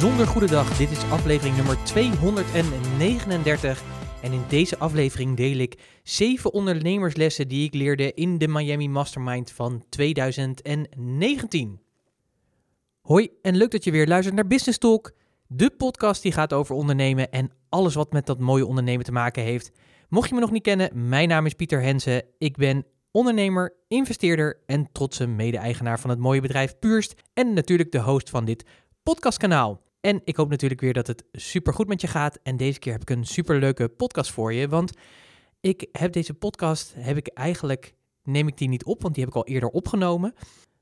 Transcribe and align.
bijzonder 0.00 0.26
goede 0.26 0.46
dag. 0.46 0.76
Dit 0.76 0.90
is 0.90 1.10
aflevering 1.10 1.56
nummer 1.56 1.84
239. 1.84 3.82
En 4.22 4.32
in 4.32 4.42
deze 4.48 4.78
aflevering 4.78 5.36
deel 5.36 5.58
ik 5.58 5.78
7 6.02 6.52
ondernemerslessen 6.52 7.48
die 7.48 7.66
ik 7.66 7.74
leerde 7.74 8.14
in 8.14 8.38
de 8.38 8.48
Miami 8.48 8.88
Mastermind 8.88 9.52
van 9.52 9.84
2019. 9.88 11.80
Hoi 13.00 13.30
en 13.42 13.56
leuk 13.56 13.70
dat 13.70 13.84
je 13.84 13.90
weer 13.90 14.06
luistert 14.06 14.34
naar 14.34 14.46
Business 14.46 14.78
Talk, 14.78 15.12
de 15.46 15.70
podcast 15.70 16.22
die 16.22 16.32
gaat 16.32 16.52
over 16.52 16.74
ondernemen 16.74 17.32
en 17.32 17.50
alles 17.68 17.94
wat 17.94 18.12
met 18.12 18.26
dat 18.26 18.38
mooie 18.38 18.66
ondernemen 18.66 19.04
te 19.04 19.12
maken 19.12 19.42
heeft. 19.42 19.70
Mocht 20.08 20.28
je 20.28 20.34
me 20.34 20.40
nog 20.40 20.50
niet 20.50 20.62
kennen, 20.62 21.08
mijn 21.08 21.28
naam 21.28 21.46
is 21.46 21.54
Pieter 21.54 21.82
Hensen. 21.82 22.24
Ik 22.38 22.56
ben 22.56 22.86
ondernemer, 23.10 23.74
investeerder 23.88 24.62
en 24.66 24.88
trotse 24.92 25.26
mede-eigenaar 25.26 26.00
van 26.00 26.10
het 26.10 26.18
mooie 26.18 26.40
bedrijf 26.40 26.78
Puurst 26.78 27.14
en 27.34 27.52
natuurlijk 27.52 27.92
de 27.92 28.00
host 28.00 28.30
van 28.30 28.44
dit 28.44 28.64
podcastkanaal. 29.02 29.86
En 30.00 30.20
ik 30.24 30.36
hoop 30.36 30.48
natuurlijk 30.48 30.80
weer 30.80 30.92
dat 30.92 31.06
het 31.06 31.24
super 31.32 31.74
goed 31.74 31.88
met 31.88 32.00
je 32.00 32.06
gaat. 32.06 32.38
En 32.42 32.56
deze 32.56 32.78
keer 32.78 32.92
heb 32.92 33.02
ik 33.02 33.10
een 33.10 33.24
super 33.24 33.58
leuke 33.58 33.88
podcast 33.88 34.30
voor 34.30 34.52
je. 34.52 34.68
Want 34.68 34.92
ik 35.60 35.88
heb 35.92 36.12
deze 36.12 36.34
podcast, 36.34 36.94
heb 36.96 37.16
ik 37.16 37.26
eigenlijk, 37.26 37.94
neem 38.22 38.48
ik 38.48 38.56
die 38.56 38.68
niet 38.68 38.84
op, 38.84 39.02
want 39.02 39.14
die 39.14 39.24
heb 39.24 39.32
ik 39.32 39.38
al 39.38 39.46
eerder 39.46 39.68
opgenomen. 39.68 40.34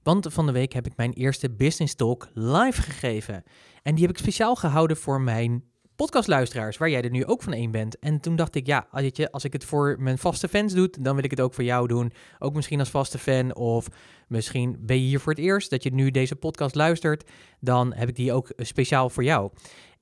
Want 0.03 0.27
van 0.33 0.47
de 0.47 0.53
week 0.53 0.73
heb 0.73 0.87
ik 0.87 0.97
mijn 0.97 1.13
eerste 1.13 1.51
Business 1.51 1.95
Talk 1.95 2.29
live 2.35 2.83
gegeven. 2.83 3.43
En 3.83 3.95
die 3.95 4.07
heb 4.07 4.17
ik 4.17 4.19
speciaal 4.19 4.57
gehouden 4.57 4.97
voor 4.97 5.21
mijn 5.21 5.65
podcastluisteraars, 5.97 6.77
waar 6.77 6.91
jij 6.91 7.03
er 7.03 7.11
nu 7.11 7.25
ook 7.25 7.43
van 7.43 7.53
één 7.53 7.71
bent. 7.71 7.99
En 7.99 8.21
toen 8.21 8.37
dacht 8.37 8.55
ik, 8.55 8.67
ja, 8.67 8.87
als 9.31 9.45
ik 9.45 9.53
het 9.53 9.65
voor 9.65 9.97
mijn 9.99 10.19
vaste 10.19 10.49
fans 10.49 10.73
doe, 10.73 10.91
dan 11.01 11.15
wil 11.15 11.25
ik 11.25 11.31
het 11.31 11.41
ook 11.41 11.55
voor 11.55 11.65
jou 11.65 11.89
doen. 11.89 12.13
Ook 12.39 12.55
misschien 12.55 12.79
als 12.79 12.91
vaste 12.91 13.19
fan 13.19 13.55
of 13.55 13.87
misschien 14.29 14.77
ben 14.81 14.97
je 14.97 15.07
hier 15.07 15.21
voor 15.21 15.33
het 15.33 15.43
eerst 15.43 15.71
dat 15.71 15.83
je 15.83 15.95
nu 15.95 16.11
deze 16.11 16.37
podcast 16.37 16.75
luistert. 16.75 17.31
Dan 17.61 17.93
heb 17.95 18.09
ik 18.09 18.17
die 18.17 18.33
ook 18.33 18.53
speciaal 18.57 19.11
voor 19.11 19.25
jou. 19.25 19.51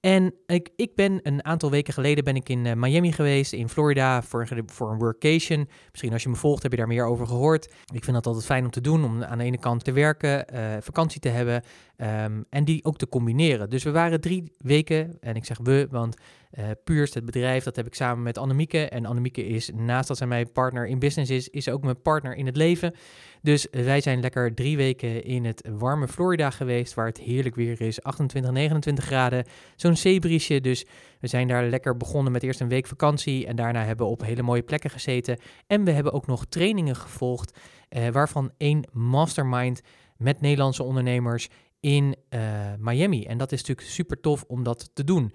En 0.05 0.35
ik, 0.47 0.71
ik 0.77 0.95
ben 0.95 1.21
een 1.23 1.45
aantal 1.45 1.71
weken 1.71 1.95
geleden 1.95 2.25
ben 2.25 2.37
ik 2.37 2.49
in 2.49 2.67
eh, 2.67 2.75
Miami 2.75 3.13
geweest, 3.13 3.53
in 3.53 3.69
Florida, 3.69 4.23
voor 4.23 4.49
voor 4.67 4.91
een 4.91 4.99
workation. 4.99 5.69
Misschien 5.91 6.13
als 6.13 6.23
je 6.23 6.29
me 6.29 6.35
volgt 6.35 6.63
heb 6.63 6.73
je 6.73 6.79
daar 6.79 6.87
meer 6.87 7.05
over 7.05 7.27
gehoord. 7.27 7.73
Ik 7.93 8.05
vind 8.05 8.17
dat 8.17 8.27
altijd 8.27 8.45
fijn 8.45 8.65
om 8.65 8.71
te 8.71 8.81
doen, 8.81 9.05
om 9.05 9.23
aan 9.23 9.39
de 9.39 9.45
ene 9.45 9.59
kant 9.59 9.85
te 9.85 9.93
werken, 9.93 10.55
uh, 10.55 10.77
vakantie 10.81 11.21
te 11.21 11.29
hebben 11.29 11.63
ehm, 11.97 12.43
en 12.51 12.65
die 12.65 12.85
ook 12.85 12.97
te 12.97 13.09
combineren. 13.09 13.71
Dus 13.71 13.83
we 13.83 13.91
waren 13.91 14.21
drie 14.21 14.53
weken, 14.59 15.17
en 15.21 15.35
ik 15.35 15.45
zeg 15.45 15.59
we, 15.63 15.87
want 15.91 16.17
uh, 16.59 16.65
Puurst, 16.85 17.15
het 17.15 17.25
bedrijf, 17.25 17.65
dat 17.65 17.77
heb 17.77 17.87
ik 17.87 17.95
samen 17.95 18.23
met 18.23 18.39
Annemieke. 18.39 18.89
En 18.89 19.07
Annemieke 19.07 19.47
is, 19.47 19.71
naast 19.75 20.09
dat 20.09 20.17
zij 20.17 20.27
mijn 20.27 20.53
partner 20.53 20.87
in 20.87 20.99
business 20.99 21.31
is, 21.31 21.49
is 21.49 21.69
ook 21.69 21.83
mijn 21.83 22.03
partner 22.03 22.35
in 22.35 22.47
het 22.47 22.57
leven. 22.57 22.95
Dus 23.43 23.67
wij 23.71 24.01
zijn 24.01 24.21
lekker 24.21 24.55
drie 24.55 24.77
weken 24.77 25.25
in 25.25 25.45
het 25.45 25.69
warme 25.71 26.09
Florida 26.09 26.51
geweest, 26.51 26.95
waar 26.95 27.07
het 27.07 27.19
heerlijk 27.19 27.55
weer 27.55 27.81
is. 27.81 28.03
28, 28.03 28.53
29 28.53 29.05
graden, 29.05 29.45
zo'n 29.77 29.97
zeebriesje. 29.97 30.61
Dus 30.61 30.87
we 31.21 31.27
zijn 31.27 31.49
daar 31.49 31.65
lekker 31.65 31.97
begonnen 31.97 32.33
met 32.33 32.43
eerst 32.43 32.61
een 32.61 32.69
week 32.69 32.87
vakantie. 32.87 33.47
En 33.47 33.57
daarna 33.57 33.85
hebben 33.85 34.07
we 34.07 34.13
op 34.13 34.23
hele 34.23 34.43
mooie 34.43 34.63
plekken 34.63 34.91
gezeten. 34.91 35.39
En 35.67 35.85
we 35.85 35.91
hebben 35.91 36.13
ook 36.13 36.27
nog 36.27 36.47
trainingen 36.47 36.97
gevolgd, 36.97 37.59
uh, 37.91 38.09
waarvan 38.09 38.53
één 38.57 38.89
mastermind 38.93 39.81
met 40.17 40.41
Nederlandse 40.41 40.83
ondernemers 40.83 41.49
in 41.81 42.17
uh, 42.31 42.41
Miami. 42.79 43.25
En 43.25 43.39
dat 43.39 43.53
is 43.53 43.59
natuurlijk 43.59 43.89
super 43.89 44.21
tof 44.21 44.45
om 44.47 44.63
dat 44.63 44.91
te 44.95 45.05
doen. 45.05 45.33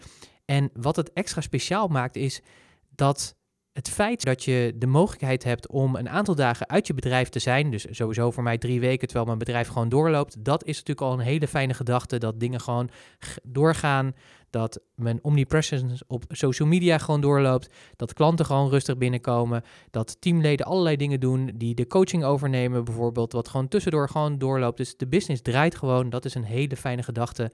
En 0.50 0.70
wat 0.74 0.96
het 0.96 1.14
extra 1.14 1.42
speciaal 1.42 1.88
maakt 1.88 2.16
is 2.16 2.42
dat 2.96 3.36
het 3.72 3.90
feit 3.90 4.24
dat 4.24 4.44
je 4.44 4.74
de 4.76 4.88
mogelijkheid 4.88 5.44
hebt 5.44 5.68
om 5.68 5.96
een 5.96 6.10
aantal 6.10 6.36
dagen 6.36 6.70
uit 6.70 6.88
je 6.88 6.94
bedrijf 6.94 7.30
te 7.30 7.40
zijn, 7.40 7.72
dus 7.72 7.86
sowieso 7.90 8.32
voor 8.32 8.44
mij 8.44 8.58
drie 8.58 8.80
weken 8.80 9.08
terwijl 9.08 9.26
mijn 9.26 9.38
bedrijf 9.38 9.68
gewoon 9.68 9.90
doorloopt, 9.90 10.44
dat 10.46 10.64
is 10.64 10.78
natuurlijk 10.78 11.08
al 11.08 11.14
een 11.14 11.26
hele 11.26 11.48
fijne 11.48 11.74
gedachte. 11.74 12.18
Dat 12.18 12.40
dingen 12.40 12.62
gewoon 12.62 12.90
doorgaan, 13.44 14.14
dat 14.50 14.80
mijn 14.96 15.20
omnipresence 15.22 16.04
op 16.08 16.24
social 16.28 16.68
media 16.68 16.98
gewoon 16.98 17.22
doorloopt, 17.22 17.70
dat 17.96 18.14
klanten 18.14 18.46
gewoon 18.46 18.70
rustig 18.70 18.98
binnenkomen, 18.98 19.64
dat 19.92 20.22
teamleden 20.22 20.66
allerlei 20.66 20.96
dingen 20.96 21.20
doen 21.20 21.52
die 21.56 21.76
de 21.76 21.88
coaching 21.88 22.24
overnemen 22.24 22.84
bijvoorbeeld, 22.84 23.32
wat 23.32 23.48
gewoon 23.48 23.68
tussendoor 23.68 24.10
gewoon 24.10 24.38
doorloopt. 24.38 24.78
Dus 24.78 24.98
de 24.98 25.08
business 25.08 25.42
draait 25.42 25.76
gewoon, 25.76 26.10
dat 26.10 26.26
is 26.26 26.36
een 26.36 26.44
hele 26.44 26.76
fijne 26.76 27.04
gedachte. 27.04 27.52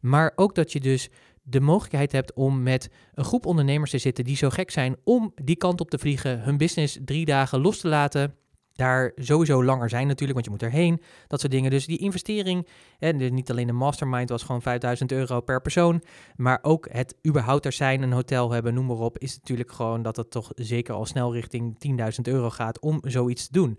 Maar 0.00 0.32
ook 0.36 0.54
dat 0.54 0.72
je 0.72 0.80
dus 0.80 1.08
de 1.50 1.60
mogelijkheid 1.60 2.12
hebt 2.12 2.32
om 2.32 2.62
met 2.62 2.90
een 3.14 3.24
groep 3.24 3.46
ondernemers 3.46 3.90
te 3.90 3.98
zitten 3.98 4.24
die 4.24 4.36
zo 4.36 4.50
gek 4.50 4.70
zijn 4.70 4.96
om 5.04 5.32
die 5.42 5.56
kant 5.56 5.80
op 5.80 5.90
te 5.90 5.98
vliegen, 5.98 6.40
hun 6.40 6.56
business 6.56 6.98
drie 7.04 7.24
dagen 7.24 7.60
los 7.60 7.78
te 7.78 7.88
laten. 7.88 8.34
Daar 8.74 9.12
sowieso 9.16 9.64
langer 9.64 9.88
zijn 9.88 10.06
natuurlijk, 10.06 10.32
want 10.32 10.44
je 10.44 10.50
moet 10.50 10.62
erheen. 10.62 11.00
Dat 11.26 11.40
soort 11.40 11.52
dingen. 11.52 11.70
Dus 11.70 11.86
die 11.86 11.98
investering, 11.98 12.66
en 12.98 13.34
niet 13.34 13.50
alleen 13.50 13.66
de 13.66 13.72
mastermind 13.72 14.28
was 14.28 14.42
gewoon 14.42 14.62
5000 14.62 15.12
euro 15.12 15.40
per 15.40 15.60
persoon. 15.60 16.02
Maar 16.36 16.58
ook 16.62 16.88
het 16.90 17.16
überhaupt 17.26 17.64
er 17.64 17.72
zijn, 17.72 18.02
een 18.02 18.12
hotel 18.12 18.50
hebben, 18.50 18.74
noem 18.74 18.86
maar 18.86 18.96
op. 18.96 19.18
Is 19.18 19.36
natuurlijk 19.36 19.72
gewoon 19.72 20.02
dat 20.02 20.16
het 20.16 20.30
toch 20.30 20.50
zeker 20.54 20.94
al 20.94 21.06
snel 21.06 21.32
richting 21.32 21.76
10.000 21.88 21.96
euro 22.22 22.50
gaat 22.50 22.80
om 22.80 23.00
zoiets 23.02 23.46
te 23.46 23.52
doen. 23.52 23.78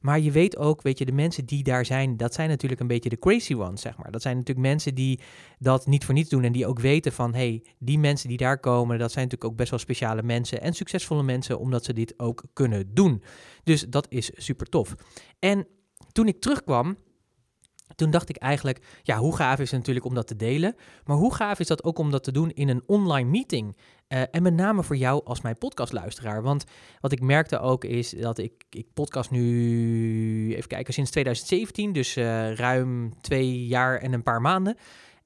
Maar 0.00 0.20
je 0.20 0.30
weet 0.30 0.56
ook, 0.56 0.82
weet 0.82 0.98
je, 0.98 1.04
de 1.04 1.12
mensen 1.12 1.44
die 1.44 1.62
daar 1.62 1.86
zijn, 1.86 2.16
dat 2.16 2.34
zijn 2.34 2.48
natuurlijk 2.48 2.80
een 2.80 2.86
beetje 2.86 3.08
de 3.08 3.18
crazy 3.18 3.54
ones, 3.54 3.80
zeg 3.80 3.96
maar. 3.96 4.10
Dat 4.10 4.22
zijn 4.22 4.36
natuurlijk 4.36 4.66
mensen 4.66 4.94
die 4.94 5.20
dat 5.58 5.86
niet 5.86 6.04
voor 6.04 6.14
niets 6.14 6.30
doen 6.30 6.44
en 6.44 6.52
die 6.52 6.66
ook 6.66 6.80
weten 6.80 7.12
van, 7.12 7.34
hey, 7.34 7.64
die 7.78 7.98
mensen 7.98 8.28
die 8.28 8.38
daar 8.38 8.60
komen, 8.60 8.98
dat 8.98 9.12
zijn 9.12 9.24
natuurlijk 9.24 9.50
ook 9.52 9.58
best 9.58 9.70
wel 9.70 9.78
speciale 9.78 10.22
mensen 10.22 10.60
en 10.60 10.74
succesvolle 10.74 11.22
mensen, 11.22 11.58
omdat 11.58 11.84
ze 11.84 11.92
dit 11.92 12.14
ook 12.16 12.44
kunnen 12.52 12.94
doen. 12.94 13.22
Dus 13.64 13.86
dat 13.88 14.06
is 14.10 14.30
super 14.34 14.66
tof. 14.66 14.94
En 15.38 15.66
toen 16.12 16.28
ik 16.28 16.40
terugkwam, 16.40 16.96
toen 17.94 18.10
dacht 18.10 18.28
ik 18.28 18.36
eigenlijk, 18.36 19.00
ja, 19.02 19.18
hoe 19.18 19.36
gaaf 19.36 19.58
is 19.58 19.70
het 19.70 19.78
natuurlijk 19.78 20.06
om 20.06 20.14
dat 20.14 20.26
te 20.26 20.36
delen, 20.36 20.74
maar 21.04 21.16
hoe 21.16 21.34
gaaf 21.34 21.58
is 21.58 21.66
dat 21.66 21.84
ook 21.84 21.98
om 21.98 22.10
dat 22.10 22.24
te 22.24 22.32
doen 22.32 22.50
in 22.50 22.68
een 22.68 22.82
online 22.86 23.30
meeting? 23.30 23.76
Uh, 24.08 24.22
en 24.30 24.42
met 24.42 24.54
name 24.54 24.82
voor 24.82 24.96
jou 24.96 25.20
als 25.24 25.40
mijn 25.40 25.58
podcastluisteraar. 25.58 26.42
Want 26.42 26.64
wat 27.00 27.12
ik 27.12 27.20
merkte 27.20 27.58
ook 27.58 27.84
is 27.84 28.10
dat 28.10 28.38
ik, 28.38 28.52
ik 28.70 28.86
podcast 28.94 29.30
nu, 29.30 30.54
even 30.54 30.68
kijken, 30.68 30.94
sinds 30.94 31.10
2017, 31.10 31.92
dus 31.92 32.16
uh, 32.16 32.54
ruim 32.54 33.20
twee 33.20 33.66
jaar 33.66 33.98
en 33.98 34.12
een 34.12 34.22
paar 34.22 34.40
maanden. 34.40 34.76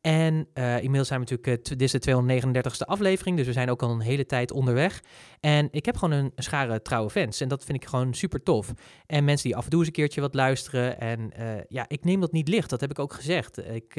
En 0.02 0.46
uh, 0.54 0.74
inmiddels 0.74 1.08
zijn 1.08 1.20
we 1.20 1.30
natuurlijk, 1.30 1.70
uh, 1.70 1.76
dit 1.78 1.94
is 1.94 2.00
de 2.00 2.22
239ste 2.52 2.86
aflevering, 2.86 3.36
dus 3.36 3.46
we 3.46 3.52
zijn 3.52 3.70
ook 3.70 3.82
al 3.82 3.90
een 3.90 4.00
hele 4.00 4.26
tijd 4.26 4.52
onderweg. 4.52 5.02
En 5.40 5.68
ik 5.70 5.84
heb 5.84 5.96
gewoon 5.96 6.18
een, 6.18 6.32
schare 6.36 6.82
trouwe 6.82 7.10
fans 7.10 7.40
en 7.40 7.48
dat 7.48 7.64
vind 7.64 7.82
ik 7.82 7.88
gewoon 7.88 8.14
super 8.14 8.42
tof. 8.42 8.72
En 9.06 9.24
mensen 9.24 9.48
die 9.48 9.56
af 9.56 9.64
en 9.64 9.70
toe 9.70 9.78
eens 9.78 9.88
een 9.88 9.94
keertje 9.94 10.20
wat 10.20 10.34
luisteren. 10.34 11.00
En 11.00 11.32
uh, 11.38 11.46
ja, 11.68 11.84
ik 11.88 12.04
neem 12.04 12.20
dat 12.20 12.32
niet 12.32 12.48
licht, 12.48 12.70
dat 12.70 12.80
heb 12.80 12.90
ik 12.90 12.98
ook 12.98 13.12
gezegd. 13.12 13.58
Ik, 13.58 13.94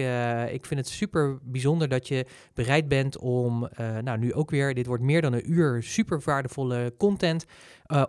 ik 0.51 0.65
vind 0.65 0.79
het 0.79 0.87
super 0.87 1.37
bijzonder 1.43 1.89
dat 1.89 2.07
je 2.07 2.25
bereid 2.53 2.87
bent 2.87 3.17
om, 3.17 3.69
nou 4.01 4.17
nu 4.17 4.33
ook 4.33 4.49
weer, 4.49 4.73
dit 4.73 4.85
wordt 4.85 5.03
meer 5.03 5.21
dan 5.21 5.33
een 5.33 5.51
uur 5.51 5.83
super 5.83 6.21
waardevolle 6.25 6.93
content. 6.97 7.45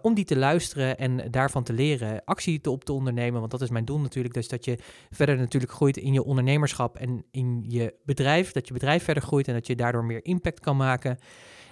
Om 0.03 0.15
die 0.15 0.25
te 0.25 0.37
luisteren 0.37 0.99
en 0.99 1.31
daarvan 1.31 1.63
te 1.63 1.73
leren, 1.73 2.25
actie 2.25 2.61
te 2.61 2.71
op 2.71 2.85
te 2.85 2.93
ondernemen. 2.93 3.41
Want 3.41 3.51
dat 3.51 3.61
is 3.61 3.71
mijn 3.71 3.85
doel 3.85 4.01
natuurlijk. 4.01 4.35
Dus 4.35 4.49
dat 4.49 4.65
je 4.65 4.79
verder 5.11 5.37
natuurlijk 5.37 5.73
groeit 5.73 5.97
in 5.97 6.13
je 6.13 6.25
ondernemerschap 6.25 6.97
en 6.97 7.25
in 7.31 7.65
je 7.69 7.84
bedrijf. 8.05 8.53
Dat 8.53 8.67
je 8.67 8.73
bedrijf 8.73 9.05
verder 9.05 9.23
groeit 9.23 9.49
en 9.49 9.55
dat 9.55 9.67
je 9.67 9.77
daardoor 9.77 10.05
meer 10.05 10.25
impact 10.25 10.61
kan 10.61 10.77
maken. 10.77 11.19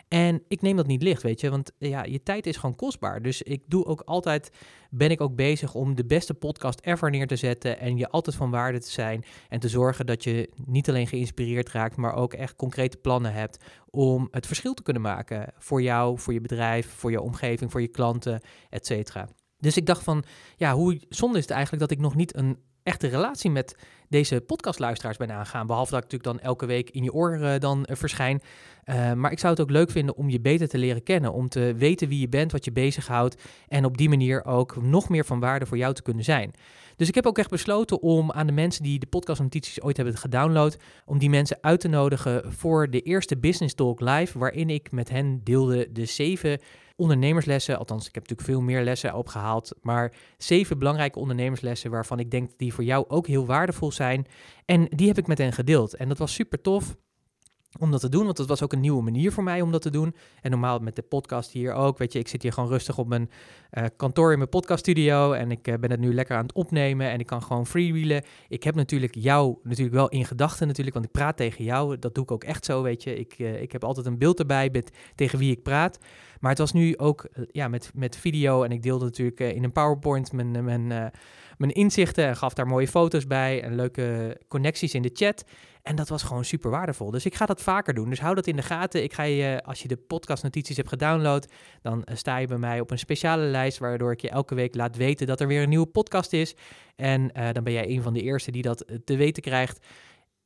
En 0.08 0.42
ik 0.48 0.62
neem 0.62 0.76
dat 0.76 0.86
niet 0.86 1.02
licht, 1.02 1.22
weet 1.22 1.40
je, 1.40 1.50
want 1.50 1.72
ja, 1.78 2.04
je 2.04 2.22
tijd 2.22 2.46
is 2.46 2.56
gewoon 2.56 2.76
kostbaar. 2.76 3.22
Dus 3.22 3.42
ik 3.42 3.62
doe 3.66 3.84
ook 3.84 4.00
altijd, 4.00 4.50
ben 4.90 5.10
ik 5.10 5.20
ook 5.20 5.34
bezig 5.36 5.74
om 5.74 5.94
de 5.94 6.04
beste 6.04 6.34
podcast 6.34 6.80
ever 6.84 7.10
neer 7.10 7.26
te 7.26 7.36
zetten 7.36 7.78
en 7.78 7.96
je 7.96 8.08
altijd 8.08 8.36
van 8.36 8.50
waarde 8.50 8.80
te 8.80 8.90
zijn 8.90 9.24
en 9.48 9.60
te 9.60 9.68
zorgen 9.68 10.06
dat 10.06 10.24
je 10.24 10.50
niet 10.64 10.88
alleen 10.88 11.06
geïnspireerd 11.06 11.70
raakt, 11.70 11.96
maar 11.96 12.14
ook 12.14 12.34
echt 12.34 12.56
concrete 12.56 12.96
plannen 12.96 13.32
hebt 13.32 13.64
om 13.90 14.28
het 14.30 14.46
verschil 14.46 14.74
te 14.74 14.82
kunnen 14.82 15.02
maken 15.02 15.52
voor 15.58 15.82
jou, 15.82 16.18
voor 16.18 16.32
je 16.32 16.40
bedrijf, 16.40 16.86
voor 16.86 17.10
je 17.10 17.20
omgeving, 17.20 17.70
voor 17.70 17.80
je 17.80 17.88
klanten, 17.88 18.40
et 18.70 18.86
cetera. 18.86 19.28
Dus 19.58 19.76
ik 19.76 19.86
dacht 19.86 20.02
van, 20.02 20.24
ja, 20.56 20.74
hoe 20.74 21.00
zonde 21.08 21.36
is 21.36 21.44
het 21.44 21.52
eigenlijk 21.52 21.82
dat 21.82 21.90
ik 21.90 22.04
nog 22.04 22.14
niet 22.14 22.36
een 22.36 22.58
echte 22.82 23.06
relatie 23.06 23.50
met 23.50 23.76
deze 24.08 24.40
podcastluisteraars 24.40 25.16
ben 25.16 25.30
aangaan. 25.30 25.66
Behalve 25.66 25.90
dat 25.90 26.04
ik 26.04 26.10
natuurlijk 26.10 26.38
dan 26.38 26.48
elke 26.48 26.66
week 26.66 26.90
in 26.90 27.02
je 27.02 27.12
oren 27.12 27.54
uh, 27.54 27.58
dan 27.58 27.86
uh, 27.90 27.96
verschijn. 27.96 28.42
Uh, 28.84 29.12
maar 29.12 29.32
ik 29.32 29.38
zou 29.38 29.52
het 29.52 29.62
ook 29.62 29.70
leuk 29.70 29.90
vinden 29.90 30.16
om 30.16 30.30
je 30.30 30.40
beter 30.40 30.68
te 30.68 30.78
leren 30.78 31.02
kennen. 31.02 31.32
Om 31.32 31.48
te 31.48 31.74
weten 31.76 32.08
wie 32.08 32.20
je 32.20 32.28
bent, 32.28 32.52
wat 32.52 32.64
je 32.64 32.72
bezighoudt. 32.72 33.42
En 33.68 33.84
op 33.84 33.96
die 33.96 34.08
manier 34.08 34.44
ook 34.44 34.82
nog 34.82 35.08
meer 35.08 35.24
van 35.24 35.40
waarde 35.40 35.66
voor 35.66 35.76
jou 35.76 35.94
te 35.94 36.02
kunnen 36.02 36.24
zijn. 36.24 36.52
Dus 36.96 37.08
ik 37.08 37.14
heb 37.14 37.26
ook 37.26 37.38
echt 37.38 37.50
besloten 37.50 38.02
om 38.02 38.32
aan 38.32 38.46
de 38.46 38.52
mensen 38.52 38.82
die 38.82 38.98
de 38.98 39.06
podcastnotities 39.06 39.82
ooit 39.82 39.96
hebben 39.96 40.16
gedownload. 40.16 40.76
Om 41.04 41.18
die 41.18 41.30
mensen 41.30 41.58
uit 41.60 41.80
te 41.80 41.88
nodigen 41.88 42.52
voor 42.52 42.90
de 42.90 43.00
eerste 43.00 43.38
Business 43.38 43.74
Talk 43.74 44.00
Live. 44.00 44.38
Waarin 44.38 44.70
ik 44.70 44.90
met 44.90 45.08
hen 45.08 45.40
deelde 45.44 45.92
de 45.92 46.04
zeven 46.04 46.60
ondernemerslessen. 46.96 47.78
Althans, 47.78 48.08
ik 48.08 48.14
heb 48.14 48.22
natuurlijk 48.22 48.48
veel 48.48 48.60
meer 48.60 48.82
lessen 48.82 49.14
opgehaald. 49.14 49.72
Maar 49.80 50.12
zeven 50.38 50.78
belangrijke 50.78 51.18
ondernemerslessen 51.18 51.90
waarvan 51.90 52.18
ik 52.18 52.30
denk 52.30 52.50
die 52.56 52.74
voor 52.74 52.84
jou 52.84 53.04
ook 53.08 53.26
heel 53.26 53.46
waardevol 53.46 53.92
zijn. 53.92 54.26
En 54.64 54.86
die 54.90 55.08
heb 55.08 55.18
ik 55.18 55.26
met 55.26 55.38
hen 55.38 55.52
gedeeld. 55.52 55.94
En 55.94 56.08
dat 56.08 56.18
was 56.18 56.34
super 56.34 56.60
tof. 56.60 56.96
Om 57.78 57.90
dat 57.90 58.00
te 58.00 58.08
doen. 58.08 58.24
Want 58.24 58.38
het 58.38 58.48
was 58.48 58.62
ook 58.62 58.72
een 58.72 58.80
nieuwe 58.80 59.02
manier 59.02 59.32
voor 59.32 59.44
mij 59.44 59.60
om 59.60 59.72
dat 59.72 59.82
te 59.82 59.90
doen. 59.90 60.14
En 60.40 60.50
normaal 60.50 60.78
met 60.78 60.96
de 60.96 61.02
podcast 61.02 61.50
hier 61.50 61.72
ook. 61.72 61.98
Weet 61.98 62.12
je, 62.12 62.18
ik 62.18 62.28
zit 62.28 62.42
hier 62.42 62.52
gewoon 62.52 62.68
rustig 62.68 62.98
op 62.98 63.08
mijn 63.08 63.30
uh, 63.72 63.84
kantoor 63.96 64.32
in 64.32 64.38
mijn 64.38 64.50
podcaststudio. 64.50 65.32
En 65.32 65.50
ik 65.50 65.68
uh, 65.68 65.74
ben 65.74 65.90
het 65.90 66.00
nu 66.00 66.14
lekker 66.14 66.36
aan 66.36 66.42
het 66.42 66.52
opnemen. 66.52 67.10
En 67.10 67.20
ik 67.20 67.26
kan 67.26 67.42
gewoon 67.42 67.66
freewheelen. 67.66 68.22
Ik 68.48 68.62
heb 68.62 68.74
natuurlijk 68.74 69.14
jou 69.14 69.56
natuurlijk 69.62 69.96
wel 69.96 70.08
in 70.08 70.24
gedachten 70.24 70.66
natuurlijk. 70.66 70.94
Want 70.94 71.06
ik 71.06 71.12
praat 71.12 71.36
tegen 71.36 71.64
jou. 71.64 71.98
Dat 71.98 72.14
doe 72.14 72.24
ik 72.24 72.30
ook 72.30 72.44
echt 72.44 72.64
zo, 72.64 72.82
weet 72.82 73.02
je. 73.02 73.18
Ik, 73.18 73.34
uh, 73.38 73.62
ik 73.62 73.72
heb 73.72 73.84
altijd 73.84 74.06
een 74.06 74.18
beeld 74.18 74.38
erbij 74.38 74.68
met, 74.72 74.90
tegen 75.14 75.38
wie 75.38 75.50
ik 75.50 75.62
praat. 75.62 75.98
Maar 76.40 76.50
het 76.50 76.60
was 76.60 76.72
nu 76.72 76.98
ook 76.98 77.28
ja, 77.50 77.68
met, 77.68 77.90
met 77.94 78.16
video. 78.16 78.62
En 78.62 78.72
ik 78.72 78.82
deelde 78.82 79.04
natuurlijk 79.04 79.40
in 79.40 79.64
een 79.64 79.72
PowerPoint 79.72 80.32
mijn, 80.32 80.64
mijn, 80.64 80.86
mijn 81.56 81.72
inzichten. 81.72 82.26
En 82.26 82.36
gaf 82.36 82.54
daar 82.54 82.66
mooie 82.66 82.88
foto's 82.88 83.26
bij. 83.26 83.62
En 83.62 83.74
leuke 83.74 84.36
connecties 84.48 84.94
in 84.94 85.02
de 85.02 85.10
chat. 85.12 85.44
En 85.82 85.96
dat 85.96 86.08
was 86.08 86.22
gewoon 86.22 86.44
super 86.44 86.70
waardevol. 86.70 87.10
Dus 87.10 87.26
ik 87.26 87.34
ga 87.34 87.46
dat 87.46 87.62
vaker 87.62 87.94
doen. 87.94 88.08
Dus 88.08 88.20
hou 88.20 88.34
dat 88.34 88.46
in 88.46 88.56
de 88.56 88.62
gaten. 88.62 89.02
Ik 89.02 89.12
ga 89.12 89.22
je, 89.22 89.62
als 89.64 89.82
je 89.82 89.88
de 89.88 89.96
podcastnotities 89.96 90.76
hebt 90.76 90.88
gedownload, 90.88 91.46
dan 91.80 92.04
uh, 92.04 92.16
sta 92.16 92.36
je 92.36 92.46
bij 92.46 92.58
mij 92.58 92.80
op 92.80 92.90
een 92.90 92.98
speciale 92.98 93.42
lijst, 93.42 93.78
waardoor 93.78 94.12
ik 94.12 94.20
je 94.20 94.30
elke 94.30 94.54
week 94.54 94.74
laat 94.74 94.96
weten 94.96 95.26
dat 95.26 95.40
er 95.40 95.46
weer 95.46 95.62
een 95.62 95.68
nieuwe 95.68 95.86
podcast 95.86 96.32
is. 96.32 96.54
En 96.96 97.30
uh, 97.36 97.48
dan 97.52 97.64
ben 97.64 97.72
jij 97.72 97.88
een 97.88 98.02
van 98.02 98.12
de 98.12 98.22
eerste 98.22 98.50
die 98.50 98.62
dat 98.62 98.80
eh, 98.80 98.96
te 99.04 99.16
weten 99.16 99.42
krijgt. 99.42 99.86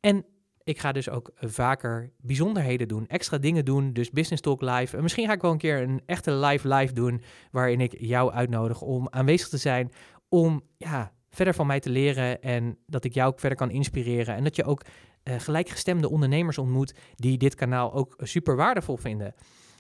En 0.01 0.25
ik 0.65 0.79
ga 0.79 0.93
dus 0.93 1.11
ook 1.11 1.31
vaker 1.35 2.13
bijzonderheden 2.21 2.89
doen, 2.89 3.07
extra 3.07 3.39
dingen 3.39 3.65
doen. 3.65 3.93
Dus 3.93 4.11
Business 4.11 4.43
Talk 4.43 4.61
Live. 4.61 4.97
En 4.97 5.03
misschien 5.03 5.27
ga 5.27 5.33
ik 5.33 5.43
wel 5.43 5.51
een 5.51 5.59
keer 5.59 5.83
een 5.83 6.03
echte 6.07 6.33
live 6.33 6.69
live 6.69 6.93
doen, 6.93 7.23
waarin 7.51 7.81
ik 7.81 7.95
jou 7.99 8.33
uitnodig 8.33 8.81
om 8.81 9.09
aanwezig 9.11 9.49
te 9.49 9.57
zijn. 9.57 9.93
Om 10.29 10.63
ja, 10.77 11.13
verder 11.31 11.55
van 11.55 11.67
mij 11.67 11.81
te 11.81 11.91
leren 11.91 12.43
en 12.43 12.79
dat 12.87 13.05
ik 13.05 13.15
jou 13.15 13.29
ook 13.29 13.41
verder 13.41 13.59
kan 13.59 13.71
inspireren. 13.71 14.35
En 14.35 14.45
dat 14.45 14.57
je 14.57 14.65
ook 14.65 14.83
gelijkgestemde 15.27 16.11
ondernemers 16.11 16.59
ontmoet 16.59 16.95
die 17.15 17.39
dit 17.39 17.55
kanaal 17.55 17.93
ook 17.93 18.15
super 18.19 18.57
waardevol 18.57 18.97
vinden. 18.97 19.35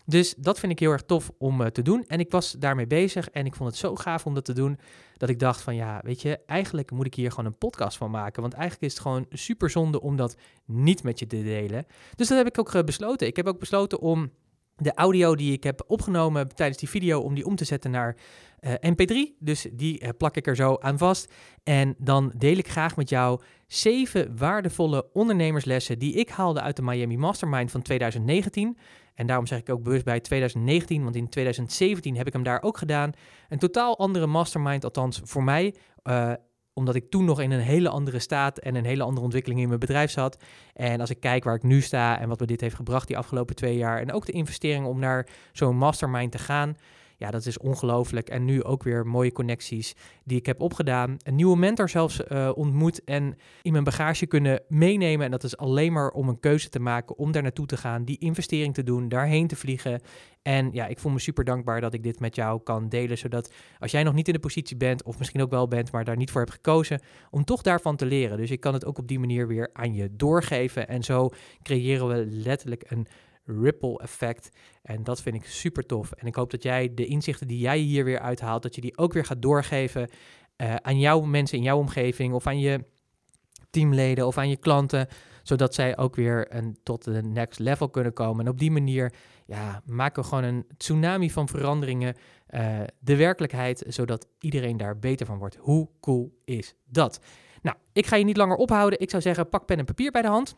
Dus 0.06 0.34
dat 0.34 0.58
vind 0.58 0.72
ik 0.72 0.78
heel 0.78 0.90
erg 0.90 1.02
tof 1.02 1.30
om 1.38 1.60
uh, 1.60 1.66
te 1.66 1.82
doen. 1.82 2.04
En 2.06 2.20
ik 2.20 2.30
was 2.30 2.52
daarmee 2.52 2.86
bezig 2.86 3.30
en 3.30 3.46
ik 3.46 3.54
vond 3.54 3.70
het 3.70 3.78
zo 3.78 3.94
gaaf 3.94 4.26
om 4.26 4.34
dat 4.34 4.44
te 4.44 4.52
doen. 4.52 4.78
Dat 5.16 5.28
ik 5.28 5.38
dacht 5.38 5.60
van 5.60 5.74
ja, 5.74 6.00
weet 6.04 6.22
je, 6.22 6.38
eigenlijk 6.46 6.90
moet 6.90 7.06
ik 7.06 7.14
hier 7.14 7.30
gewoon 7.30 7.44
een 7.44 7.58
podcast 7.58 7.96
van 7.96 8.10
maken. 8.10 8.42
Want 8.42 8.54
eigenlijk 8.54 8.84
is 8.84 8.92
het 8.92 9.02
gewoon 9.02 9.26
super 9.30 9.70
zonde 9.70 10.00
om 10.00 10.16
dat 10.16 10.36
niet 10.64 11.02
met 11.02 11.18
je 11.18 11.26
te 11.26 11.42
delen. 11.42 11.86
Dus 12.14 12.28
dat 12.28 12.38
heb 12.38 12.46
ik 12.46 12.58
ook 12.58 12.74
uh, 12.74 12.82
besloten. 12.82 13.26
Ik 13.26 13.36
heb 13.36 13.46
ook 13.46 13.58
besloten 13.58 14.00
om 14.00 14.30
de 14.76 14.94
audio 14.94 15.34
die 15.34 15.52
ik 15.52 15.62
heb 15.62 15.84
opgenomen 15.86 16.54
tijdens 16.54 16.78
die 16.78 16.88
video, 16.88 17.20
om 17.20 17.34
die 17.34 17.46
om 17.46 17.56
te 17.56 17.64
zetten 17.64 17.90
naar 17.90 18.16
uh, 18.60 18.72
MP3. 18.72 19.36
Dus 19.38 19.66
die 19.72 20.12
plak 20.14 20.36
ik 20.36 20.46
er 20.46 20.56
zo 20.56 20.76
aan 20.80 20.98
vast. 20.98 21.32
En 21.62 21.94
dan 21.98 22.32
deel 22.36 22.56
ik 22.56 22.68
graag 22.68 22.96
met 22.96 23.08
jou 23.08 23.40
zeven 23.66 24.36
waardevolle 24.36 25.08
ondernemerslessen 25.12 25.98
die 25.98 26.14
ik 26.14 26.28
haalde 26.28 26.60
uit 26.60 26.76
de 26.76 26.82
Miami 26.82 27.16
Mastermind 27.16 27.70
van 27.70 27.82
2019. 27.82 28.78
En 29.14 29.26
daarom 29.26 29.46
zeg 29.46 29.58
ik 29.58 29.70
ook 29.70 29.82
bewust 29.82 30.04
bij 30.04 30.20
2019, 30.20 31.02
want 31.02 31.16
in 31.16 31.28
2017 31.28 32.16
heb 32.16 32.26
ik 32.26 32.32
hem 32.32 32.42
daar 32.42 32.62
ook 32.62 32.78
gedaan. 32.78 33.12
Een 33.48 33.58
totaal 33.58 33.98
andere 33.98 34.26
mastermind, 34.26 34.84
althans 34.84 35.20
voor 35.24 35.44
mij. 35.44 35.74
Uh, 36.04 36.32
omdat 36.72 36.94
ik 36.94 37.10
toen 37.10 37.24
nog 37.24 37.40
in 37.40 37.50
een 37.50 37.60
hele 37.60 37.88
andere 37.88 38.18
staat 38.18 38.58
en 38.58 38.74
een 38.74 38.84
hele 38.84 39.02
andere 39.02 39.24
ontwikkeling 39.24 39.60
in 39.60 39.68
mijn 39.68 39.80
bedrijf 39.80 40.10
zat. 40.10 40.42
En 40.72 41.00
als 41.00 41.10
ik 41.10 41.20
kijk 41.20 41.44
waar 41.44 41.54
ik 41.54 41.62
nu 41.62 41.80
sta 41.80 42.18
en 42.18 42.28
wat 42.28 42.40
me 42.40 42.46
dit 42.46 42.60
heeft 42.60 42.74
gebracht 42.74 43.06
die 43.06 43.18
afgelopen 43.18 43.56
twee 43.56 43.76
jaar. 43.76 44.00
En 44.00 44.12
ook 44.12 44.26
de 44.26 44.32
investering 44.32 44.86
om 44.86 44.98
naar 44.98 45.26
zo'n 45.52 45.76
mastermind 45.76 46.32
te 46.32 46.38
gaan. 46.38 46.76
Ja, 47.16 47.30
dat 47.30 47.46
is 47.46 47.58
ongelooflijk. 47.58 48.28
En 48.28 48.44
nu 48.44 48.64
ook 48.64 48.82
weer 48.82 49.06
mooie 49.06 49.32
connecties 49.32 49.94
die 50.24 50.38
ik 50.38 50.46
heb 50.46 50.60
opgedaan. 50.60 51.16
Een 51.22 51.34
nieuwe 51.34 51.56
mentor 51.56 51.88
zelfs 51.88 52.20
uh, 52.28 52.50
ontmoet 52.54 53.04
en 53.04 53.36
in 53.62 53.72
mijn 53.72 53.84
bagage 53.84 54.26
kunnen 54.26 54.62
meenemen. 54.68 55.24
En 55.24 55.30
dat 55.30 55.44
is 55.44 55.56
alleen 55.56 55.92
maar 55.92 56.10
om 56.10 56.28
een 56.28 56.40
keuze 56.40 56.68
te 56.68 56.80
maken 56.80 57.18
om 57.18 57.32
daar 57.32 57.42
naartoe 57.42 57.66
te 57.66 57.76
gaan, 57.76 58.04
die 58.04 58.18
investering 58.18 58.74
te 58.74 58.82
doen, 58.82 59.08
daarheen 59.08 59.46
te 59.46 59.56
vliegen. 59.56 60.00
En 60.42 60.72
ja, 60.72 60.86
ik 60.86 60.98
voel 60.98 61.12
me 61.12 61.18
super 61.18 61.44
dankbaar 61.44 61.80
dat 61.80 61.94
ik 61.94 62.02
dit 62.02 62.20
met 62.20 62.34
jou 62.34 62.60
kan 62.62 62.88
delen. 62.88 63.18
Zodat 63.18 63.52
als 63.78 63.90
jij 63.90 64.02
nog 64.02 64.14
niet 64.14 64.26
in 64.26 64.34
de 64.34 64.40
positie 64.40 64.76
bent, 64.76 65.02
of 65.02 65.18
misschien 65.18 65.42
ook 65.42 65.50
wel 65.50 65.68
bent, 65.68 65.92
maar 65.92 66.04
daar 66.04 66.16
niet 66.16 66.30
voor 66.30 66.40
hebt 66.40 66.52
gekozen, 66.52 67.00
om 67.30 67.44
toch 67.44 67.62
daarvan 67.62 67.96
te 67.96 68.06
leren. 68.06 68.36
Dus 68.36 68.50
ik 68.50 68.60
kan 68.60 68.74
het 68.74 68.84
ook 68.84 68.98
op 68.98 69.08
die 69.08 69.18
manier 69.18 69.46
weer 69.46 69.70
aan 69.72 69.94
je 69.94 70.16
doorgeven. 70.16 70.88
En 70.88 71.02
zo 71.02 71.30
creëren 71.62 72.08
we 72.08 72.26
letterlijk 72.26 72.84
een 72.86 73.06
ripple 73.46 73.98
effect. 73.98 74.48
En 74.82 75.04
dat 75.04 75.22
vind 75.22 75.36
ik 75.36 75.44
super 75.44 75.86
tof. 75.86 76.12
En 76.12 76.26
ik 76.26 76.34
hoop 76.34 76.50
dat 76.50 76.62
jij 76.62 76.94
de 76.94 77.06
inzichten 77.06 77.46
die 77.46 77.58
jij 77.58 77.78
hier 77.78 78.04
weer 78.04 78.20
uithaalt, 78.20 78.62
dat 78.62 78.74
je 78.74 78.80
die 78.80 78.98
ook 78.98 79.12
weer 79.12 79.24
gaat 79.24 79.42
doorgeven 79.42 80.08
uh, 80.56 80.74
aan 80.74 80.98
jouw 80.98 81.20
mensen 81.20 81.58
in 81.58 81.64
jouw 81.64 81.78
omgeving 81.78 82.34
of 82.34 82.46
aan 82.46 82.58
je 82.58 82.84
teamleden 83.70 84.26
of 84.26 84.38
aan 84.38 84.48
je 84.48 84.56
klanten, 84.56 85.08
zodat 85.42 85.74
zij 85.74 85.96
ook 85.96 86.16
weer 86.16 86.54
een, 86.54 86.78
tot 86.82 87.04
de 87.04 87.22
next 87.22 87.58
level 87.58 87.88
kunnen 87.88 88.12
komen. 88.12 88.44
En 88.44 88.50
op 88.50 88.58
die 88.58 88.70
manier 88.70 89.12
ja, 89.46 89.82
maken 89.84 90.22
we 90.22 90.28
gewoon 90.28 90.44
een 90.44 90.66
tsunami 90.76 91.30
van 91.30 91.48
veranderingen, 91.48 92.14
uh, 92.50 92.80
de 92.98 93.16
werkelijkheid, 93.16 93.84
zodat 93.88 94.26
iedereen 94.38 94.76
daar 94.76 94.98
beter 94.98 95.26
van 95.26 95.38
wordt. 95.38 95.56
Hoe 95.60 95.88
cool 96.00 96.40
is 96.44 96.74
dat? 96.84 97.20
Nou, 97.62 97.76
ik 97.92 98.06
ga 98.06 98.16
je 98.16 98.24
niet 98.24 98.36
langer 98.36 98.56
ophouden. 98.56 99.00
Ik 99.00 99.10
zou 99.10 99.22
zeggen, 99.22 99.48
pak 99.48 99.66
pen 99.66 99.78
en 99.78 99.84
papier 99.84 100.10
bij 100.10 100.22
de 100.22 100.28
hand. 100.28 100.56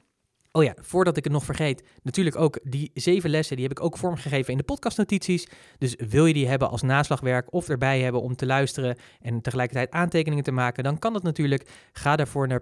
Oh 0.52 0.64
ja, 0.64 0.74
voordat 0.80 1.16
ik 1.16 1.24
het 1.24 1.32
nog 1.32 1.44
vergeet, 1.44 1.82
natuurlijk 2.02 2.36
ook 2.36 2.58
die 2.62 2.90
zeven 2.94 3.30
lessen, 3.30 3.56
die 3.56 3.66
heb 3.68 3.78
ik 3.78 3.84
ook 3.84 3.98
vormgegeven 3.98 4.52
in 4.52 4.58
de 4.58 4.64
podcastnotities. 4.64 5.48
Dus 5.78 5.96
wil 6.08 6.26
je 6.26 6.34
die 6.34 6.48
hebben 6.48 6.70
als 6.70 6.82
naslagwerk 6.82 7.52
of 7.52 7.68
erbij 7.68 8.00
hebben 8.00 8.22
om 8.22 8.36
te 8.36 8.46
luisteren 8.46 8.96
en 9.20 9.40
tegelijkertijd 9.40 9.90
aantekeningen 9.90 10.44
te 10.44 10.52
maken, 10.52 10.84
dan 10.84 10.98
kan 10.98 11.12
dat 11.12 11.22
natuurlijk. 11.22 11.70
Ga 11.92 12.16
daarvoor 12.16 12.48
naar 12.48 12.60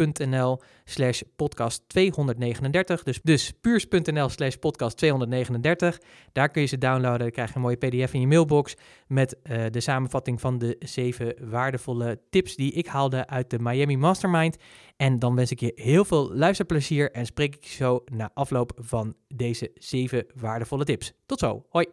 puurst.nl 0.00 0.60
slash 0.84 1.22
podcast 1.36 1.82
239. 1.86 3.02
Dus, 3.02 3.20
dus 3.22 3.52
puurst.nl 3.60 4.28
slash 4.28 4.54
podcast 4.54 4.96
239. 4.96 5.98
Daar 6.32 6.48
kun 6.50 6.62
je 6.62 6.68
ze 6.68 6.78
downloaden, 6.78 7.18
dan 7.18 7.30
krijg 7.30 7.48
je 7.48 7.54
een 7.54 7.60
mooie 7.60 7.76
pdf 7.76 8.14
in 8.14 8.20
je 8.20 8.26
mailbox 8.26 8.76
met 9.06 9.36
uh, 9.42 9.64
de 9.70 9.80
samenvatting 9.80 10.40
van 10.40 10.58
de 10.58 10.76
zeven 10.78 11.34
waardevolle 11.50 12.20
tips 12.30 12.56
die 12.56 12.72
ik 12.72 12.86
haalde 12.86 13.26
uit 13.26 13.50
de 13.50 13.58
Miami 13.58 13.96
Mastermind. 13.96 14.56
En 14.96 15.18
dan 15.18 15.34
wens 15.34 15.50
ik 15.50 15.60
je 15.60 15.72
heel 15.74 16.04
veel 16.04 16.34
luisterplezier 16.34 17.10
en 17.12 17.26
spreek 17.26 17.54
ik 17.56 17.64
je 17.64 17.74
zo 17.74 18.02
na 18.04 18.30
afloop 18.34 18.72
van 18.76 19.14
deze 19.28 19.70
zeven 19.74 20.26
waardevolle 20.34 20.84
tips. 20.84 21.12
Tot 21.26 21.38
zo, 21.38 21.64
hoi! 21.68 21.86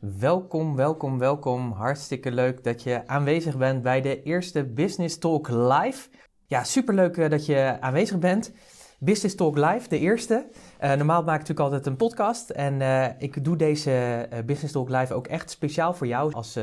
Welkom, 0.00 0.76
welkom, 0.76 1.18
welkom. 1.18 1.72
Hartstikke 1.72 2.32
leuk 2.32 2.64
dat 2.64 2.82
je 2.82 3.06
aanwezig 3.06 3.56
bent 3.56 3.82
bij 3.82 4.00
de 4.00 4.22
eerste 4.22 4.64
Business 4.64 5.18
Talk 5.18 5.48
Live. 5.48 6.08
Ja, 6.48 6.64
superleuk 6.64 7.16
uh, 7.16 7.30
dat 7.30 7.46
je 7.46 7.76
aanwezig 7.80 8.18
bent. 8.18 8.52
Business 8.98 9.34
Talk 9.34 9.56
Live, 9.56 9.88
de 9.88 9.98
eerste. 9.98 10.46
Uh, 10.80 10.92
normaal 10.92 11.22
maak 11.22 11.40
ik 11.40 11.48
natuurlijk 11.48 11.60
altijd 11.60 11.86
een 11.86 11.96
podcast. 11.96 12.50
En 12.50 12.80
uh, 12.80 13.06
ik 13.18 13.44
doe 13.44 13.56
deze 13.56 14.28
Business 14.46 14.72
Talk 14.72 14.88
Live 14.88 15.14
ook 15.14 15.26
echt 15.26 15.50
speciaal 15.50 15.94
voor 15.94 16.06
jou 16.06 16.32
als 16.32 16.58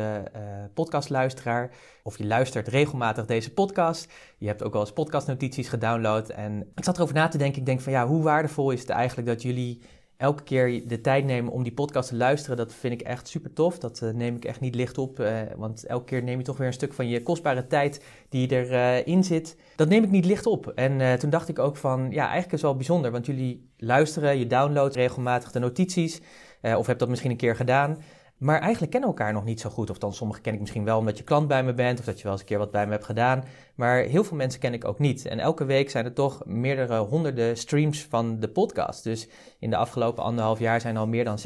podcastluisteraar. 0.73 1.71
Of 2.03 2.17
je 2.17 2.25
luistert 2.25 2.67
regelmatig 2.67 3.25
deze 3.25 3.53
podcast. 3.53 4.11
Je 4.37 4.47
hebt 4.47 4.63
ook 4.63 4.73
al 4.73 4.79
eens 4.79 4.93
podcastnotities 4.93 5.67
gedownload. 5.67 6.29
En 6.29 6.71
ik 6.75 6.83
zat 6.83 6.97
erover 6.97 7.15
na 7.15 7.27
te 7.27 7.37
denken. 7.37 7.59
Ik 7.59 7.65
denk 7.65 7.81
van 7.81 7.91
ja, 7.91 8.07
hoe 8.07 8.23
waardevol 8.23 8.71
is 8.71 8.79
het 8.79 8.89
eigenlijk 8.89 9.27
dat 9.27 9.41
jullie 9.41 9.81
elke 10.17 10.43
keer 10.43 10.87
de 10.87 11.01
tijd 11.01 11.25
nemen 11.25 11.51
om 11.51 11.63
die 11.63 11.73
podcast 11.73 12.09
te 12.09 12.15
luisteren, 12.15 12.57
dat 12.57 12.73
vind 12.73 12.93
ik 12.93 13.01
echt 13.01 13.27
super 13.27 13.53
tof. 13.53 13.77
Dat 13.77 14.01
uh, 14.03 14.09
neem 14.09 14.35
ik 14.35 14.45
echt 14.45 14.59
niet 14.59 14.75
licht 14.75 14.97
op, 14.97 15.19
uh, 15.19 15.39
want 15.55 15.85
elke 15.85 16.05
keer 16.05 16.23
neem 16.23 16.37
je 16.37 16.43
toch 16.43 16.57
weer 16.57 16.67
een 16.67 16.73
stuk 16.73 16.93
van 16.93 17.07
je 17.07 17.23
kostbare 17.23 17.67
tijd 17.67 18.03
die 18.29 18.51
erin 18.51 19.17
uh, 19.17 19.23
zit. 19.23 19.57
Dat 19.75 19.89
neem 19.89 20.03
ik 20.03 20.11
niet 20.11 20.25
licht 20.25 20.45
op. 20.45 20.67
En 20.67 21.19
toen 21.19 21.29
dacht 21.29 21.49
ik 21.49 21.59
ook 21.59 21.77
van, 21.77 22.07
ja, 22.11 22.23
eigenlijk 22.23 22.45
is 22.45 22.51
het 22.51 22.61
wel 22.61 22.75
bijzonder, 22.75 23.11
want 23.11 23.25
jullie 23.25 23.69
luisteren, 23.77 24.37
je 24.37 24.47
downloadt 24.47 24.95
regelmatig 24.95 25.51
de 25.51 25.59
notities, 25.59 26.21
of 26.61 26.87
hebt 26.87 26.99
dat 26.99 27.09
misschien 27.09 27.31
een 27.31 27.37
keer 27.37 27.55
gedaan. 27.55 27.97
Maar 28.37 28.59
eigenlijk 28.59 28.91
kennen 28.91 29.09
elkaar 29.09 29.33
nog 29.33 29.43
niet 29.43 29.59
zo 29.59 29.69
goed. 29.69 29.89
Of 29.89 29.97
dan 29.97 30.13
sommigen 30.13 30.41
ken 30.43 30.53
ik 30.53 30.59
misschien 30.59 30.83
wel 30.83 30.97
omdat 30.97 31.17
je 31.17 31.23
klant 31.23 31.47
bij 31.47 31.63
me 31.63 31.73
bent. 31.73 31.99
Of 31.99 32.05
dat 32.05 32.17
je 32.17 32.23
wel 32.23 32.31
eens 32.31 32.41
een 32.41 32.47
keer 32.47 32.57
wat 32.57 32.71
bij 32.71 32.85
me 32.85 32.91
hebt 32.91 33.05
gedaan. 33.05 33.43
Maar 33.75 33.97
heel 33.97 34.23
veel 34.23 34.37
mensen 34.37 34.59
ken 34.59 34.73
ik 34.73 34.85
ook 34.85 34.99
niet. 34.99 35.25
En 35.25 35.39
elke 35.39 35.65
week 35.65 35.89
zijn 35.89 36.05
er 36.05 36.13
toch 36.13 36.45
meerdere 36.45 36.97
honderden 36.97 37.57
streams 37.57 38.03
van 38.03 38.39
de 38.39 38.49
podcast. 38.49 39.03
Dus 39.03 39.27
in 39.59 39.69
de 39.69 39.75
afgelopen 39.75 40.23
anderhalf 40.23 40.59
jaar 40.59 40.81
zijn 40.81 40.97
al 40.97 41.07
meer 41.07 41.23
dan 41.23 41.37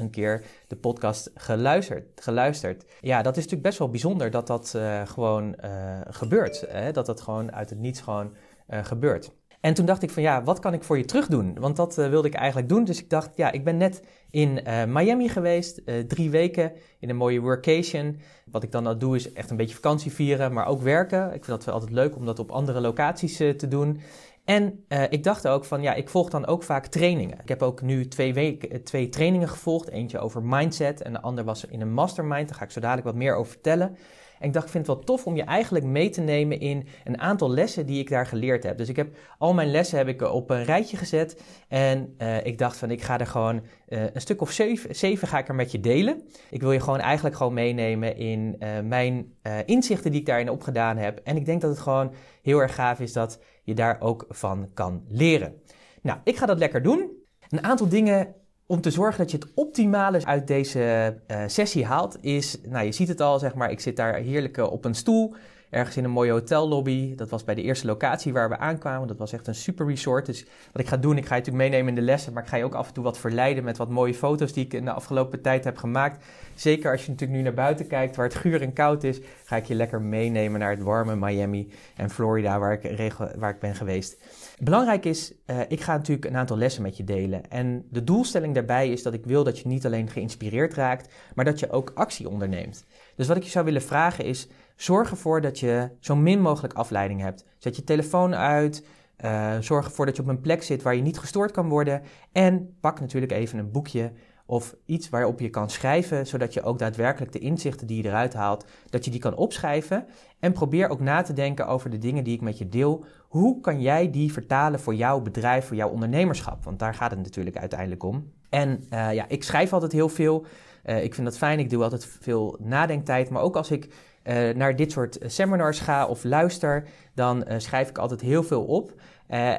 36.000 0.00 0.10
keer 0.10 0.44
de 0.68 0.76
podcast 0.76 1.30
geluisterd. 1.34 2.20
geluisterd. 2.20 2.84
Ja, 3.00 3.22
dat 3.22 3.32
is 3.32 3.42
natuurlijk 3.42 3.68
best 3.68 3.78
wel 3.78 3.90
bijzonder 3.90 4.30
dat 4.30 4.46
dat 4.46 4.72
uh, 4.76 5.06
gewoon 5.06 5.56
uh, 5.64 6.00
gebeurt. 6.08 6.64
Hè? 6.68 6.92
Dat 6.92 7.06
dat 7.06 7.20
gewoon 7.20 7.52
uit 7.52 7.70
het 7.70 7.78
niets 7.78 8.00
gewoon 8.00 8.34
uh, 8.68 8.84
gebeurt. 8.84 9.32
En 9.66 9.74
toen 9.74 9.86
dacht 9.86 10.02
ik 10.02 10.10
van 10.10 10.22
ja, 10.22 10.42
wat 10.42 10.58
kan 10.58 10.72
ik 10.72 10.82
voor 10.82 10.98
je 10.98 11.04
terug 11.04 11.26
doen? 11.26 11.56
Want 11.60 11.76
dat 11.76 11.98
uh, 11.98 12.08
wilde 12.08 12.28
ik 12.28 12.34
eigenlijk 12.34 12.68
doen. 12.68 12.84
Dus 12.84 13.02
ik 13.02 13.10
dacht, 13.10 13.36
ja, 13.36 13.52
ik 13.52 13.64
ben 13.64 13.76
net 13.76 14.02
in 14.30 14.60
uh, 14.66 14.84
Miami 14.84 15.28
geweest, 15.28 15.80
uh, 15.84 15.98
drie 15.98 16.30
weken 16.30 16.72
in 16.98 17.10
een 17.10 17.16
mooie 17.16 17.40
workation. 17.40 18.20
Wat 18.50 18.62
ik 18.62 18.72
dan 18.72 18.86
al 18.86 18.98
doe 18.98 19.16
is 19.16 19.32
echt 19.32 19.50
een 19.50 19.56
beetje 19.56 19.74
vakantie 19.74 20.12
vieren, 20.12 20.52
maar 20.52 20.66
ook 20.66 20.82
werken. 20.82 21.24
Ik 21.26 21.44
vind 21.44 21.64
dat 21.64 21.74
altijd 21.74 21.92
leuk 21.92 22.16
om 22.16 22.24
dat 22.24 22.38
op 22.38 22.50
andere 22.50 22.80
locaties 22.80 23.36
te 23.36 23.68
doen. 23.68 24.00
En 24.44 24.84
ik 25.10 25.24
dacht 25.24 25.48
ook 25.48 25.64
van 25.64 25.82
ja, 25.82 25.94
ik 25.94 26.08
volg 26.08 26.30
dan 26.30 26.46
ook 26.46 26.62
vaak 26.62 26.86
trainingen. 26.86 27.38
Ik 27.42 27.48
heb 27.48 27.62
ook 27.62 27.82
nu 27.82 28.08
twee, 28.08 28.34
weken, 28.34 28.84
twee 28.84 29.08
trainingen 29.08 29.48
gevolgd. 29.48 29.88
Eentje 29.88 30.18
over 30.18 30.42
mindset 30.42 31.02
en 31.02 31.12
de 31.12 31.20
ander 31.20 31.44
was 31.44 31.64
in 31.64 31.80
een 31.80 31.92
mastermind. 31.92 32.48
Daar 32.48 32.58
ga 32.58 32.64
ik 32.64 32.70
zo 32.70 32.80
dadelijk 32.80 33.06
wat 33.06 33.16
meer 33.16 33.34
over 33.34 33.52
vertellen. 33.52 33.96
En 34.38 34.46
ik 34.46 34.52
dacht, 34.52 34.64
ik 34.64 34.70
vind 34.70 34.86
het 34.86 34.96
wel 34.96 35.04
tof 35.04 35.26
om 35.26 35.36
je 35.36 35.42
eigenlijk 35.42 35.84
mee 35.84 36.10
te 36.10 36.20
nemen 36.20 36.60
in 36.60 36.86
een 37.04 37.20
aantal 37.20 37.50
lessen 37.50 37.86
die 37.86 38.00
ik 38.00 38.08
daar 38.08 38.26
geleerd 38.26 38.62
heb. 38.62 38.78
Dus 38.78 38.88
ik 38.88 38.96
heb 38.96 39.16
al 39.38 39.54
mijn 39.54 39.70
lessen 39.70 39.98
heb 39.98 40.08
ik 40.08 40.22
op 40.22 40.50
een 40.50 40.64
rijtje 40.64 40.96
gezet. 40.96 41.42
En 41.68 42.14
uh, 42.18 42.46
ik 42.46 42.58
dacht 42.58 42.76
van, 42.76 42.90
ik 42.90 43.02
ga 43.02 43.18
er 43.20 43.26
gewoon 43.26 43.62
uh, 43.88 44.02
een 44.12 44.20
stuk 44.20 44.40
of 44.40 44.50
zeven, 44.50 44.96
zeven 44.96 45.28
ga 45.28 45.38
ik 45.38 45.48
er 45.48 45.54
met 45.54 45.72
je 45.72 45.80
delen. 45.80 46.22
Ik 46.50 46.60
wil 46.60 46.72
je 46.72 46.80
gewoon 46.80 47.00
eigenlijk 47.00 47.36
gewoon 47.36 47.54
meenemen 47.54 48.16
in 48.16 48.58
mijn 48.84 49.34
inzichten 49.64 50.10
die 50.10 50.20
ik 50.20 50.26
daarin 50.26 50.50
opgedaan 50.50 50.96
heb. 50.96 51.20
En 51.24 51.36
ik 51.36 51.44
denk 51.44 51.60
dat 51.60 51.70
het 51.70 51.80
gewoon 51.80 52.12
heel 52.42 52.58
erg 52.58 52.74
gaaf 52.74 53.00
is 53.00 53.12
dat 53.12 53.40
je 53.62 53.74
daar 53.74 54.00
ook 54.00 54.24
van 54.28 54.70
kan 54.74 55.04
leren. 55.08 55.54
Nou, 56.02 56.18
ik 56.24 56.36
ga 56.36 56.46
dat 56.46 56.58
lekker 56.58 56.82
doen. 56.82 57.10
Een 57.48 57.64
aantal 57.64 57.88
dingen 57.88 58.34
om 58.66 58.80
te 58.80 58.90
zorgen 58.90 59.18
dat 59.18 59.30
je 59.30 59.36
het 59.36 59.48
optimale 59.54 60.24
uit 60.24 60.46
deze 60.46 61.14
uh, 61.30 61.42
sessie 61.46 61.84
haalt, 61.84 62.18
is, 62.20 62.60
nou 62.62 62.84
je 62.84 62.92
ziet 62.92 63.08
het 63.08 63.20
al, 63.20 63.38
zeg 63.38 63.54
maar, 63.54 63.70
ik 63.70 63.80
zit 63.80 63.96
daar 63.96 64.14
heerlijk 64.14 64.56
op 64.56 64.84
een 64.84 64.94
stoel, 64.94 65.34
ergens 65.70 65.96
in 65.96 66.04
een 66.04 66.10
mooie 66.10 66.30
hotellobby. 66.30 67.14
Dat 67.14 67.30
was 67.30 67.44
bij 67.44 67.54
de 67.54 67.62
eerste 67.62 67.86
locatie 67.86 68.32
waar 68.32 68.48
we 68.48 68.58
aankwamen. 68.58 69.08
Dat 69.08 69.18
was 69.18 69.32
echt 69.32 69.46
een 69.46 69.54
super 69.54 69.86
resort. 69.86 70.26
Dus 70.26 70.46
wat 70.72 70.82
ik 70.82 70.88
ga 70.88 70.96
doen, 70.96 71.16
ik 71.16 71.26
ga 71.26 71.34
je 71.34 71.40
natuurlijk 71.40 71.70
meenemen 71.70 71.88
in 71.88 72.00
de 72.00 72.10
lessen, 72.10 72.32
maar 72.32 72.42
ik 72.42 72.48
ga 72.48 72.56
je 72.56 72.64
ook 72.64 72.74
af 72.74 72.88
en 72.88 72.94
toe 72.94 73.04
wat 73.04 73.18
verleiden 73.18 73.64
met 73.64 73.76
wat 73.76 73.88
mooie 73.88 74.14
foto's 74.14 74.52
die 74.52 74.64
ik 74.64 74.72
in 74.72 74.84
de 74.84 74.92
afgelopen 74.92 75.40
tijd 75.40 75.64
heb 75.64 75.76
gemaakt. 75.76 76.24
Zeker 76.54 76.90
als 76.90 77.04
je 77.04 77.10
natuurlijk 77.10 77.38
nu 77.38 77.44
naar 77.44 77.54
buiten 77.54 77.86
kijkt, 77.86 78.16
waar 78.16 78.26
het 78.26 78.34
guur 78.34 78.62
en 78.62 78.72
koud 78.72 79.04
is, 79.04 79.20
ga 79.44 79.56
ik 79.56 79.64
je 79.64 79.74
lekker 79.74 80.00
meenemen 80.00 80.60
naar 80.60 80.70
het 80.70 80.82
warme 80.82 81.16
Miami 81.16 81.68
en 81.96 82.10
Florida, 82.10 82.58
waar 82.58 82.72
ik, 82.72 83.12
waar 83.36 83.50
ik 83.50 83.60
ben 83.60 83.74
geweest. 83.74 84.16
Belangrijk 84.62 85.04
is, 85.04 85.32
uh, 85.46 85.60
ik 85.68 85.80
ga 85.80 85.96
natuurlijk 85.96 86.26
een 86.26 86.36
aantal 86.36 86.56
lessen 86.56 86.82
met 86.82 86.96
je 86.96 87.04
delen. 87.04 87.50
En 87.50 87.86
de 87.90 88.04
doelstelling 88.04 88.54
daarbij 88.54 88.90
is 88.90 89.02
dat 89.02 89.14
ik 89.14 89.26
wil 89.26 89.44
dat 89.44 89.58
je 89.58 89.68
niet 89.68 89.86
alleen 89.86 90.08
geïnspireerd 90.08 90.74
raakt, 90.74 91.14
maar 91.34 91.44
dat 91.44 91.60
je 91.60 91.70
ook 91.70 91.90
actie 91.94 92.28
onderneemt. 92.28 92.84
Dus 93.16 93.26
wat 93.26 93.36
ik 93.36 93.42
je 93.42 93.50
zou 93.50 93.64
willen 93.64 93.82
vragen 93.82 94.24
is, 94.24 94.48
zorg 94.76 95.10
ervoor 95.10 95.40
dat 95.40 95.58
je 95.58 95.90
zo 96.00 96.16
min 96.16 96.40
mogelijk 96.40 96.74
afleiding 96.74 97.20
hebt. 97.20 97.44
Zet 97.58 97.76
je 97.76 97.84
telefoon 97.84 98.34
uit, 98.34 98.84
uh, 99.24 99.58
zorg 99.60 99.84
ervoor 99.84 100.06
dat 100.06 100.16
je 100.16 100.22
op 100.22 100.28
een 100.28 100.40
plek 100.40 100.62
zit 100.62 100.82
waar 100.82 100.94
je 100.94 101.02
niet 101.02 101.18
gestoord 101.18 101.50
kan 101.50 101.68
worden. 101.68 102.02
En 102.32 102.76
pak 102.80 103.00
natuurlijk 103.00 103.32
even 103.32 103.58
een 103.58 103.70
boekje 103.70 104.12
of 104.46 104.74
iets 104.84 105.08
waarop 105.08 105.40
je 105.40 105.50
kan 105.50 105.70
schrijven, 105.70 106.26
zodat 106.26 106.54
je 106.54 106.62
ook 106.62 106.78
daadwerkelijk 106.78 107.32
de 107.32 107.38
inzichten 107.38 107.86
die 107.86 108.02
je 108.02 108.08
eruit 108.08 108.34
haalt, 108.34 108.64
dat 108.90 109.04
je 109.04 109.10
die 109.10 109.20
kan 109.20 109.34
opschrijven. 109.34 110.06
En 110.40 110.52
probeer 110.52 110.88
ook 110.88 111.00
na 111.00 111.22
te 111.22 111.32
denken 111.32 111.66
over 111.66 111.90
de 111.90 111.98
dingen 111.98 112.24
die 112.24 112.34
ik 112.34 112.40
met 112.40 112.58
je 112.58 112.68
deel. 112.68 113.04
Hoe 113.28 113.60
kan 113.60 113.80
jij 113.80 114.10
die 114.10 114.32
vertalen 114.32 114.80
voor 114.80 114.94
jouw 114.94 115.20
bedrijf, 115.20 115.66
voor 115.66 115.76
jouw 115.76 115.90
ondernemerschap? 115.90 116.64
Want 116.64 116.78
daar 116.78 116.94
gaat 116.94 117.10
het 117.10 117.22
natuurlijk 117.22 117.56
uiteindelijk 117.56 118.02
om. 118.02 118.32
En 118.48 118.84
uh, 118.92 119.12
ja, 119.12 119.24
ik 119.28 119.42
schrijf 119.42 119.72
altijd 119.72 119.92
heel 119.92 120.08
veel. 120.08 120.46
Uh, 120.84 121.04
ik 121.04 121.14
vind 121.14 121.26
dat 121.26 121.38
fijn. 121.38 121.58
Ik 121.58 121.70
doe 121.70 121.82
altijd 121.82 122.06
veel 122.20 122.56
nadenktijd. 122.60 123.30
Maar 123.30 123.42
ook 123.42 123.56
als 123.56 123.70
ik 123.70 123.84
uh, 124.24 124.54
naar 124.54 124.76
dit 124.76 124.92
soort 124.92 125.18
seminars 125.20 125.80
ga 125.80 126.06
of 126.06 126.24
luister, 126.24 126.88
dan 127.14 127.44
schrijf 127.56 127.88
ik 127.88 127.98
altijd 127.98 128.20
heel 128.20 128.42
veel 128.42 128.64
op. 128.64 128.92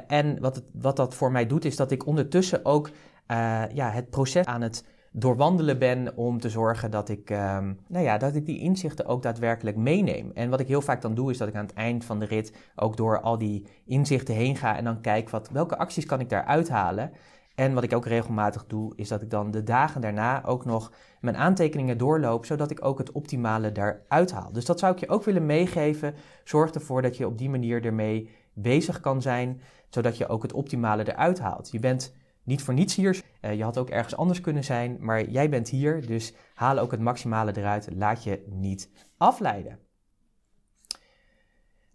en 0.07 0.39
wat, 0.39 0.55
het, 0.55 0.65
wat 0.73 0.95
dat 0.95 1.15
voor 1.15 1.31
mij 1.31 1.47
doet, 1.47 1.65
is 1.65 1.75
dat 1.75 1.91
ik 1.91 2.05
ondertussen 2.05 2.65
ook 2.65 2.89
uh, 3.31 3.63
ja, 3.73 3.89
het 3.89 4.09
proces 4.09 4.45
aan 4.45 4.61
het 4.61 4.85
doorwandelen 5.11 5.79
ben 5.79 6.17
om 6.17 6.39
te 6.39 6.49
zorgen 6.49 6.91
dat 6.91 7.09
ik, 7.09 7.29
um, 7.29 7.79
nou 7.87 8.03
ja, 8.03 8.17
dat 8.17 8.35
ik 8.35 8.45
die 8.45 8.59
inzichten 8.59 9.05
ook 9.05 9.21
daadwerkelijk 9.21 9.77
meeneem. 9.77 10.31
En 10.33 10.49
wat 10.49 10.59
ik 10.59 10.67
heel 10.67 10.81
vaak 10.81 11.01
dan 11.01 11.15
doe, 11.15 11.31
is 11.31 11.37
dat 11.37 11.47
ik 11.47 11.55
aan 11.55 11.65
het 11.65 11.73
eind 11.73 12.05
van 12.05 12.19
de 12.19 12.25
rit 12.25 12.53
ook 12.75 12.97
door 12.97 13.21
al 13.21 13.37
die 13.37 13.67
inzichten 13.85 14.35
heen 14.35 14.55
ga 14.55 14.77
en 14.77 14.83
dan 14.83 15.01
kijk 15.01 15.29
wat, 15.29 15.49
welke 15.49 15.77
acties 15.77 16.05
kan 16.05 16.19
ik 16.19 16.29
daar 16.29 16.45
uithalen. 16.45 17.11
En 17.55 17.73
wat 17.73 17.83
ik 17.83 17.93
ook 17.93 18.05
regelmatig 18.05 18.65
doe, 18.67 18.93
is 18.95 19.07
dat 19.07 19.21
ik 19.21 19.29
dan 19.29 19.51
de 19.51 19.63
dagen 19.63 20.01
daarna 20.01 20.45
ook 20.45 20.65
nog 20.65 20.91
mijn 21.21 21.37
aantekeningen 21.37 21.97
doorloop, 21.97 22.45
zodat 22.45 22.71
ik 22.71 22.85
ook 22.85 22.97
het 22.97 23.11
optimale 23.11 23.71
daaruit 23.71 24.31
haal. 24.31 24.51
Dus 24.51 24.65
dat 24.65 24.79
zou 24.79 24.93
ik 24.93 24.99
je 24.99 25.09
ook 25.09 25.23
willen 25.23 25.45
meegeven. 25.45 26.13
Zorg 26.43 26.71
ervoor 26.71 27.01
dat 27.01 27.17
je 27.17 27.27
op 27.27 27.37
die 27.37 27.49
manier 27.49 27.85
ermee 27.85 28.29
bezig 28.53 28.99
kan 28.99 29.21
zijn, 29.21 29.61
zodat 29.89 30.17
je 30.17 30.27
ook 30.27 30.41
het 30.41 30.53
optimale 30.53 31.11
eruit 31.11 31.39
haalt. 31.39 31.71
Je 31.71 31.79
bent 31.79 32.13
niet 32.47 32.63
voor 32.63 32.73
niets 32.73 32.95
hier. 32.95 33.21
Uh, 33.41 33.53
je 33.53 33.63
had 33.63 33.77
ook 33.77 33.89
ergens 33.89 34.15
anders 34.15 34.41
kunnen 34.41 34.63
zijn, 34.63 34.97
maar 34.99 35.29
jij 35.29 35.49
bent 35.49 35.69
hier, 35.69 36.07
dus 36.07 36.33
haal 36.53 36.77
ook 36.77 36.91
het 36.91 36.99
maximale 36.99 37.57
eruit. 37.57 37.87
Laat 37.95 38.23
je 38.23 38.43
niet 38.49 38.89
afleiden. 39.17 39.79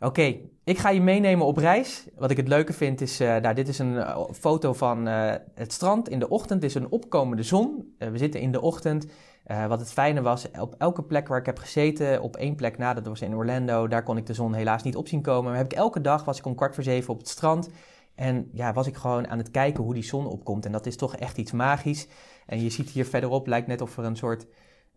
Oké, 0.00 0.36
ik 0.64 0.78
ga 0.78 0.88
je 0.88 1.00
meenemen 1.00 1.46
op 1.46 1.56
reis. 1.56 2.08
Wat 2.16 2.30
ik 2.30 2.36
het 2.36 2.48
leuke 2.48 2.72
vind 2.72 3.00
is, 3.00 3.20
uh, 3.20 3.36
nou, 3.36 3.54
dit 3.54 3.68
is 3.68 3.78
een 3.78 3.92
uh, 3.92 4.20
foto 4.32 4.72
van 4.72 5.06
het 5.54 5.72
strand 5.72 6.08
in 6.08 6.18
de 6.18 6.28
ochtend. 6.28 6.62
Is 6.62 6.74
een 6.74 6.90
opkomende 6.90 7.42
zon. 7.42 7.94
we 7.98 8.18
zitten 8.18 8.40
in 8.40 8.52
de 8.52 8.60
ochtend. 8.60 9.06
wat 9.68 9.80
het 9.80 9.92
fijne 9.92 10.22
was, 10.22 10.50
op 10.58 10.74
elke 10.78 11.02
plek 11.02 11.28
waar 11.28 11.38
ik 11.38 11.46
heb 11.46 11.58
gezeten, 11.58 12.22
op 12.22 12.36
één 12.36 12.54
plek 12.54 12.78
na, 12.78 12.94
dat 12.94 13.06
was 13.06 13.20
in 13.20 13.34
Orlando, 13.34 13.88
daar 13.88 14.02
kon 14.02 14.16
ik 14.16 14.26
de 14.26 14.34
zon 14.34 14.54
helaas 14.54 14.82
niet 14.82 14.96
op 14.96 15.08
zien 15.08 15.22
komen. 15.22 15.50
Maar 15.50 15.60
heb 15.60 15.72
ik 15.72 15.78
elke 15.78 16.00
dag, 16.00 16.24
was 16.24 16.38
ik 16.38 16.46
om 16.46 16.54
kwart 16.54 16.74
voor 16.74 16.84
zeven 16.84 17.12
op 17.12 17.18
het 17.18 17.28
strand. 17.28 17.68
En 18.14 18.48
ja, 18.52 18.72
was 18.72 18.86
ik 18.86 18.96
gewoon 18.96 19.28
aan 19.28 19.38
het 19.38 19.50
kijken 19.50 19.84
hoe 19.84 19.94
die 19.94 20.02
zon 20.02 20.26
opkomt. 20.26 20.66
En 20.66 20.72
dat 20.72 20.86
is 20.86 20.96
toch 20.96 21.16
echt 21.16 21.38
iets 21.38 21.52
magisch. 21.52 22.08
En 22.46 22.62
je 22.62 22.70
ziet 22.70 22.90
hier 22.90 23.06
verderop, 23.06 23.46
lijkt 23.46 23.66
net 23.66 23.80
of 23.80 23.96
er 23.96 24.04
een 24.04 24.16
soort... 24.16 24.46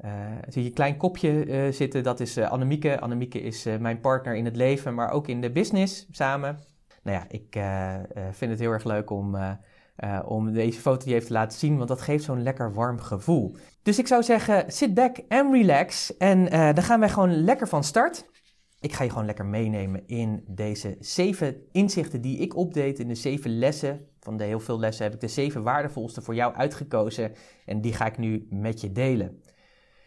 Uh, 0.05 0.11
zie 0.47 0.61
je 0.61 0.67
een 0.67 0.73
klein 0.73 0.97
kopje 0.97 1.45
uh, 1.45 1.71
zitten, 1.71 2.03
dat 2.03 2.19
is 2.19 2.37
uh, 2.37 2.51
Annemieke. 2.51 2.99
Annemieke 2.99 3.41
is 3.41 3.67
mijn 3.79 3.99
partner 3.99 4.35
in 4.35 4.45
het 4.45 4.55
leven, 4.55 4.93
maar 4.93 5.09
ook 5.09 5.27
in 5.27 5.41
de 5.41 5.51
business 5.51 6.07
samen. 6.11 6.59
Nou 7.03 7.17
ja, 7.17 7.25
ik 7.29 7.59
vind 8.31 8.51
het 8.51 8.59
heel 8.59 8.71
erg 8.71 8.83
leuk 8.83 9.09
om, 9.09 9.37
om 10.25 10.53
deze 10.53 10.79
foto 10.79 11.05
die 11.05 11.13
even 11.13 11.27
te 11.27 11.33
laten 11.33 11.59
zien, 11.59 11.77
want 11.77 11.89
dat 11.89 12.01
geeft 12.01 12.23
zo'n 12.23 12.43
lekker 12.43 12.73
warm 12.73 12.99
gevoel. 12.99 13.55
Dus 13.83 13.99
ik 13.99 14.07
zou 14.07 14.23
zeggen, 14.23 14.71
sit 14.71 14.93
back 14.93 15.17
and 15.27 15.53
relax. 15.53 16.17
En 16.17 16.45
dan 16.75 16.83
gaan 16.83 16.99
wij 16.99 17.09
gewoon 17.09 17.43
lekker 17.43 17.67
van 17.67 17.83
start. 17.83 18.25
Ik 18.85 18.93
ga 18.93 19.03
je 19.03 19.09
gewoon 19.09 19.25
lekker 19.25 19.45
meenemen 19.45 20.03
in 20.07 20.43
deze 20.47 20.97
zeven 20.99 21.55
inzichten 21.71 22.21
die 22.21 22.37
ik 22.37 22.55
opdeed 22.55 22.99
in 22.99 23.07
de 23.07 23.15
zeven 23.15 23.57
lessen. 23.57 24.07
Van 24.19 24.37
de 24.37 24.43
heel 24.43 24.59
veel 24.59 24.79
lessen 24.79 25.03
heb 25.03 25.13
ik 25.13 25.19
de 25.19 25.27
zeven 25.27 25.63
waardevolste 25.63 26.21
voor 26.21 26.35
jou 26.35 26.55
uitgekozen 26.55 27.31
en 27.65 27.81
die 27.81 27.93
ga 27.93 28.05
ik 28.05 28.17
nu 28.17 28.47
met 28.49 28.81
je 28.81 28.91
delen. 28.91 29.41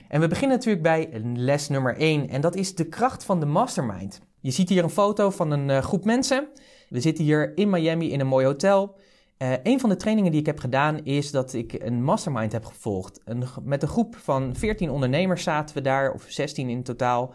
En 0.08 0.20
we 0.20 0.28
beginnen 0.28 0.56
natuurlijk 0.56 0.82
bij 0.82 1.22
les 1.34 1.68
nummer 1.68 1.96
1 1.96 2.28
en 2.28 2.40
dat 2.40 2.54
is 2.54 2.74
de 2.74 2.88
kracht 2.88 3.24
van 3.24 3.40
de 3.40 3.46
mastermind. 3.46 4.20
Je 4.40 4.50
ziet 4.50 4.68
hier 4.68 4.82
een 4.82 4.90
foto 4.90 5.30
van 5.30 5.50
een 5.50 5.68
uh, 5.68 5.78
groep 5.78 6.04
mensen. 6.04 6.48
We 6.88 7.00
zitten 7.00 7.24
hier 7.24 7.56
in 7.56 7.70
Miami 7.70 8.12
in 8.12 8.20
een 8.20 8.26
mooi 8.26 8.46
hotel. 8.46 8.96
Uh, 9.38 9.52
een 9.62 9.80
van 9.80 9.88
de 9.88 9.96
trainingen 9.96 10.30
die 10.30 10.40
ik 10.40 10.46
heb 10.46 10.58
gedaan 10.58 11.04
is 11.04 11.30
dat 11.30 11.52
ik 11.52 11.72
een 11.72 12.04
mastermind 12.04 12.52
heb 12.52 12.64
gevolgd. 12.64 13.20
Met 13.62 13.82
een 13.82 13.88
groep 13.88 14.16
van 14.16 14.56
14 14.56 14.90
ondernemers 14.90 15.42
zaten 15.42 15.74
we 15.74 15.80
daar, 15.80 16.12
of 16.12 16.24
16 16.28 16.68
in 16.68 16.82
totaal. 16.82 17.34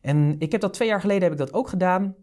En 0.00 0.36
ik 0.38 0.52
heb 0.52 0.60
dat 0.60 0.72
twee 0.72 0.88
jaar 0.88 1.00
geleden 1.00 1.22
heb 1.22 1.32
ik 1.32 1.38
dat 1.38 1.52
ook 1.52 1.68
gedaan. 1.68 2.14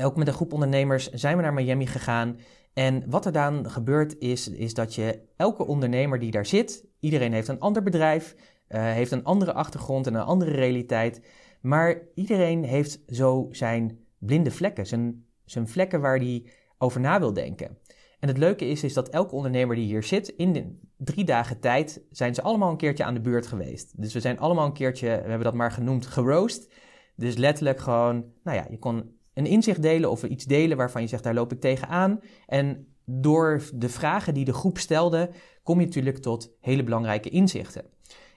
Ook 0.00 0.16
met 0.16 0.26
een 0.26 0.34
groep 0.34 0.52
ondernemers 0.52 1.10
zijn 1.10 1.36
we 1.36 1.42
naar 1.42 1.54
Miami 1.54 1.86
gegaan. 1.86 2.38
En 2.72 3.10
wat 3.10 3.26
er 3.26 3.32
dan 3.32 3.70
gebeurt 3.70 4.18
is, 4.18 4.48
is 4.48 4.74
dat 4.74 4.94
je 4.94 5.20
elke 5.36 5.66
ondernemer 5.66 6.18
die 6.18 6.30
daar 6.30 6.46
zit, 6.46 6.84
iedereen 7.00 7.32
heeft 7.32 7.48
een 7.48 7.60
ander 7.60 7.82
bedrijf, 7.82 8.34
uh, 8.68 8.82
heeft 8.82 9.10
een 9.10 9.24
andere 9.24 9.52
achtergrond 9.52 10.06
en 10.06 10.14
een 10.14 10.22
andere 10.22 10.50
realiteit. 10.50 11.20
Maar 11.60 12.02
iedereen 12.14 12.64
heeft 12.64 13.00
zo 13.08 13.48
zijn 13.50 13.98
blinde 14.18 14.50
vlekken, 14.50 14.86
zijn, 14.86 15.24
zijn 15.44 15.68
vlekken 15.68 16.00
waar 16.00 16.16
hij 16.16 16.44
over 16.78 17.00
na 17.00 17.18
wil 17.18 17.32
denken. 17.32 17.78
En 18.20 18.28
het 18.28 18.38
leuke 18.38 18.64
is, 18.64 18.84
is 18.84 18.94
dat 18.94 19.08
elke 19.08 19.34
ondernemer 19.34 19.76
die 19.76 19.84
hier 19.84 20.02
zit, 20.02 20.28
in 20.28 20.52
de 20.52 20.78
drie 20.96 21.24
dagen 21.24 21.60
tijd, 21.60 22.02
zijn 22.10 22.34
ze 22.34 22.42
allemaal 22.42 22.70
een 22.70 22.76
keertje 22.76 23.04
aan 23.04 23.14
de 23.14 23.20
beurt 23.20 23.46
geweest. 23.46 23.92
Dus 23.96 24.14
we 24.14 24.20
zijn 24.20 24.38
allemaal 24.38 24.66
een 24.66 24.72
keertje, 24.72 25.06
we 25.06 25.12
hebben 25.12 25.42
dat 25.42 25.54
maar 25.54 25.72
genoemd, 25.72 26.06
geroost. 26.06 26.72
Dus 27.16 27.36
letterlijk 27.36 27.80
gewoon, 27.80 28.24
nou 28.42 28.56
ja, 28.56 28.66
je 28.70 28.78
kon 28.78 29.18
een 29.34 29.46
inzicht 29.46 29.82
delen 29.82 30.10
of 30.10 30.24
iets 30.24 30.44
delen 30.44 30.76
waarvan 30.76 31.02
je 31.02 31.08
zegt, 31.08 31.22
daar 31.22 31.34
loop 31.34 31.52
ik 31.52 31.60
tegenaan. 31.60 32.20
En 32.46 32.86
door 33.04 33.62
de 33.74 33.88
vragen 33.88 34.34
die 34.34 34.44
de 34.44 34.52
groep 34.52 34.78
stelde, 34.78 35.30
kom 35.62 35.80
je 35.80 35.86
natuurlijk 35.86 36.18
tot 36.18 36.50
hele 36.60 36.84
belangrijke 36.84 37.28
inzichten. 37.28 37.84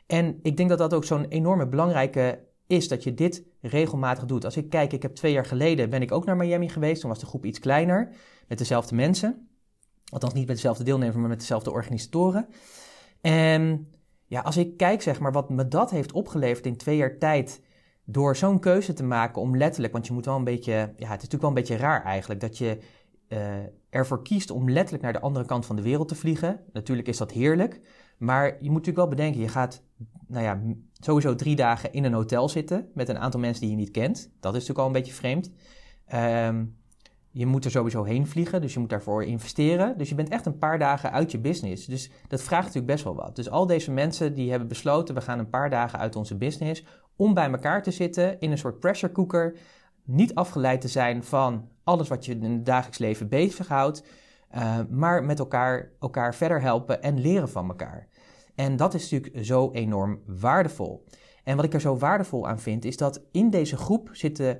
En 0.07 0.39
ik 0.41 0.57
denk 0.57 0.69
dat 0.69 0.77
dat 0.77 0.93
ook 0.93 1.03
zo'n 1.03 1.25
enorme 1.25 1.67
belangrijke 1.67 2.47
is, 2.67 2.87
dat 2.87 3.03
je 3.03 3.13
dit 3.13 3.43
regelmatig 3.61 4.25
doet. 4.25 4.45
Als 4.45 4.57
ik 4.57 4.69
kijk, 4.69 4.93
ik 4.93 5.01
heb 5.01 5.15
twee 5.15 5.31
jaar 5.31 5.45
geleden, 5.45 5.89
ben 5.89 6.01
ik 6.01 6.11
ook 6.11 6.25
naar 6.25 6.35
Miami 6.35 6.69
geweest. 6.69 7.01
Toen 7.01 7.09
was 7.09 7.19
de 7.19 7.25
groep 7.25 7.45
iets 7.45 7.59
kleiner, 7.59 8.15
met 8.47 8.57
dezelfde 8.57 8.95
mensen. 8.95 9.49
Althans 10.09 10.33
niet 10.33 10.47
met 10.47 10.55
dezelfde 10.55 10.83
deelnemers, 10.83 11.17
maar 11.17 11.29
met 11.29 11.39
dezelfde 11.39 11.71
organisatoren. 11.71 12.47
En 13.21 13.91
ja, 14.25 14.41
als 14.41 14.57
ik 14.57 14.77
kijk, 14.77 15.01
zeg 15.01 15.19
maar, 15.19 15.31
wat 15.31 15.49
me 15.49 15.67
dat 15.67 15.91
heeft 15.91 16.11
opgeleverd 16.11 16.65
in 16.65 16.77
twee 16.77 16.97
jaar 16.97 17.17
tijd 17.17 17.61
door 18.11 18.35
zo'n 18.35 18.59
keuze 18.59 18.93
te 18.93 19.03
maken 19.03 19.41
om 19.41 19.57
letterlijk, 19.57 19.93
want 19.93 20.07
je 20.07 20.13
moet 20.13 20.25
wel 20.25 20.35
een 20.35 20.43
beetje, 20.43 20.71
ja, 20.71 20.85
het 20.87 20.99
is 20.99 21.07
natuurlijk 21.07 21.41
wel 21.41 21.49
een 21.49 21.55
beetje 21.55 21.77
raar 21.77 22.03
eigenlijk, 22.03 22.39
dat 22.39 22.57
je 22.57 22.77
uh, 23.27 23.39
ervoor 23.89 24.23
kiest 24.23 24.51
om 24.51 24.69
letterlijk 24.69 25.03
naar 25.03 25.13
de 25.13 25.19
andere 25.19 25.45
kant 25.45 25.65
van 25.65 25.75
de 25.75 25.81
wereld 25.81 26.07
te 26.07 26.15
vliegen. 26.15 26.59
Natuurlijk 26.73 27.07
is 27.07 27.17
dat 27.17 27.31
heerlijk, 27.31 27.81
maar 28.17 28.45
je 28.45 28.53
moet 28.71 28.85
natuurlijk 28.85 28.97
wel 28.97 29.07
bedenken, 29.07 29.41
je 29.41 29.47
gaat, 29.47 29.83
nou 30.27 30.43
ja, 30.43 30.61
sowieso 30.93 31.35
drie 31.35 31.55
dagen 31.55 31.93
in 31.93 32.03
een 32.03 32.13
hotel 32.13 32.49
zitten 32.49 32.89
met 32.93 33.09
een 33.09 33.19
aantal 33.19 33.39
mensen 33.39 33.61
die 33.61 33.71
je 33.71 33.77
niet 33.77 33.91
kent. 33.91 34.31
Dat 34.39 34.55
is 34.55 34.59
natuurlijk 34.59 34.79
al 34.79 34.85
een 34.85 34.91
beetje 34.91 35.13
vreemd. 35.13 35.51
Um, 36.13 36.77
je 37.31 37.45
moet 37.45 37.65
er 37.65 37.71
sowieso 37.71 38.03
heen 38.03 38.27
vliegen, 38.27 38.61
dus 38.61 38.73
je 38.73 38.79
moet 38.79 38.89
daarvoor 38.89 39.23
investeren. 39.23 39.97
Dus 39.97 40.09
je 40.09 40.15
bent 40.15 40.29
echt 40.29 40.45
een 40.45 40.57
paar 40.57 40.79
dagen 40.79 41.11
uit 41.11 41.31
je 41.31 41.39
business. 41.39 41.85
Dus 41.85 42.11
dat 42.27 42.41
vraagt 42.41 42.65
natuurlijk 42.65 42.93
best 42.93 43.03
wel 43.03 43.15
wat. 43.15 43.35
Dus 43.35 43.49
al 43.49 43.65
deze 43.65 43.91
mensen 43.91 44.33
die 44.33 44.49
hebben 44.49 44.67
besloten, 44.67 45.15
we 45.15 45.21
gaan 45.21 45.39
een 45.39 45.49
paar 45.49 45.69
dagen 45.69 45.99
uit 45.99 46.15
onze 46.15 46.35
business 46.35 46.83
om 47.19 47.33
bij 47.33 47.51
elkaar 47.51 47.83
te 47.83 47.91
zitten 47.91 48.39
in 48.39 48.51
een 48.51 48.57
soort 48.57 48.79
pressure 48.79 49.11
cooker, 49.11 49.57
niet 50.03 50.35
afgeleid 50.35 50.81
te 50.81 50.87
zijn 50.87 51.23
van 51.23 51.67
alles 51.83 52.07
wat 52.07 52.25
je 52.25 52.31
in 52.31 52.43
het 52.43 52.65
dagelijks 52.65 52.97
leven 52.97 53.29
bezighoudt, 53.29 54.03
uh, 54.55 54.79
maar 54.89 55.23
met 55.23 55.39
elkaar, 55.39 55.91
elkaar 55.99 56.35
verder 56.35 56.61
helpen 56.61 57.01
en 57.01 57.19
leren 57.19 57.49
van 57.49 57.67
elkaar. 57.67 58.07
En 58.55 58.75
dat 58.75 58.93
is 58.93 59.11
natuurlijk 59.11 59.45
zo 59.45 59.71
enorm 59.71 60.21
waardevol. 60.25 61.05
En 61.43 61.55
wat 61.55 61.65
ik 61.65 61.73
er 61.73 61.81
zo 61.81 61.97
waardevol 61.97 62.47
aan 62.47 62.59
vind, 62.59 62.85
is 62.85 62.97
dat 62.97 63.21
in 63.31 63.49
deze 63.49 63.77
groep 63.77 64.09
zitten 64.11 64.59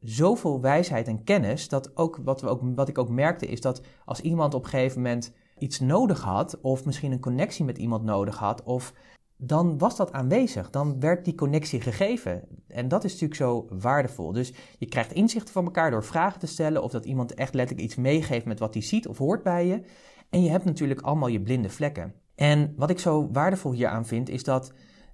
zoveel 0.00 0.60
wijsheid 0.60 1.08
en 1.08 1.24
kennis, 1.24 1.68
dat 1.68 1.96
ook 1.96 2.20
wat, 2.24 2.40
we 2.40 2.48
ook, 2.48 2.60
wat 2.74 2.88
ik 2.88 2.98
ook 2.98 3.08
merkte, 3.08 3.46
is 3.46 3.60
dat 3.60 3.80
als 4.04 4.20
iemand 4.20 4.54
op 4.54 4.64
een 4.64 4.70
gegeven 4.70 5.02
moment 5.02 5.32
iets 5.58 5.80
nodig 5.80 6.20
had, 6.20 6.60
of 6.60 6.84
misschien 6.84 7.12
een 7.12 7.20
connectie 7.20 7.64
met 7.64 7.78
iemand 7.78 8.04
nodig 8.04 8.38
had, 8.38 8.62
of 8.62 8.92
dan 9.36 9.78
was 9.78 9.96
dat 9.96 10.12
aanwezig. 10.12 10.70
Dan 10.70 11.00
werd 11.00 11.24
die 11.24 11.34
connectie 11.34 11.80
gegeven. 11.80 12.42
En 12.68 12.88
dat 12.88 13.04
is 13.04 13.12
natuurlijk 13.12 13.40
zo 13.40 13.66
waardevol. 13.78 14.32
Dus 14.32 14.52
je 14.78 14.86
krijgt 14.86 15.12
inzichten 15.12 15.52
van 15.52 15.64
elkaar 15.64 15.90
door 15.90 16.04
vragen 16.04 16.40
te 16.40 16.46
stellen, 16.46 16.82
of 16.82 16.90
dat 16.90 17.04
iemand 17.04 17.34
echt 17.34 17.54
letterlijk 17.54 17.88
iets 17.88 17.96
meegeeft 17.96 18.44
met 18.44 18.58
wat 18.58 18.74
hij 18.74 18.82
ziet 18.82 19.08
of 19.08 19.18
hoort 19.18 19.42
bij 19.42 19.66
je. 19.66 19.82
En 20.30 20.42
je 20.42 20.50
hebt 20.50 20.64
natuurlijk 20.64 21.00
allemaal 21.00 21.28
je 21.28 21.42
blinde 21.42 21.68
vlekken. 21.68 22.14
En 22.34 22.74
wat 22.76 22.90
ik 22.90 22.98
zo 22.98 23.28
waardevol 23.32 23.72
hieraan 23.72 24.06
vind, 24.06 24.28
is 24.28 24.44
dat 24.44 24.72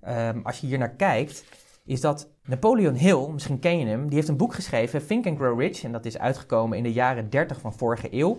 um, 0.08 0.40
als 0.42 0.60
je 0.60 0.66
hier 0.66 0.78
naar 0.78 0.94
kijkt, 0.96 1.44
is 1.84 2.00
dat 2.00 2.30
Napoleon 2.44 2.94
Hill, 2.94 3.28
misschien 3.32 3.58
ken 3.58 3.78
je 3.78 3.86
hem, 3.86 4.06
die 4.06 4.14
heeft 4.14 4.28
een 4.28 4.36
boek 4.36 4.54
geschreven, 4.54 5.06
Think 5.06 5.26
and 5.26 5.38
Grow 5.38 5.60
Rich. 5.60 5.82
En 5.82 5.92
dat 5.92 6.04
is 6.04 6.18
uitgekomen 6.18 6.76
in 6.76 6.82
de 6.82 6.92
jaren 6.92 7.30
30 7.30 7.60
van 7.60 7.74
vorige 7.74 8.08
eeuw. 8.10 8.38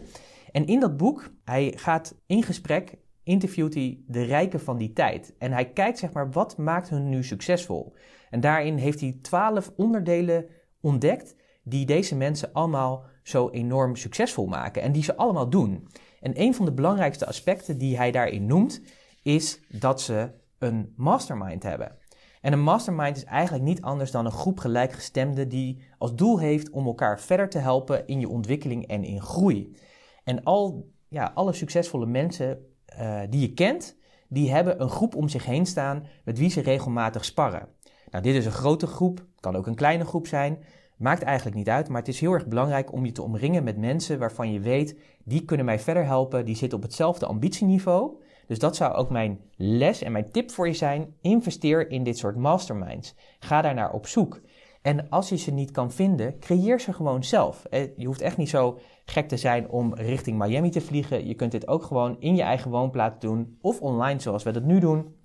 En 0.52 0.66
in 0.66 0.80
dat 0.80 0.98
boek, 0.98 1.32
hij 1.44 1.74
gaat 1.76 2.16
in 2.26 2.44
gesprek, 2.44 2.98
interviewt 3.24 3.74
hij 3.74 4.00
de 4.08 4.24
rijken 4.24 4.60
van 4.60 4.78
die 4.78 4.94
tijd. 4.94 5.34
En 5.38 5.52
hij 5.52 5.70
kijkt, 5.70 6.00
zeg 6.00 6.12
maar, 6.12 6.32
wat 6.32 6.58
maakt 6.58 6.90
hun 6.90 7.10
nu 7.10 7.24
succesvol? 7.24 7.96
En 8.30 8.40
daarin 8.40 8.78
heeft 8.78 9.00
hij 9.00 9.18
twaalf 9.22 9.72
onderdelen 9.76 10.46
ontdekt 10.82 11.36
die 11.64 11.86
deze 11.86 12.16
mensen 12.16 12.54
allemaal 12.54 13.06
zo 13.24 13.50
enorm 13.50 13.96
succesvol 13.96 14.46
maken. 14.46 14.82
En 14.82 14.92
die 14.92 15.04
ze 15.04 15.16
allemaal 15.16 15.50
doen. 15.50 15.88
En 16.22 16.42
een 16.42 16.56
van 16.56 16.66
de 16.66 16.74
belangrijkste 16.74 17.26
aspecten 17.26 17.78
die 17.78 17.98
hij 17.98 18.12
daarin 18.12 18.46
noemt, 18.46 18.82
is 19.22 19.60
dat 19.70 20.02
ze 20.02 20.32
een 20.58 20.94
mastermind 20.96 21.64
hebben. 21.64 21.98
En 22.42 22.54
een 22.54 22.64
mastermind 22.64 23.18
is 23.18 23.24
eigenlijk 23.24 23.64
niet 23.64 23.82
anders 23.82 24.12
dan 24.12 24.26
een 24.26 24.32
groep 24.32 24.60
gelijkgestemden 24.60 25.50
die 25.50 25.84
als 25.98 26.16
doel 26.16 26.40
heeft 26.40 26.70
om 26.70 26.86
elkaar 26.86 27.20
verder 27.20 27.50
te 27.50 27.58
helpen 27.58 28.08
in 28.08 28.20
je 28.20 28.30
ontwikkeling 28.30 28.88
en 28.88 29.04
in 29.04 29.22
groei. 29.22 29.76
En 30.24 30.44
al, 30.44 30.92
ja, 31.08 31.32
alle 31.34 31.54
succesvolle 31.54 32.06
mensen 32.06 32.73
uh, 33.00 33.22
die 33.30 33.42
je 33.42 33.54
kent, 33.54 33.98
die 34.28 34.52
hebben 34.52 34.82
een 34.82 34.90
groep 34.90 35.16
om 35.16 35.30
zich 35.30 35.46
heen 35.46 35.66
staan 35.66 36.06
met 36.24 36.38
wie 36.38 36.50
ze 36.50 36.62
regelmatig 36.62 37.26
sparren. 37.26 37.68
Nou, 38.10 38.24
dit 38.24 38.36
is 38.36 38.46
een 38.46 38.52
grote 38.52 38.88
groep, 38.88 39.26
kan 39.40 39.56
ook 39.56 39.68
een 39.68 39.76
kleine 39.76 40.06
groep 40.06 40.28
zijn, 40.28 40.58
maakt 40.98 41.22
eigenlijk 41.22 41.58
niet 41.58 41.70
uit, 41.70 41.90
maar 41.90 42.00
het 42.00 42.08
is 42.08 42.20
heel 42.20 42.34
erg 42.34 42.48
belangrijk 42.48 42.92
om 42.92 43.06
je 43.06 43.12
te 43.12 43.22
omringen 43.22 43.64
met 43.64 43.78
mensen 43.78 44.20
waarvan 44.20 44.52
je 44.52 44.60
weet, 44.60 45.00
die 45.24 45.46
kunnen 45.46 45.66
mij 45.66 45.80
verder 45.80 46.06
helpen, 46.06 46.46
die 46.46 46.56
zitten 46.56 46.78
op 46.78 46.84
hetzelfde 46.84 47.26
ambitieniveau. 47.26 48.22
Dus 48.48 48.60
dat 48.60 48.76
zou 48.76 48.94
ook 48.94 49.10
mijn 49.10 49.40
les 49.56 50.02
en 50.02 50.12
mijn 50.12 50.32
tip 50.32 50.52
voor 50.52 50.68
je 50.68 50.74
zijn. 50.74 51.16
Investeer 51.22 51.90
in 51.90 52.04
dit 52.04 52.18
soort 52.18 52.36
masterminds. 52.36 53.16
Ga 53.40 53.62
daar 53.62 53.74
naar 53.74 53.92
op 53.92 54.08
zoek. 54.08 54.42
En 54.84 55.10
als 55.10 55.30
je 55.30 55.38
ze 55.38 55.52
niet 55.52 55.72
kan 55.72 55.92
vinden, 55.92 56.40
creëer 56.40 56.80
ze 56.80 56.94
gewoon 56.94 57.24
zelf. 57.24 57.66
Eh, 57.66 57.98
je 57.98 58.06
hoeft 58.06 58.22
echt 58.22 58.38
niet 58.38 58.50
zo 58.50 58.80
gek 59.06 59.28
te 59.28 59.38
zijn 59.38 59.70
om 59.70 59.94
richting 59.94 60.38
Miami 60.38 60.70
te 60.70 60.82
vliegen. 60.82 61.28
Je 61.28 61.34
kunt 61.34 61.52
dit 61.52 61.68
ook 61.68 61.84
gewoon 61.84 62.16
in 62.20 62.36
je 62.36 62.42
eigen 62.42 62.72
woonplaats 62.72 63.20
doen 63.20 63.58
of 63.62 63.82
online 63.82 64.20
zoals 64.20 64.44
we 64.44 64.52
dat 64.52 64.64
nu 64.64 64.80
doen. 64.80 65.16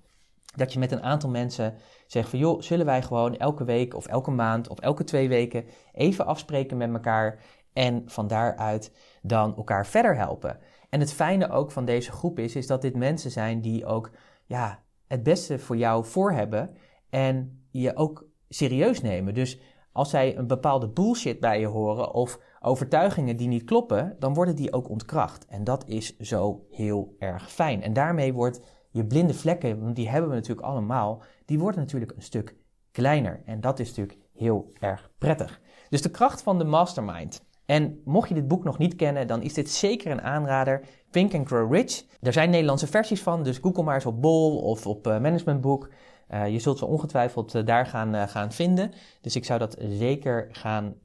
Dat 0.55 0.73
je 0.73 0.79
met 0.79 0.91
een 0.91 1.03
aantal 1.03 1.29
mensen 1.29 1.75
zegt 2.07 2.29
van 2.29 2.39
joh, 2.39 2.61
zullen 2.61 2.85
wij 2.85 3.01
gewoon 3.01 3.37
elke 3.37 3.63
week 3.63 3.95
of 3.95 4.07
elke 4.07 4.31
maand 4.31 4.67
of 4.67 4.79
elke 4.79 5.03
twee 5.03 5.27
weken 5.29 5.65
even 5.93 6.25
afspreken 6.25 6.77
met 6.77 6.93
elkaar 6.93 7.39
en 7.73 8.03
van 8.05 8.27
daaruit 8.27 8.91
dan 9.21 9.55
elkaar 9.55 9.85
verder 9.85 10.15
helpen. 10.15 10.59
En 10.89 10.99
het 10.99 11.13
fijne 11.13 11.49
ook 11.49 11.71
van 11.71 11.85
deze 11.85 12.11
groep 12.11 12.39
is, 12.39 12.55
is 12.55 12.67
dat 12.67 12.81
dit 12.81 12.95
mensen 12.95 13.31
zijn 13.31 13.61
die 13.61 13.85
ook 13.85 14.11
ja, 14.45 14.83
het 15.07 15.23
beste 15.23 15.59
voor 15.59 15.77
jou 15.77 16.05
voor 16.05 16.31
hebben 16.31 16.75
en 17.09 17.63
je 17.71 17.95
ook 17.95 18.27
serieus 18.49 19.01
nemen. 19.01 19.33
Dus 19.33 19.59
als 19.91 20.09
zij 20.09 20.37
een 20.37 20.47
bepaalde 20.47 20.87
bullshit 20.87 21.39
bij 21.39 21.59
je 21.59 21.65
horen 21.65 22.13
of 22.13 22.39
overtuigingen 22.59 23.37
die 23.37 23.47
niet 23.47 23.63
kloppen, 23.63 24.15
dan 24.19 24.33
worden 24.33 24.55
die 24.55 24.73
ook 24.73 24.89
ontkracht. 24.89 25.45
En 25.45 25.63
dat 25.63 25.87
is 25.87 26.17
zo 26.17 26.65
heel 26.69 27.15
erg 27.19 27.51
fijn. 27.51 27.83
En 27.83 27.93
daarmee 27.93 28.33
wordt 28.33 28.61
je 28.91 29.05
blinde 29.05 29.33
vlekken, 29.33 29.83
want 29.83 29.95
die 29.95 30.09
hebben 30.09 30.29
we 30.29 30.35
natuurlijk 30.35 30.67
allemaal, 30.67 31.21
die 31.45 31.59
worden 31.59 31.79
natuurlijk 31.79 32.11
een 32.15 32.21
stuk 32.21 32.55
kleiner. 32.91 33.41
En 33.45 33.61
dat 33.61 33.79
is 33.79 33.87
natuurlijk 33.87 34.19
heel 34.33 34.71
erg 34.79 35.11
prettig. 35.17 35.61
Dus 35.89 36.01
de 36.01 36.11
kracht 36.11 36.41
van 36.41 36.57
de 36.57 36.63
mastermind. 36.63 37.47
En 37.65 38.01
mocht 38.05 38.29
je 38.29 38.35
dit 38.35 38.47
boek 38.47 38.63
nog 38.63 38.77
niet 38.77 38.95
kennen, 38.95 39.27
dan 39.27 39.41
is 39.41 39.53
dit 39.53 39.69
zeker 39.69 40.11
een 40.11 40.21
aanrader. 40.21 40.81
Think 41.11 41.33
and 41.33 41.47
Grow 41.47 41.73
Rich. 41.73 42.05
Er 42.21 42.33
zijn 42.33 42.49
Nederlandse 42.49 42.87
versies 42.87 43.21
van, 43.21 43.43
dus 43.43 43.57
google 43.57 43.83
maar 43.83 43.95
eens 43.95 44.05
op 44.05 44.21
Bol 44.21 44.57
of 44.57 44.87
op 44.87 45.07
uh, 45.07 45.19
Managementboek. 45.19 45.89
Uh, 46.31 46.49
je 46.49 46.59
zult 46.59 46.77
ze 46.77 46.85
ongetwijfeld 46.85 47.55
uh, 47.55 47.65
daar 47.65 47.85
gaan, 47.85 48.27
gaan 48.27 48.51
vinden. 48.51 48.91
Dus 49.21 49.35
ik 49.35 49.45
zou 49.45 49.59
dat 49.59 49.77
zeker 49.79 50.47
gaan 50.51 50.95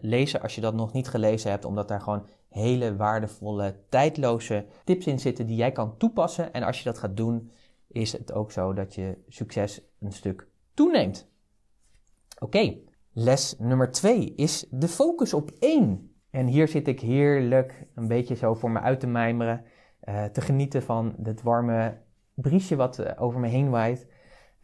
lezen 0.00 0.42
als 0.42 0.54
je 0.54 0.60
dat 0.60 0.74
nog 0.74 0.92
niet 0.92 1.08
gelezen 1.08 1.50
hebt, 1.50 1.64
omdat 1.64 1.88
daar 1.88 2.00
gewoon 2.00 2.26
hele 2.48 2.96
waardevolle, 2.96 3.74
tijdloze 3.88 4.66
tips 4.84 5.06
in 5.06 5.18
zitten 5.18 5.46
die 5.46 5.56
jij 5.56 5.72
kan 5.72 5.96
toepassen. 5.96 6.52
En 6.52 6.62
als 6.62 6.78
je 6.78 6.84
dat 6.84 6.98
gaat 6.98 7.16
doen, 7.16 7.50
is 7.88 8.12
het 8.12 8.32
ook 8.32 8.52
zo 8.52 8.72
dat 8.72 8.94
je 8.94 9.18
succes 9.28 9.80
een 10.00 10.12
stuk 10.12 10.48
toeneemt. 10.74 11.28
Oké, 12.38 12.76
les 13.12 13.54
nummer 13.58 13.90
twee 13.90 14.34
is 14.34 14.66
de 14.70 14.88
focus 14.88 15.34
op 15.34 15.50
één. 15.58 16.14
En 16.30 16.46
hier 16.46 16.68
zit 16.68 16.88
ik 16.88 17.00
heerlijk 17.00 17.86
een 17.94 18.08
beetje 18.08 18.34
zo 18.34 18.54
voor 18.54 18.70
me 18.70 18.80
uit 18.80 19.00
te 19.00 19.06
mijmeren. 19.06 19.64
Te 20.32 20.40
genieten 20.40 20.82
van 20.82 21.14
het 21.22 21.42
warme 21.42 21.98
briesje 22.34 22.76
wat 22.76 23.18
over 23.18 23.40
me 23.40 23.48
heen 23.48 23.70
waait. 23.70 24.06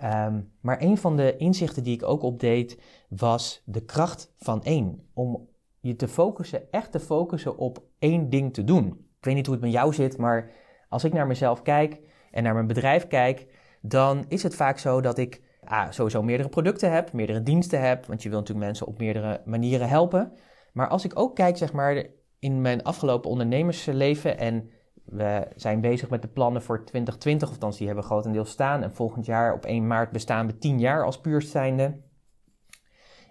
Um, 0.05 0.53
maar 0.61 0.83
een 0.83 0.99
van 0.99 1.17
de 1.17 1.37
inzichten 1.37 1.83
die 1.83 1.95
ik 1.95 2.03
ook 2.03 2.23
opdeed 2.23 2.81
was 3.09 3.63
de 3.65 3.85
kracht 3.85 4.35
van 4.39 4.63
één. 4.63 5.09
Om 5.15 5.49
je 5.81 5.97
te 5.97 6.09
focussen, 6.09 6.71
echt 6.71 6.93
te 6.93 7.01
focussen 7.01 7.57
op 7.57 7.83
één 7.99 8.31
ding 8.31 8.55
te 8.55 8.65
doen. 8.65 8.87
Ik 9.19 9.25
weet 9.25 9.35
niet 9.35 9.47
hoe 9.47 9.55
het 9.55 9.65
met 9.65 9.73
jou 9.73 9.95
zit, 9.95 10.19
maar 10.19 10.51
als 10.89 11.05
ik 11.05 11.13
naar 11.13 11.27
mezelf 11.27 11.63
kijk 11.63 12.01
en 12.31 12.43
naar 12.43 12.55
mijn 12.55 12.67
bedrijf 12.67 13.07
kijk, 13.07 13.47
dan 13.81 14.25
is 14.29 14.43
het 14.43 14.55
vaak 14.55 14.79
zo 14.79 15.01
dat 15.01 15.19
ik 15.19 15.43
ah, 15.65 15.91
sowieso 15.91 16.23
meerdere 16.23 16.49
producten 16.49 16.93
heb, 16.93 17.13
meerdere 17.13 17.43
diensten 17.43 17.81
heb, 17.81 18.07
want 18.07 18.23
je 18.23 18.29
wil 18.29 18.39
natuurlijk 18.39 18.67
mensen 18.67 18.87
op 18.87 18.99
meerdere 18.99 19.43
manieren 19.45 19.89
helpen. 19.89 20.33
Maar 20.73 20.89
als 20.89 21.05
ik 21.05 21.19
ook 21.19 21.35
kijk, 21.35 21.57
zeg 21.57 21.73
maar, 21.73 22.07
in 22.39 22.61
mijn 22.61 22.83
afgelopen 22.83 23.31
ondernemersleven 23.31 24.39
en 24.39 24.71
we 25.07 25.49
zijn 25.57 25.81
bezig 25.81 26.11
met 26.11 26.23
de 26.23 26.29
plannen 26.29 26.63
voor 26.63 26.85
2020, 26.85 27.49
of 27.49 27.55
althans 27.55 27.77
die 27.77 27.87
hebben 27.87 28.05
grotendeels 28.05 28.51
staan. 28.51 28.83
En 28.83 28.95
volgend 28.95 29.27
jaar 29.27 29.55
op 29.55 29.65
1 29.65 29.87
maart 29.87 30.11
bestaan 30.11 30.47
we 30.47 30.59
10 30.59 30.79
jaar 30.79 31.05
als 31.05 31.21
puur 31.21 31.43
zijnde. 31.43 31.97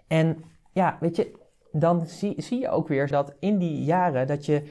En 0.06 0.44
ja, 0.72 0.96
weet 1.00 1.16
je, 1.16 1.38
dan 1.72 2.06
zie, 2.06 2.42
zie 2.42 2.60
je 2.60 2.68
ook 2.68 2.88
weer 2.88 3.06
dat 3.08 3.34
in 3.40 3.58
die 3.58 3.84
jaren 3.84 4.26
dat 4.26 4.46
je 4.46 4.62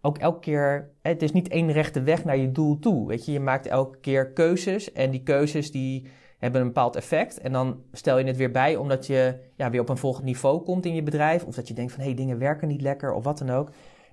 ook 0.00 0.18
elke 0.18 0.40
keer, 0.40 0.90
het 1.02 1.22
is 1.22 1.32
niet 1.32 1.48
één 1.48 1.72
rechte 1.72 2.02
weg 2.02 2.24
naar 2.24 2.36
je 2.36 2.52
doel 2.52 2.78
toe. 2.78 3.08
Weet 3.08 3.24
je, 3.24 3.32
je 3.32 3.40
maakt 3.40 3.66
elke 3.66 3.98
keer 3.98 4.32
keuzes 4.32 4.92
en 4.92 5.10
die 5.10 5.22
keuzes 5.22 5.70
die 5.70 6.06
hebben 6.38 6.60
een 6.60 6.66
bepaald 6.66 6.96
effect. 6.96 7.40
En 7.40 7.52
dan 7.52 7.82
stel 7.92 8.18
je 8.18 8.24
het 8.24 8.36
weer 8.36 8.50
bij 8.50 8.76
omdat 8.76 9.06
je 9.06 9.38
ja, 9.56 9.70
weer 9.70 9.80
op 9.80 9.88
een 9.88 9.96
volgend 9.96 10.24
niveau 10.24 10.62
komt 10.62 10.86
in 10.86 10.94
je 10.94 11.02
bedrijf. 11.02 11.44
Of 11.44 11.54
dat 11.54 11.68
je 11.68 11.74
denkt 11.74 11.92
van 11.92 12.00
hé, 12.00 12.06
hey, 12.06 12.16
dingen 12.16 12.38
werken 12.38 12.68
niet 12.68 12.82
lekker 12.82 13.12
of 13.12 13.24
wat 13.24 13.38
dan 13.38 13.50
ook. 13.50 13.70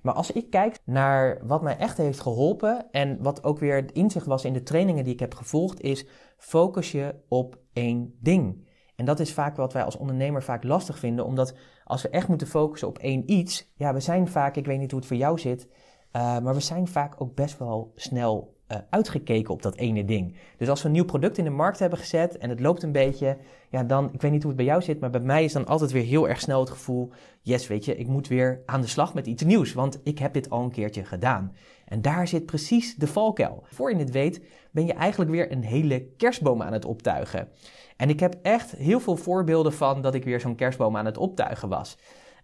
Maar 0.08 0.16
als 0.16 0.30
ik 0.30 0.50
kijk 0.50 0.78
naar 0.84 1.46
wat 1.46 1.62
mij 1.62 1.76
echt 1.76 1.96
heeft 1.96 2.20
geholpen 2.20 2.90
en 2.90 3.22
wat 3.22 3.44
ook 3.44 3.58
weer 3.58 3.76
het 3.76 3.92
inzicht 3.92 4.26
was 4.26 4.44
in 4.44 4.52
de 4.52 4.62
trainingen 4.62 5.04
die 5.04 5.12
ik 5.12 5.20
heb 5.20 5.34
gevolgd, 5.34 5.80
is 5.80 6.06
focus 6.36 6.92
je 6.92 7.14
op 7.28 7.58
één 7.72 8.14
ding. 8.20 8.66
En 8.96 9.04
dat 9.04 9.20
is 9.20 9.32
vaak 9.32 9.56
wat 9.56 9.72
wij 9.72 9.82
als 9.84 9.96
ondernemer 9.96 10.42
vaak 10.42 10.64
lastig 10.64 10.98
vinden, 10.98 11.24
omdat 11.24 11.54
als 11.84 12.02
we 12.02 12.08
echt 12.08 12.28
moeten 12.28 12.46
focussen 12.46 12.88
op 12.88 12.98
één 12.98 13.30
iets, 13.30 13.72
ja, 13.74 13.92
we 13.92 14.00
zijn 14.00 14.28
vaak, 14.28 14.56
ik 14.56 14.66
weet 14.66 14.78
niet 14.78 14.90
hoe 14.90 15.00
het 15.00 15.08
voor 15.08 15.16
jou 15.16 15.38
zit, 15.38 15.68
uh, 16.12 16.38
maar 16.38 16.54
we 16.54 16.60
zijn 16.60 16.86
vaak 16.86 17.20
ook 17.20 17.34
best 17.34 17.58
wel 17.58 17.92
snel 17.94 18.57
uh, 18.72 18.78
uitgekeken 18.90 19.54
op 19.54 19.62
dat 19.62 19.76
ene 19.76 20.04
ding. 20.04 20.36
Dus 20.56 20.68
als 20.68 20.80
we 20.80 20.86
een 20.86 20.94
nieuw 20.94 21.04
product 21.04 21.38
in 21.38 21.44
de 21.44 21.50
markt 21.50 21.78
hebben 21.78 21.98
gezet 21.98 22.38
en 22.38 22.50
het 22.50 22.60
loopt 22.60 22.82
een 22.82 22.92
beetje, 22.92 23.36
ja, 23.70 23.82
dan, 23.82 24.10
ik 24.12 24.20
weet 24.20 24.30
niet 24.30 24.42
hoe 24.42 24.50
het 24.50 24.60
bij 24.60 24.68
jou 24.68 24.82
zit, 24.82 25.00
maar 25.00 25.10
bij 25.10 25.20
mij 25.20 25.44
is 25.44 25.52
dan 25.52 25.66
altijd 25.66 25.90
weer 25.90 26.02
heel 26.04 26.28
erg 26.28 26.40
snel 26.40 26.60
het 26.60 26.70
gevoel, 26.70 27.10
yes, 27.42 27.66
weet 27.66 27.84
je, 27.84 27.96
ik 27.96 28.06
moet 28.06 28.28
weer 28.28 28.62
aan 28.66 28.80
de 28.80 28.86
slag 28.86 29.14
met 29.14 29.26
iets 29.26 29.42
nieuws, 29.42 29.72
want 29.72 30.00
ik 30.04 30.18
heb 30.18 30.32
dit 30.32 30.50
al 30.50 30.62
een 30.62 30.70
keertje 30.70 31.04
gedaan. 31.04 31.54
En 31.84 32.02
daar 32.02 32.28
zit 32.28 32.46
precies 32.46 32.94
de 32.96 33.06
valkuil. 33.06 33.64
Voor 33.66 33.90
je 33.90 33.96
het 33.96 34.10
weet, 34.10 34.44
ben 34.70 34.86
je 34.86 34.92
eigenlijk 34.92 35.30
weer 35.30 35.52
een 35.52 35.64
hele 35.64 36.06
kerstboom 36.16 36.62
aan 36.62 36.72
het 36.72 36.84
optuigen. 36.84 37.48
En 37.96 38.08
ik 38.08 38.20
heb 38.20 38.36
echt 38.42 38.70
heel 38.70 39.00
veel 39.00 39.16
voorbeelden 39.16 39.72
van 39.72 40.02
dat 40.02 40.14
ik 40.14 40.24
weer 40.24 40.40
zo'n 40.40 40.54
kerstboom 40.54 40.96
aan 40.96 41.06
het 41.06 41.18
optuigen 41.18 41.68
was. 41.68 41.98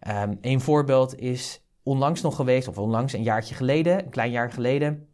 Um, 0.08 0.38
een 0.40 0.60
voorbeeld 0.60 1.18
is 1.18 1.62
onlangs 1.82 2.20
nog 2.20 2.36
geweest, 2.36 2.68
of 2.68 2.78
onlangs 2.78 3.12
een 3.12 3.22
jaartje 3.22 3.54
geleden, 3.54 4.04
een 4.04 4.10
klein 4.10 4.30
jaar 4.30 4.50
geleden 4.50 5.08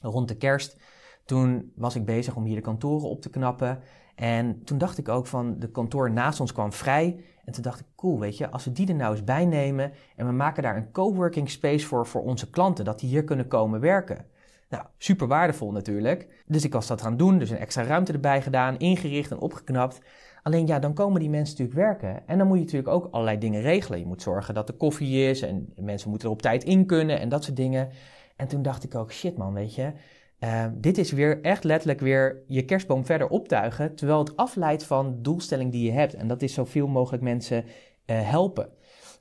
rond 0.00 0.28
de 0.28 0.36
kerst. 0.36 0.76
Toen 1.24 1.72
was 1.74 1.96
ik 1.96 2.04
bezig 2.04 2.36
om 2.36 2.44
hier 2.44 2.56
de 2.56 2.60
kantoren 2.60 3.08
op 3.08 3.22
te 3.22 3.30
knappen. 3.30 3.80
En 4.14 4.64
toen 4.64 4.78
dacht 4.78 4.98
ik 4.98 5.08
ook 5.08 5.26
van, 5.26 5.58
de 5.58 5.70
kantoor 5.70 6.10
naast 6.10 6.40
ons 6.40 6.52
kwam 6.52 6.72
vrij. 6.72 7.24
En 7.44 7.52
toen 7.52 7.62
dacht 7.62 7.80
ik, 7.80 7.86
cool, 7.96 8.20
weet 8.20 8.36
je, 8.36 8.50
als 8.50 8.64
we 8.64 8.72
die 8.72 8.88
er 8.88 8.94
nou 8.94 9.12
eens 9.12 9.24
bij 9.24 9.44
nemen 9.44 9.92
en 10.16 10.26
we 10.26 10.32
maken 10.32 10.62
daar 10.62 10.76
een 10.76 10.92
coworking 10.92 11.50
space 11.50 11.86
voor 11.86 12.06
voor 12.06 12.22
onze 12.22 12.50
klanten, 12.50 12.84
dat 12.84 13.00
die 13.00 13.08
hier 13.08 13.24
kunnen 13.24 13.48
komen 13.48 13.80
werken. 13.80 14.26
Nou, 14.68 14.84
super 14.98 15.26
waardevol 15.26 15.72
natuurlijk. 15.72 16.42
Dus 16.46 16.64
ik 16.64 16.72
was 16.72 16.86
dat 16.86 17.02
gaan 17.02 17.16
doen, 17.16 17.38
dus 17.38 17.50
een 17.50 17.58
extra 17.58 17.82
ruimte 17.82 18.12
erbij 18.12 18.42
gedaan, 18.42 18.78
ingericht 18.78 19.30
en 19.30 19.38
opgeknapt. 19.38 20.00
Alleen 20.42 20.66
ja, 20.66 20.78
dan 20.78 20.94
komen 20.94 21.20
die 21.20 21.30
mensen 21.30 21.56
natuurlijk 21.58 21.86
werken. 21.86 22.26
En 22.26 22.38
dan 22.38 22.46
moet 22.46 22.58
je 22.58 22.64
natuurlijk 22.64 22.92
ook 22.92 23.08
allerlei 23.10 23.38
dingen 23.38 23.60
regelen. 23.60 23.98
Je 23.98 24.06
moet 24.06 24.22
zorgen 24.22 24.54
dat 24.54 24.68
er 24.68 24.74
koffie 24.74 25.28
is 25.28 25.42
en 25.42 25.72
mensen 25.76 26.10
moeten 26.10 26.28
er 26.28 26.34
op 26.34 26.42
tijd 26.42 26.64
in 26.64 26.86
kunnen 26.86 27.20
en 27.20 27.28
dat 27.28 27.44
soort 27.44 27.56
dingen. 27.56 27.88
En 28.38 28.48
toen 28.48 28.62
dacht 28.62 28.84
ik 28.84 28.94
ook, 28.94 29.12
shit 29.12 29.36
man, 29.36 29.54
weet 29.54 29.74
je, 29.74 29.92
uh, 30.40 30.66
dit 30.74 30.98
is 30.98 31.12
weer 31.12 31.42
echt 31.42 31.64
letterlijk 31.64 32.00
weer 32.00 32.42
je 32.46 32.64
kerstboom 32.64 33.04
verder 33.04 33.28
optuigen, 33.28 33.94
terwijl 33.94 34.18
het 34.18 34.36
afleidt 34.36 34.84
van 34.84 35.10
de 35.10 35.20
doelstelling 35.20 35.72
die 35.72 35.84
je 35.84 35.92
hebt. 35.92 36.14
En 36.14 36.28
dat 36.28 36.42
is 36.42 36.54
zoveel 36.54 36.86
mogelijk 36.86 37.22
mensen 37.22 37.64
uh, 37.64 38.30
helpen. 38.30 38.68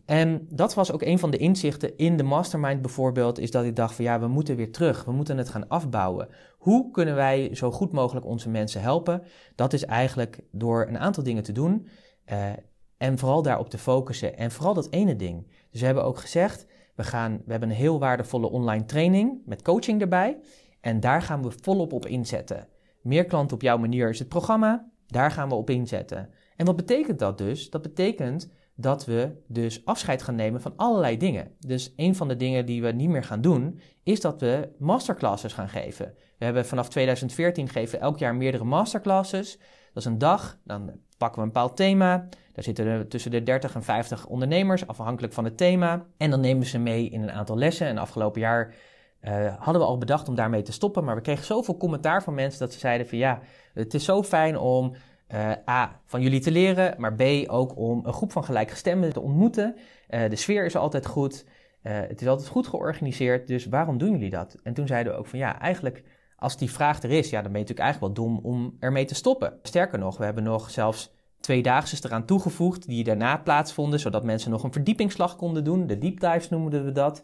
En 0.05 0.47
dat 0.49 0.73
was 0.73 0.91
ook 0.91 1.01
een 1.01 1.19
van 1.19 1.31
de 1.31 1.37
inzichten 1.37 1.97
in 1.97 2.17
de 2.17 2.23
mastermind 2.23 2.81
bijvoorbeeld, 2.81 3.39
is 3.39 3.51
dat 3.51 3.63
ik 3.63 3.75
dacht 3.75 3.95
van 3.95 4.05
ja, 4.05 4.19
we 4.19 4.27
moeten 4.27 4.55
weer 4.55 4.71
terug, 4.71 5.05
we 5.05 5.11
moeten 5.11 5.37
het 5.37 5.49
gaan 5.49 5.67
afbouwen. 5.67 6.27
Hoe 6.57 6.91
kunnen 6.91 7.15
wij 7.15 7.55
zo 7.55 7.71
goed 7.71 7.91
mogelijk 7.91 8.25
onze 8.25 8.49
mensen 8.49 8.81
helpen? 8.81 9.23
Dat 9.55 9.73
is 9.73 9.85
eigenlijk 9.85 10.39
door 10.51 10.87
een 10.87 10.99
aantal 10.99 11.23
dingen 11.23 11.43
te 11.43 11.51
doen 11.51 11.87
uh, 12.31 12.49
en 12.97 13.17
vooral 13.17 13.41
daarop 13.41 13.69
te 13.69 13.77
focussen 13.77 14.37
en 14.37 14.51
vooral 14.51 14.73
dat 14.73 14.91
ene 14.91 15.15
ding. 15.15 15.47
Dus 15.71 15.79
we 15.79 15.85
hebben 15.85 16.03
ook 16.03 16.17
gezegd, 16.17 16.65
we, 16.97 17.03
gaan, 17.03 17.41
we 17.45 17.51
hebben 17.51 17.69
een 17.69 17.75
heel 17.75 17.99
waardevolle 17.99 18.49
online 18.49 18.85
training 18.85 19.41
met 19.45 19.61
coaching 19.61 20.01
erbij 20.01 20.39
en 20.81 20.99
daar 20.99 21.21
gaan 21.21 21.43
we 21.43 21.51
volop 21.61 21.93
op 21.93 22.05
inzetten. 22.05 22.67
Meer 23.01 23.25
klanten 23.25 23.55
op 23.55 23.61
jouw 23.61 23.77
manier 23.77 24.09
is 24.09 24.19
het 24.19 24.27
programma, 24.29 24.89
daar 25.07 25.31
gaan 25.31 25.49
we 25.49 25.55
op 25.55 25.69
inzetten. 25.69 26.29
En 26.55 26.65
wat 26.65 26.75
betekent 26.75 27.19
dat 27.19 27.37
dus? 27.37 27.69
Dat 27.69 27.81
betekent 27.81 28.51
dat 28.75 29.05
we 29.05 29.43
dus 29.47 29.85
afscheid 29.85 30.21
gaan 30.21 30.35
nemen 30.35 30.61
van 30.61 30.73
allerlei 30.75 31.17
dingen. 31.17 31.51
Dus 31.59 31.93
een 31.95 32.15
van 32.15 32.27
de 32.27 32.35
dingen 32.35 32.65
die 32.65 32.81
we 32.81 32.91
niet 32.91 33.09
meer 33.09 33.23
gaan 33.23 33.41
doen, 33.41 33.79
is 34.03 34.21
dat 34.21 34.41
we 34.41 34.69
masterclasses 34.79 35.53
gaan 35.53 35.69
geven. 35.69 36.13
We 36.37 36.45
hebben 36.45 36.65
vanaf 36.65 36.89
2014 36.89 37.69
geven 37.69 37.99
elk 37.99 38.17
jaar 38.17 38.35
meerdere 38.35 38.63
masterclasses. 38.63 39.57
Dat 39.93 40.05
is 40.05 40.05
een 40.05 40.17
dag, 40.17 40.59
dan 40.63 40.91
pakken 41.17 41.39
we 41.39 41.47
een 41.47 41.53
bepaald 41.53 41.75
thema. 41.75 42.27
Daar 42.57 42.65
zitten 42.65 42.85
er 42.85 43.07
tussen 43.07 43.31
de 43.31 43.43
30 43.43 43.75
en 43.75 43.83
50 43.83 44.27
ondernemers, 44.27 44.87
afhankelijk 44.87 45.33
van 45.33 45.43
het 45.43 45.57
thema. 45.57 46.05
En 46.17 46.29
dan 46.29 46.39
nemen 46.39 46.65
ze 46.65 46.79
mee 46.79 47.09
in 47.09 47.21
een 47.21 47.31
aantal 47.31 47.57
lessen. 47.57 47.87
En 47.87 47.97
afgelopen 47.97 48.41
jaar 48.41 48.73
uh, 49.21 49.55
hadden 49.57 49.81
we 49.81 49.87
al 49.87 49.97
bedacht 49.97 50.27
om 50.27 50.35
daarmee 50.35 50.61
te 50.61 50.71
stoppen. 50.71 51.03
Maar 51.03 51.15
we 51.15 51.21
kregen 51.21 51.45
zoveel 51.45 51.77
commentaar 51.77 52.23
van 52.23 52.33
mensen 52.33 52.59
dat 52.59 52.73
ze 52.73 52.79
zeiden 52.79 53.07
van 53.07 53.17
ja, 53.17 53.39
het 53.73 53.93
is 53.93 54.05
zo 54.05 54.23
fijn 54.23 54.57
om 54.57 54.93
uh, 55.33 55.51
A, 55.69 56.01
van 56.05 56.21
jullie 56.21 56.39
te 56.39 56.51
leren, 56.51 56.95
maar 56.97 57.13
B, 57.13 57.21
ook 57.47 57.77
om 57.77 58.05
een 58.05 58.13
groep 58.13 58.31
van 58.31 58.43
gelijkgestemden 58.43 59.13
te 59.13 59.21
ontmoeten. 59.21 59.75
Uh, 60.09 60.29
de 60.29 60.35
sfeer 60.35 60.65
is 60.65 60.75
altijd 60.75 61.05
goed, 61.05 61.45
het 61.81 62.21
is 62.21 62.27
altijd 62.27 62.47
goed 62.47 62.67
georganiseerd, 62.67 63.47
dus 63.47 63.65
waarom 63.65 63.97
doen 63.97 64.11
jullie 64.11 64.29
dat? 64.29 64.55
En 64.63 64.73
toen 64.73 64.87
zeiden 64.87 65.13
we 65.13 65.19
ook 65.19 65.27
van 65.27 65.39
ja, 65.39 65.59
eigenlijk 65.59 66.03
als 66.35 66.57
die 66.57 66.71
vraag 66.71 67.03
er 67.03 67.11
is, 67.11 67.29
ja, 67.29 67.41
dan 67.41 67.51
ben 67.51 67.61
je 67.61 67.67
natuurlijk 67.67 67.79
eigenlijk 67.79 68.15
wel 68.15 68.25
dom 68.25 68.39
om 68.43 68.75
ermee 68.79 69.05
te 69.05 69.15
stoppen. 69.15 69.59
Sterker 69.61 69.99
nog, 69.99 70.17
we 70.17 70.25
hebben 70.25 70.43
nog 70.43 70.69
zelfs 70.69 71.15
tweedaagse 71.39 71.97
eraan 72.05 72.25
toegevoegd 72.25 72.87
die 72.87 73.03
daarna 73.03 73.37
plaatsvonden, 73.37 73.99
zodat 73.99 74.23
mensen 74.23 74.51
nog 74.51 74.63
een 74.63 74.71
verdiepingsslag 74.71 75.35
konden 75.35 75.63
doen. 75.63 75.87
De 75.87 75.97
deep 75.97 76.19
dives 76.19 76.49
noemden 76.49 76.85
we 76.85 76.91
dat. 76.91 77.23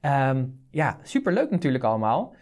Um, 0.00 0.66
ja, 0.70 0.98
superleuk 1.02 1.50
natuurlijk 1.50 1.84
allemaal. 1.84 2.34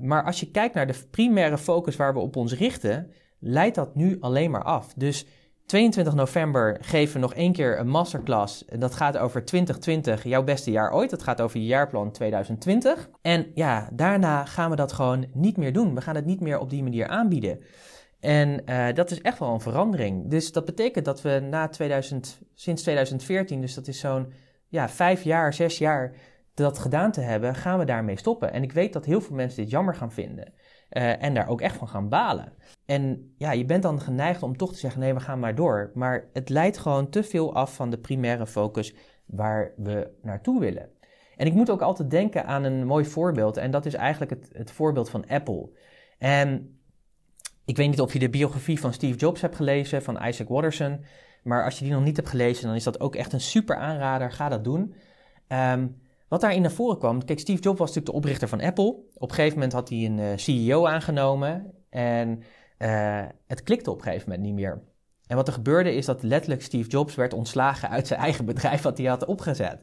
maar 0.00 0.24
als 0.24 0.40
je 0.40 0.50
kijkt 0.50 0.74
naar 0.74 0.86
de 0.86 1.06
primaire 1.10 1.58
focus 1.58 1.96
waar 1.96 2.14
we 2.14 2.20
op 2.20 2.36
ons 2.36 2.54
richten, 2.54 3.10
leidt 3.38 3.74
dat 3.74 3.94
nu 3.94 4.16
alleen 4.20 4.50
maar 4.50 4.64
af. 4.64 4.94
Dus 4.94 5.26
22 5.66 6.14
november 6.14 6.78
geven 6.80 7.14
we 7.14 7.20
nog 7.20 7.34
één 7.34 7.52
keer 7.52 7.78
een 7.78 7.88
masterclass. 7.88 8.64
Dat 8.78 8.94
gaat 8.94 9.18
over 9.18 9.44
2020, 9.44 10.24
jouw 10.24 10.44
beste 10.44 10.70
jaar 10.70 10.92
ooit. 10.92 11.10
Dat 11.10 11.22
gaat 11.22 11.40
over 11.40 11.60
je 11.60 11.66
jaarplan 11.66 12.10
2020. 12.12 13.08
En 13.22 13.46
ja, 13.54 13.88
daarna 13.92 14.44
gaan 14.44 14.70
we 14.70 14.76
dat 14.76 14.92
gewoon 14.92 15.26
niet 15.32 15.56
meer 15.56 15.72
doen. 15.72 15.94
We 15.94 16.00
gaan 16.00 16.14
het 16.14 16.24
niet 16.24 16.40
meer 16.40 16.58
op 16.58 16.70
die 16.70 16.82
manier 16.82 17.06
aanbieden. 17.06 17.60
En 18.26 18.62
uh, 18.66 18.86
dat 18.94 19.10
is 19.10 19.20
echt 19.20 19.38
wel 19.38 19.52
een 19.52 19.60
verandering. 19.60 20.30
Dus 20.30 20.52
dat 20.52 20.64
betekent 20.64 21.04
dat 21.04 21.22
we 21.22 21.38
na 21.50 21.68
2000, 21.68 22.40
sinds 22.54 22.82
2014, 22.82 23.60
dus 23.60 23.74
dat 23.74 23.86
is 23.86 24.00
zo'n 24.00 24.32
ja, 24.68 24.88
vijf 24.88 25.22
jaar, 25.22 25.54
zes 25.54 25.78
jaar 25.78 26.14
dat 26.54 26.78
gedaan 26.78 27.12
te 27.12 27.20
hebben, 27.20 27.54
gaan 27.54 27.78
we 27.78 27.84
daarmee 27.84 28.18
stoppen. 28.18 28.52
En 28.52 28.62
ik 28.62 28.72
weet 28.72 28.92
dat 28.92 29.04
heel 29.04 29.20
veel 29.20 29.36
mensen 29.36 29.62
dit 29.62 29.70
jammer 29.70 29.94
gaan 29.94 30.12
vinden. 30.12 30.52
Uh, 30.90 31.22
en 31.22 31.34
daar 31.34 31.48
ook 31.48 31.60
echt 31.60 31.76
van 31.76 31.88
gaan 31.88 32.08
balen. 32.08 32.52
En 32.86 33.34
ja, 33.38 33.52
je 33.52 33.64
bent 33.64 33.82
dan 33.82 34.00
geneigd 34.00 34.42
om 34.42 34.56
toch 34.56 34.72
te 34.72 34.78
zeggen: 34.78 35.00
nee, 35.00 35.14
we 35.14 35.20
gaan 35.20 35.38
maar 35.38 35.54
door. 35.54 35.90
Maar 35.94 36.28
het 36.32 36.48
leidt 36.48 36.78
gewoon 36.78 37.10
te 37.10 37.22
veel 37.22 37.54
af 37.54 37.74
van 37.74 37.90
de 37.90 37.98
primaire 37.98 38.46
focus 38.46 38.94
waar 39.26 39.72
we 39.76 40.10
naartoe 40.22 40.60
willen. 40.60 40.88
En 41.36 41.46
ik 41.46 41.54
moet 41.54 41.70
ook 41.70 41.82
altijd 41.82 42.10
denken 42.10 42.46
aan 42.46 42.64
een 42.64 42.86
mooi 42.86 43.04
voorbeeld. 43.04 43.56
En 43.56 43.70
dat 43.70 43.86
is 43.86 43.94
eigenlijk 43.94 44.30
het, 44.30 44.48
het 44.52 44.70
voorbeeld 44.70 45.10
van 45.10 45.26
Apple. 45.26 45.70
En 46.18 46.75
ik 47.66 47.76
weet 47.76 47.88
niet 47.88 48.00
of 48.00 48.12
je 48.12 48.18
de 48.18 48.30
biografie 48.30 48.80
van 48.80 48.92
Steve 48.92 49.18
Jobs 49.18 49.40
hebt 49.40 49.56
gelezen, 49.56 50.02
van 50.02 50.26
Isaac 50.26 50.48
Watterson. 50.48 51.04
Maar 51.42 51.64
als 51.64 51.78
je 51.78 51.84
die 51.84 51.92
nog 51.92 52.04
niet 52.04 52.16
hebt 52.16 52.28
gelezen, 52.28 52.66
dan 52.66 52.74
is 52.74 52.84
dat 52.84 53.00
ook 53.00 53.14
echt 53.14 53.32
een 53.32 53.40
super 53.40 53.76
aanrader. 53.76 54.32
Ga 54.32 54.48
dat 54.48 54.64
doen. 54.64 54.94
Um, 55.48 55.96
wat 56.28 56.40
daarin 56.40 56.62
naar 56.62 56.70
voren 56.70 56.98
kwam, 56.98 57.24
kijk, 57.24 57.38
Steve 57.38 57.62
Jobs 57.62 57.78
was 57.78 57.88
natuurlijk 57.88 58.06
de 58.06 58.18
oprichter 58.18 58.48
van 58.48 58.60
Apple. 58.60 58.94
Op 59.14 59.28
een 59.28 59.34
gegeven 59.34 59.54
moment 59.54 59.72
had 59.72 59.88
hij 59.88 60.04
een 60.04 60.18
eh, 60.18 60.36
CEO 60.36 60.86
aangenomen 60.86 61.72
en 61.90 62.42
uh, 62.78 63.24
het 63.46 63.62
klikte 63.62 63.90
op 63.90 63.96
een 63.96 64.04
gegeven 64.04 64.28
moment 64.28 64.46
niet 64.46 64.54
meer. 64.54 64.82
En 65.26 65.36
wat 65.36 65.46
er 65.46 65.54
gebeurde 65.54 65.94
is 65.94 66.06
dat 66.06 66.22
letterlijk 66.22 66.62
Steve 66.62 66.88
Jobs 66.88 67.14
werd 67.14 67.32
ontslagen 67.32 67.90
uit 67.90 68.06
zijn 68.06 68.20
eigen 68.20 68.44
bedrijf 68.44 68.82
wat 68.82 68.98
hij 68.98 69.06
had 69.06 69.24
opgezet. 69.24 69.78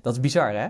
Dat 0.00 0.12
is 0.12 0.20
bizar, 0.20 0.52
hè? 0.54 0.68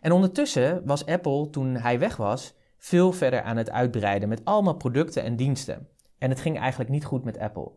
En 0.00 0.12
ondertussen 0.12 0.82
was 0.84 1.06
Apple, 1.06 1.50
toen 1.50 1.76
hij 1.76 1.98
weg 1.98 2.16
was, 2.16 2.54
veel 2.76 3.12
verder 3.12 3.42
aan 3.42 3.56
het 3.56 3.70
uitbreiden 3.70 4.28
met 4.28 4.44
allemaal 4.44 4.76
producten 4.76 5.22
en 5.22 5.36
diensten. 5.36 5.88
En 6.20 6.30
het 6.30 6.40
ging 6.40 6.58
eigenlijk 6.58 6.90
niet 6.90 7.04
goed 7.04 7.24
met 7.24 7.38
Apple. 7.38 7.70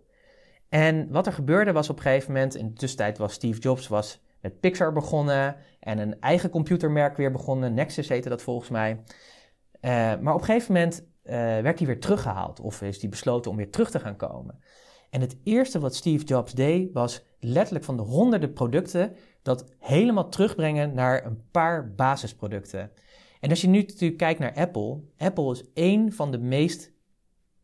En 0.70 1.12
wat 1.12 1.28
er 1.28 1.34
gebeurde 1.34 1.72
was 1.72 1.90
op 1.90 1.96
een 1.96 2.02
gegeven 2.02 2.34
moment, 2.34 2.56
in 2.56 2.68
de 2.68 2.74
tussentijd 2.74 3.18
was 3.18 3.34
Steve 3.34 3.60
Jobs 3.60 3.88
was 3.88 4.22
met 4.42 4.60
Pixar 4.60 4.94
begonnen 4.94 5.56
en 5.80 5.98
een 5.98 6.20
eigen 6.20 6.50
computermerk 6.50 7.18
weer 7.18 7.32
begonnen. 7.32 7.74
Nexus 7.74 8.10
heette 8.10 8.30
dat 8.30 8.42
volgens 8.42 8.70
mij. 8.70 9.04
Uh, 9.82 9.92
maar 10.20 10.34
op 10.34 10.40
een 10.40 10.46
gegeven 10.46 10.74
moment 10.74 11.02
uh, 11.24 11.32
werd 11.36 11.78
hij 11.78 11.88
weer 11.88 12.00
teruggehaald 12.00 12.60
of 12.60 12.82
is 12.82 13.02
hij 13.02 13.10
besloten 13.10 13.52
om 13.52 13.58
weer 13.58 13.72
terug 13.72 13.92
te 13.92 14.00
gaan 14.00 14.16
komen. 14.16 14.60
En 15.10 15.22
het 15.22 15.38
eerste 15.44 15.80
wat 15.80 15.96
Steve 15.96 16.26
Jobs 16.26 16.54
deed 16.54 16.94
was 16.94 17.26
letterlijk 17.40 17.86
van 17.86 17.98
de 17.98 18.04
honderden 18.04 18.54
producten 18.54 19.16
dat 19.42 19.66
helemaal 19.80 20.30
terugbrengen 20.30 20.94
naar 20.94 21.26
een 21.26 21.44
paar 21.52 21.94
basisproducten. 21.94 22.92
En 23.40 23.50
als 23.50 23.62
je 23.62 23.68
nu 23.68 23.82
natuurlijk 23.82 24.18
kijkt 24.18 24.40
naar 24.40 24.54
Apple, 24.56 25.00
Apple 25.18 25.52
is 25.52 25.64
één 25.74 26.12
van 26.12 26.32
de 26.32 26.38
meest 26.38 26.93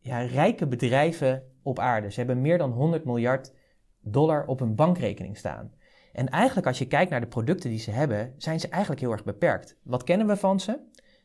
ja, 0.00 0.20
rijke 0.20 0.66
bedrijven 0.66 1.42
op 1.62 1.78
aarde. 1.78 2.10
Ze 2.10 2.18
hebben 2.18 2.40
meer 2.40 2.58
dan 2.58 2.70
100 2.70 3.04
miljard 3.04 3.52
dollar 4.00 4.46
op 4.46 4.58
hun 4.58 4.74
bankrekening 4.74 5.36
staan. 5.36 5.72
En 6.12 6.28
eigenlijk 6.28 6.66
als 6.66 6.78
je 6.78 6.86
kijkt 6.86 7.10
naar 7.10 7.20
de 7.20 7.26
producten 7.26 7.70
die 7.70 7.78
ze 7.78 7.90
hebben, 7.90 8.34
zijn 8.36 8.60
ze 8.60 8.68
eigenlijk 8.68 9.00
heel 9.00 9.12
erg 9.12 9.24
beperkt. 9.24 9.76
Wat 9.82 10.04
kennen 10.04 10.26
we 10.26 10.36
van 10.36 10.60
ze? 10.60 10.78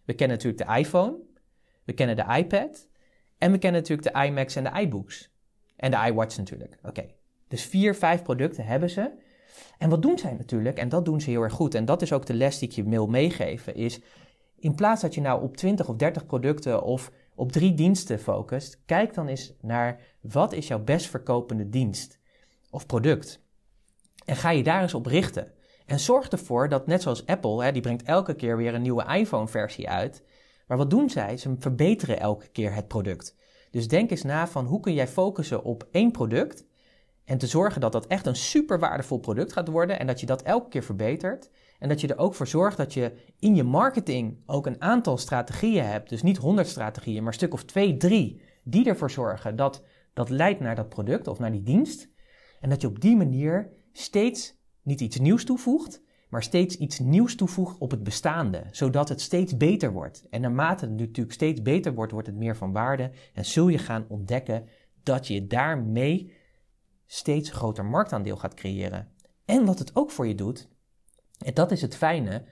We 0.06 0.14
kennen 0.14 0.38
natuurlijk 0.38 0.68
de 0.68 0.78
iPhone, 0.80 1.18
we 1.84 1.94
kennen 1.94 2.16
de 2.16 2.36
iPad 2.38 2.88
en 3.38 3.52
we 3.52 3.58
kennen 3.58 3.82
natuurlijk 3.82 4.14
de 4.14 4.24
iMacs 4.24 4.56
en 4.56 4.64
de 4.64 4.80
iBooks. 4.80 5.34
En 5.76 5.92
de 5.92 5.98
iWatch 6.08 6.38
natuurlijk. 6.38 6.78
Oké. 6.84 7.06
Dus 7.48 7.64
vier, 7.66 7.96
vijf 7.96 8.24
producten 8.24 8.66
hebben 8.66 8.90
ze. 8.90 9.12
En 9.78 9.90
wat 9.90 10.02
doen 10.02 10.18
zij 10.18 10.34
natuurlijk? 10.34 10.78
En 10.78 10.90
dat 10.90 11.06
doen 11.06 11.22
ze 11.22 11.30
heel 11.30 11.42
erg 11.42 11.54
goed. 11.54 11.76
En 11.76 11.86
dat 11.86 12.02
is 12.02 12.14
ook 12.14 12.26
de 12.26 12.34
les 12.34 12.60
die 12.60 12.70
ik 12.70 12.76
je 12.76 12.84
wil 12.84 13.08
meegeven. 13.08 13.76
Is 13.76 14.02
in 14.60 14.76
plaats 14.76 15.02
dat 15.02 15.14
je 15.14 15.22
nou 15.22 15.44
op 15.44 15.58
20 15.58 15.90
of 15.90 15.96
30 15.96 16.26
producten 16.26 16.84
of 16.84 17.12
op 17.36 17.52
drie 17.52 17.74
diensten 17.74 18.19
focust, 18.19 18.82
kijk 18.86 19.13
dan 19.13 19.28
eens 19.28 19.54
naar 19.62 20.02
wat 20.21 20.54
is 20.54 20.67
jouw 20.67 20.84
best 20.84 21.06
verkopende 21.06 21.69
dienst 21.69 22.19
of 22.69 22.86
product. 22.86 23.43
En 24.26 24.36
ga 24.36 24.50
je 24.50 24.63
daar 24.63 24.82
eens 24.82 24.93
op 24.93 25.06
richten. 25.06 25.54
En 25.86 26.00
zorg 26.00 26.30
ervoor 26.30 26.69
dat, 26.69 26.88
net 26.88 27.02
zoals 27.02 27.26
Apple, 27.26 27.63
hè, 27.63 27.71
die 27.71 27.82
brengt 27.82 28.04
elke 28.04 28.36
keer 28.36 28.58
weer 28.58 28.74
een 28.74 28.82
nieuwe 28.82 29.06
iPhone-versie 29.17 29.89
uit. 29.89 30.24
Maar 30.67 30.78
wat 30.78 30.89
doen 30.89 31.10
zij? 31.10 31.38
Ze 31.38 31.56
verbeteren 31.60 32.19
elke 32.19 32.48
keer 32.48 32.74
het 32.74 32.88
product. 32.88 33.36
Dus 33.71 33.88
denk 33.88 34.12
eens 34.12 34.24
na 34.24 34.48
van 34.48 34.65
hoe 34.65 34.80
kun 34.80 34.93
jij 34.93 35.08
focussen 35.08 35.63
op 35.63 35.88
één 35.91 36.12
product 36.12 36.65
en 37.26 37.38
te 37.38 37.48
zorgen 37.48 37.82
dat 37.82 37.91
dat 37.91 38.08
echt 38.08 38.26
een 38.26 38.36
super 38.36 38.80
waardevol 38.80 39.19
product 39.19 39.54
gaat 39.54 39.67
worden 39.67 40.00
en 40.00 40.08
dat 40.08 40.19
je 40.19 40.26
dat 40.26 40.41
elke 40.41 40.69
keer 40.69 40.84
verbetert. 40.84 41.50
En 41.80 41.90
dat 41.90 42.02
je 42.02 42.08
er 42.08 42.18
ook 42.18 42.36
voor 42.36 42.48
zorgt 42.48 42.78
dat 42.78 42.94
je 42.94 43.14
in 43.40 43.56
je 43.56 43.64
marketing 43.64 44.38
ook 44.46 44.66
een 44.66 44.82
aantal 44.82 45.18
strategieën 45.18 45.86
hebt. 45.86 46.10
Dus 46.10 46.22
niet 46.22 46.38
100 46.38 46.68
strategieën, 46.68 47.24
maar 47.24 47.32
een 47.32 47.38
stuk 47.38 47.54
of 47.54 47.64
twee, 47.64 47.98
drie, 47.98 48.42
die 48.64 48.86
ervoor 48.86 49.12
zorgen 49.12 49.56
dat 49.56 49.84
dat 50.14 50.30
leidt 50.30 50.60
naar 50.60 50.76
dat 50.76 50.90
product 50.90 51.28
of 51.28 51.40
naar 51.40 51.52
die 51.52 51.64
dienst. 51.64 52.10
En 52.60 52.70
dat 52.70 52.82
je 52.82 52.88
op 52.88 53.02
die 53.02 53.16
manier 53.16 53.72
steeds 53.92 54.58
niet 54.82 55.02
iets 55.02 55.20
nieuws 55.20 55.46
toevoegt, 55.46 56.04
maar 56.30 56.44
steeds 56.44 56.78
iets 56.78 57.00
nieuws 57.00 57.36
toevoegt 57.36 57.78
op 57.78 57.92
het 57.92 58.04
bestaande, 58.04 58.64
zodat 58.72 59.10
het 59.10 59.22
steeds 59.22 59.58
beter 59.58 59.92
wordt. 59.92 60.28
En 60.30 60.42
naarmate 60.42 60.86
het 60.86 61.00
natuurlijk 61.00 61.34
steeds 61.34 61.62
beter 61.62 61.94
wordt, 61.94 62.12
wordt 62.12 62.28
het 62.28 62.36
meer 62.36 62.56
van 62.56 62.72
waarde 62.72 63.12
en 63.34 63.46
zul 63.46 63.68
je 63.68 63.78
gaan 63.78 64.06
ontdekken 64.10 64.68
dat 65.04 65.28
je 65.28 65.48
daarmee 65.48 66.34
steeds 67.06 67.50
groter 67.50 67.86
marktaandeel 67.86 68.38
gaat 68.38 68.54
creëren. 68.54 69.14
En 69.46 69.66
wat 69.66 69.80
het 69.80 69.96
ook 69.96 70.12
voor 70.12 70.28
je 70.28 70.36
doet, 70.36 70.70
en 71.38 71.54
dat 71.54 71.71
is 71.71 71.82
het 71.82 71.95
fijne, 71.95 72.45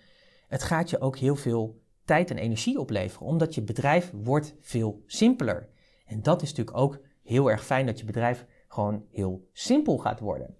het 0.48 0.64
gaat 0.64 0.90
je 0.90 1.00
ook 1.00 1.18
heel 1.18 1.36
veel 1.36 1.82
tijd 2.06 2.30
en 2.30 2.38
energie 2.38 2.80
opleveren, 2.80 3.28
omdat 3.28 3.56
je 3.56 3.62
bedrijf 3.62 4.12
wordt 4.14 4.56
veel 4.60 5.04
simpeler. 5.06 5.70
En 6.06 6.22
dat 6.22 6.42
is 6.42 6.50
natuurlijk 6.50 6.78
ook 6.78 7.00
heel 7.24 7.52
erg 7.52 7.66
fijn 7.66 7.86
dat 7.86 8.00
je 8.00 8.06
bedrijf 8.06 8.46
gewoon 8.68 9.06
heel 9.12 9.50
simpel 9.52 9.98
gaat 9.98 10.20
worden. 10.20 10.58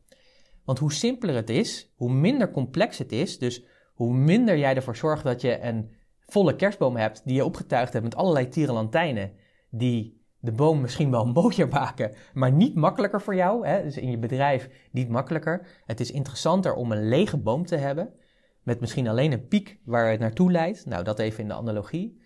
Want 0.64 0.80
hoe 0.80 0.94
simpeler 0.94 1.36
het 1.36 1.50
is, 1.50 1.94
hoe 1.96 2.14
minder 2.14 2.52
complex 2.52 2.98
het 2.98 3.12
is, 3.12 3.40
dus 3.40 3.64
hoe 3.94 4.14
minder 4.14 4.58
jij 4.58 4.76
ervoor 4.76 4.96
zorgt 4.96 5.24
dat 5.24 5.42
je 5.42 5.62
een 5.62 5.96
volle 6.20 6.56
kerstboom 6.56 6.96
hebt 6.96 7.22
die 7.26 7.36
je 7.36 7.46
opgetuigd 7.46 7.94
hebt 7.94 8.06
met 8.06 8.16
allerlei 8.16 8.48
tierenlantijnen 8.48 9.32
die 9.70 10.23
de 10.44 10.52
boom 10.52 10.82
misschien 10.82 11.12
wel 11.12 11.26
mooier 11.42 11.68
maken, 11.68 12.16
maar 12.34 12.52
niet 12.52 12.76
makkelijker 12.76 13.22
voor 13.22 13.36
jou. 13.36 13.68
Hè? 13.68 13.84
Dus 13.84 13.98
in 13.98 14.10
je 14.10 14.18
bedrijf 14.18 14.70
niet 14.92 15.10
makkelijker. 15.10 15.68
Het 15.86 16.00
is 16.00 16.12
interessanter 16.12 16.74
om 16.74 16.92
een 16.92 17.08
lege 17.08 17.38
boom 17.38 17.66
te 17.66 17.76
hebben, 17.76 18.14
met 18.64 18.80
misschien 18.80 19.08
alleen 19.08 19.32
een 19.32 19.48
piek 19.48 19.80
waar 19.86 20.12
het 20.12 20.20
naartoe 20.20 20.52
leidt. 20.52 20.86
Nou, 20.86 21.04
dat 21.04 21.20
even 21.20 21.40
in 21.40 21.48
de 21.48 21.54
analogie. 21.54 22.22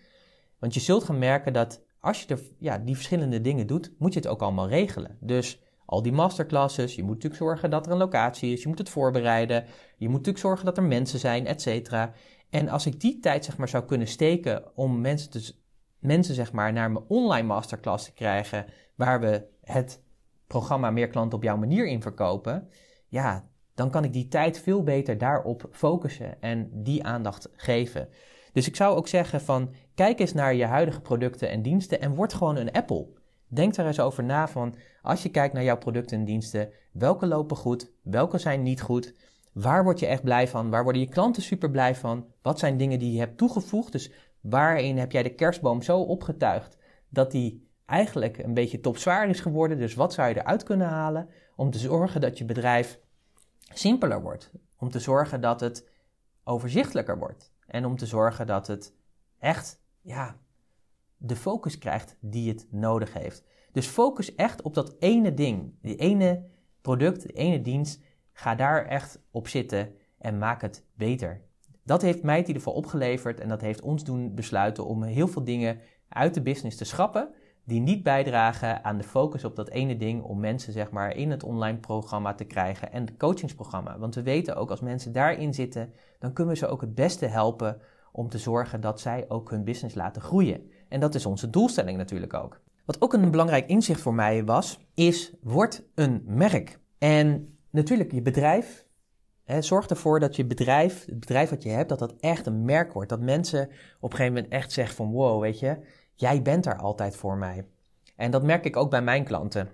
Want 0.58 0.74
je 0.74 0.80
zult 0.80 1.04
gaan 1.04 1.18
merken 1.18 1.52
dat 1.52 1.84
als 2.00 2.22
je 2.22 2.34
er, 2.34 2.40
ja, 2.58 2.78
die 2.78 2.94
verschillende 2.94 3.40
dingen 3.40 3.66
doet, 3.66 3.92
moet 3.98 4.12
je 4.12 4.18
het 4.18 4.28
ook 4.28 4.42
allemaal 4.42 4.68
regelen. 4.68 5.16
Dus 5.20 5.62
al 5.84 6.02
die 6.02 6.12
masterclasses, 6.12 6.94
je 6.94 7.02
moet 7.02 7.14
natuurlijk 7.14 7.42
zorgen 7.42 7.70
dat 7.70 7.86
er 7.86 7.92
een 7.92 7.98
locatie 7.98 8.52
is, 8.52 8.62
je 8.62 8.68
moet 8.68 8.78
het 8.78 8.88
voorbereiden, 8.88 9.64
je 9.96 10.06
moet 10.06 10.16
natuurlijk 10.16 10.44
zorgen 10.44 10.64
dat 10.64 10.76
er 10.76 10.82
mensen 10.82 11.18
zijn, 11.18 11.46
et 11.46 11.62
cetera. 11.62 12.12
En 12.50 12.68
als 12.68 12.86
ik 12.86 13.00
die 13.00 13.18
tijd 13.18 13.44
zeg 13.44 13.56
maar 13.56 13.68
zou 13.68 13.84
kunnen 13.84 14.06
steken 14.06 14.76
om 14.76 15.00
mensen, 15.00 15.30
te, 15.30 15.54
mensen 15.98 16.34
zeg 16.34 16.52
maar, 16.52 16.72
naar 16.72 16.90
mijn 16.90 17.04
online 17.08 17.46
masterclass 17.46 18.04
te 18.04 18.12
krijgen, 18.12 18.66
waar 18.94 19.20
we 19.20 19.46
het 19.60 20.02
programma 20.46 20.90
Meer 20.90 21.08
klanten 21.08 21.38
op 21.38 21.44
jouw 21.44 21.56
manier 21.56 21.86
in 21.86 22.02
verkopen, 22.02 22.68
ja, 23.08 23.48
dan 23.74 23.90
kan 23.90 24.04
ik 24.04 24.12
die 24.12 24.28
tijd 24.28 24.60
veel 24.60 24.82
beter 24.82 25.18
daarop 25.18 25.68
focussen 25.70 26.42
en 26.42 26.70
die 26.72 27.04
aandacht 27.04 27.48
geven. 27.56 28.08
Dus 28.52 28.66
ik 28.66 28.76
zou 28.76 28.96
ook 28.96 29.08
zeggen 29.08 29.40
van 29.40 29.74
kijk 29.94 30.18
eens 30.18 30.32
naar 30.32 30.54
je 30.54 30.64
huidige 30.64 31.00
producten 31.00 31.50
en 31.50 31.62
diensten 31.62 32.00
en 32.00 32.14
word 32.14 32.34
gewoon 32.34 32.56
een 32.56 32.72
Apple. 32.72 33.06
Denk 33.48 33.76
er 33.76 33.86
eens 33.86 34.00
over 34.00 34.24
na 34.24 34.48
van 34.48 34.74
als 35.02 35.22
je 35.22 35.28
kijkt 35.28 35.54
naar 35.54 35.62
jouw 35.62 35.78
producten 35.78 36.18
en 36.18 36.24
diensten, 36.24 36.72
welke 36.92 37.26
lopen 37.26 37.56
goed, 37.56 37.92
welke 38.02 38.38
zijn 38.38 38.62
niet 38.62 38.80
goed, 38.80 39.14
waar 39.52 39.84
word 39.84 39.98
je 39.98 40.06
echt 40.06 40.22
blij 40.22 40.48
van, 40.48 40.70
waar 40.70 40.82
worden 40.82 41.02
je 41.02 41.08
klanten 41.08 41.42
super 41.42 41.70
blij 41.70 41.94
van, 41.94 42.26
wat 42.42 42.58
zijn 42.58 42.76
dingen 42.76 42.98
die 42.98 43.12
je 43.12 43.18
hebt 43.18 43.38
toegevoegd, 43.38 43.92
dus 43.92 44.12
waarin 44.40 44.98
heb 44.98 45.12
jij 45.12 45.22
de 45.22 45.34
kerstboom 45.34 45.82
zo 45.82 46.00
opgetuigd 46.00 46.76
dat 47.08 47.30
die 47.30 47.68
eigenlijk 47.86 48.38
een 48.38 48.54
beetje 48.54 48.80
topzwaar 48.80 49.28
is 49.28 49.40
geworden, 49.40 49.78
dus 49.78 49.94
wat 49.94 50.12
zou 50.12 50.28
je 50.28 50.36
eruit 50.36 50.62
kunnen 50.62 50.88
halen 50.88 51.28
om 51.56 51.70
te 51.70 51.78
zorgen 51.78 52.20
dat 52.20 52.38
je 52.38 52.44
bedrijf 52.44 53.00
simpeler 53.58 54.22
wordt, 54.22 54.52
om 54.78 54.90
te 54.90 55.00
zorgen 55.00 55.40
dat 55.40 55.60
het 55.60 55.88
overzichtelijker 56.44 57.18
wordt 57.18 57.52
en 57.66 57.84
om 57.84 57.96
te 57.96 58.06
zorgen 58.06 58.46
dat 58.46 58.66
het 58.66 58.94
echt 59.38 59.82
ja, 60.00 60.36
de 61.16 61.36
focus 61.36 61.78
krijgt 61.78 62.16
die 62.20 62.48
het 62.48 62.66
nodig 62.70 63.12
heeft. 63.12 63.44
Dus 63.72 63.86
focus 63.86 64.34
echt 64.34 64.62
op 64.62 64.74
dat 64.74 64.96
ene 64.98 65.34
ding, 65.34 65.74
die 65.82 65.96
ene 65.96 66.46
product, 66.80 67.22
die 67.22 67.32
ene 67.32 67.60
dienst. 67.60 68.02
Ga 68.32 68.54
daar 68.54 68.86
echt 68.86 69.20
op 69.30 69.48
zitten 69.48 69.94
en 70.18 70.38
maak 70.38 70.60
het 70.62 70.84
beter. 70.94 71.42
Dat 71.88 72.02
heeft 72.02 72.22
mij 72.22 72.38
in 72.38 72.46
ieder 72.46 72.62
geval 72.62 72.72
opgeleverd 72.72 73.40
en 73.40 73.48
dat 73.48 73.60
heeft 73.60 73.80
ons 73.80 74.04
doen 74.04 74.34
besluiten 74.34 74.86
om 74.86 75.02
heel 75.02 75.28
veel 75.28 75.44
dingen 75.44 75.78
uit 76.08 76.34
de 76.34 76.42
business 76.42 76.76
te 76.76 76.84
schrappen 76.84 77.28
die 77.64 77.80
niet 77.80 78.02
bijdragen 78.02 78.84
aan 78.84 78.96
de 78.96 79.04
focus 79.04 79.44
op 79.44 79.56
dat 79.56 79.68
ene 79.68 79.96
ding 79.96 80.22
om 80.22 80.40
mensen 80.40 80.72
zeg 80.72 80.90
maar 80.90 81.16
in 81.16 81.30
het 81.30 81.42
online 81.42 81.78
programma 81.78 82.34
te 82.34 82.44
krijgen 82.44 82.92
en 82.92 83.04
het 83.04 83.16
coachingsprogramma. 83.16 83.98
Want 83.98 84.14
we 84.14 84.22
weten 84.22 84.56
ook 84.56 84.70
als 84.70 84.80
mensen 84.80 85.12
daarin 85.12 85.54
zitten, 85.54 85.92
dan 86.18 86.32
kunnen 86.32 86.54
we 86.54 86.58
ze 86.58 86.66
ook 86.66 86.80
het 86.80 86.94
beste 86.94 87.26
helpen 87.26 87.80
om 88.12 88.28
te 88.28 88.38
zorgen 88.38 88.80
dat 88.80 89.00
zij 89.00 89.24
ook 89.28 89.50
hun 89.50 89.64
business 89.64 89.94
laten 89.94 90.22
groeien. 90.22 90.70
En 90.88 91.00
dat 91.00 91.14
is 91.14 91.26
onze 91.26 91.50
doelstelling 91.50 91.96
natuurlijk 91.96 92.34
ook. 92.34 92.60
Wat 92.84 93.00
ook 93.00 93.12
een 93.12 93.30
belangrijk 93.30 93.68
inzicht 93.68 94.00
voor 94.00 94.14
mij 94.14 94.44
was, 94.44 94.80
is 94.94 95.34
word 95.42 95.82
een 95.94 96.22
merk. 96.26 96.78
En 96.98 97.58
natuurlijk 97.70 98.12
je 98.12 98.22
bedrijf, 98.22 98.87
zorg 99.60 99.86
ervoor 99.86 100.20
dat 100.20 100.36
je 100.36 100.44
bedrijf, 100.44 101.04
het 101.06 101.20
bedrijf 101.20 101.50
wat 101.50 101.62
je 101.62 101.68
hebt, 101.68 101.88
dat 101.88 101.98
dat 101.98 102.14
echt 102.20 102.46
een 102.46 102.64
merk 102.64 102.92
wordt. 102.92 103.08
Dat 103.08 103.20
mensen 103.20 103.62
op 104.00 104.10
een 104.10 104.16
gegeven 104.16 104.34
moment 104.34 104.52
echt 104.52 104.72
zeggen 104.72 104.96
van 104.96 105.10
wow, 105.10 105.40
weet 105.40 105.58
je, 105.58 105.76
jij 106.14 106.42
bent 106.42 106.66
er 106.66 106.76
altijd 106.76 107.16
voor 107.16 107.36
mij. 107.36 107.64
En 108.16 108.30
dat 108.30 108.42
merk 108.42 108.64
ik 108.64 108.76
ook 108.76 108.90
bij 108.90 109.02
mijn 109.02 109.24
klanten. 109.24 109.68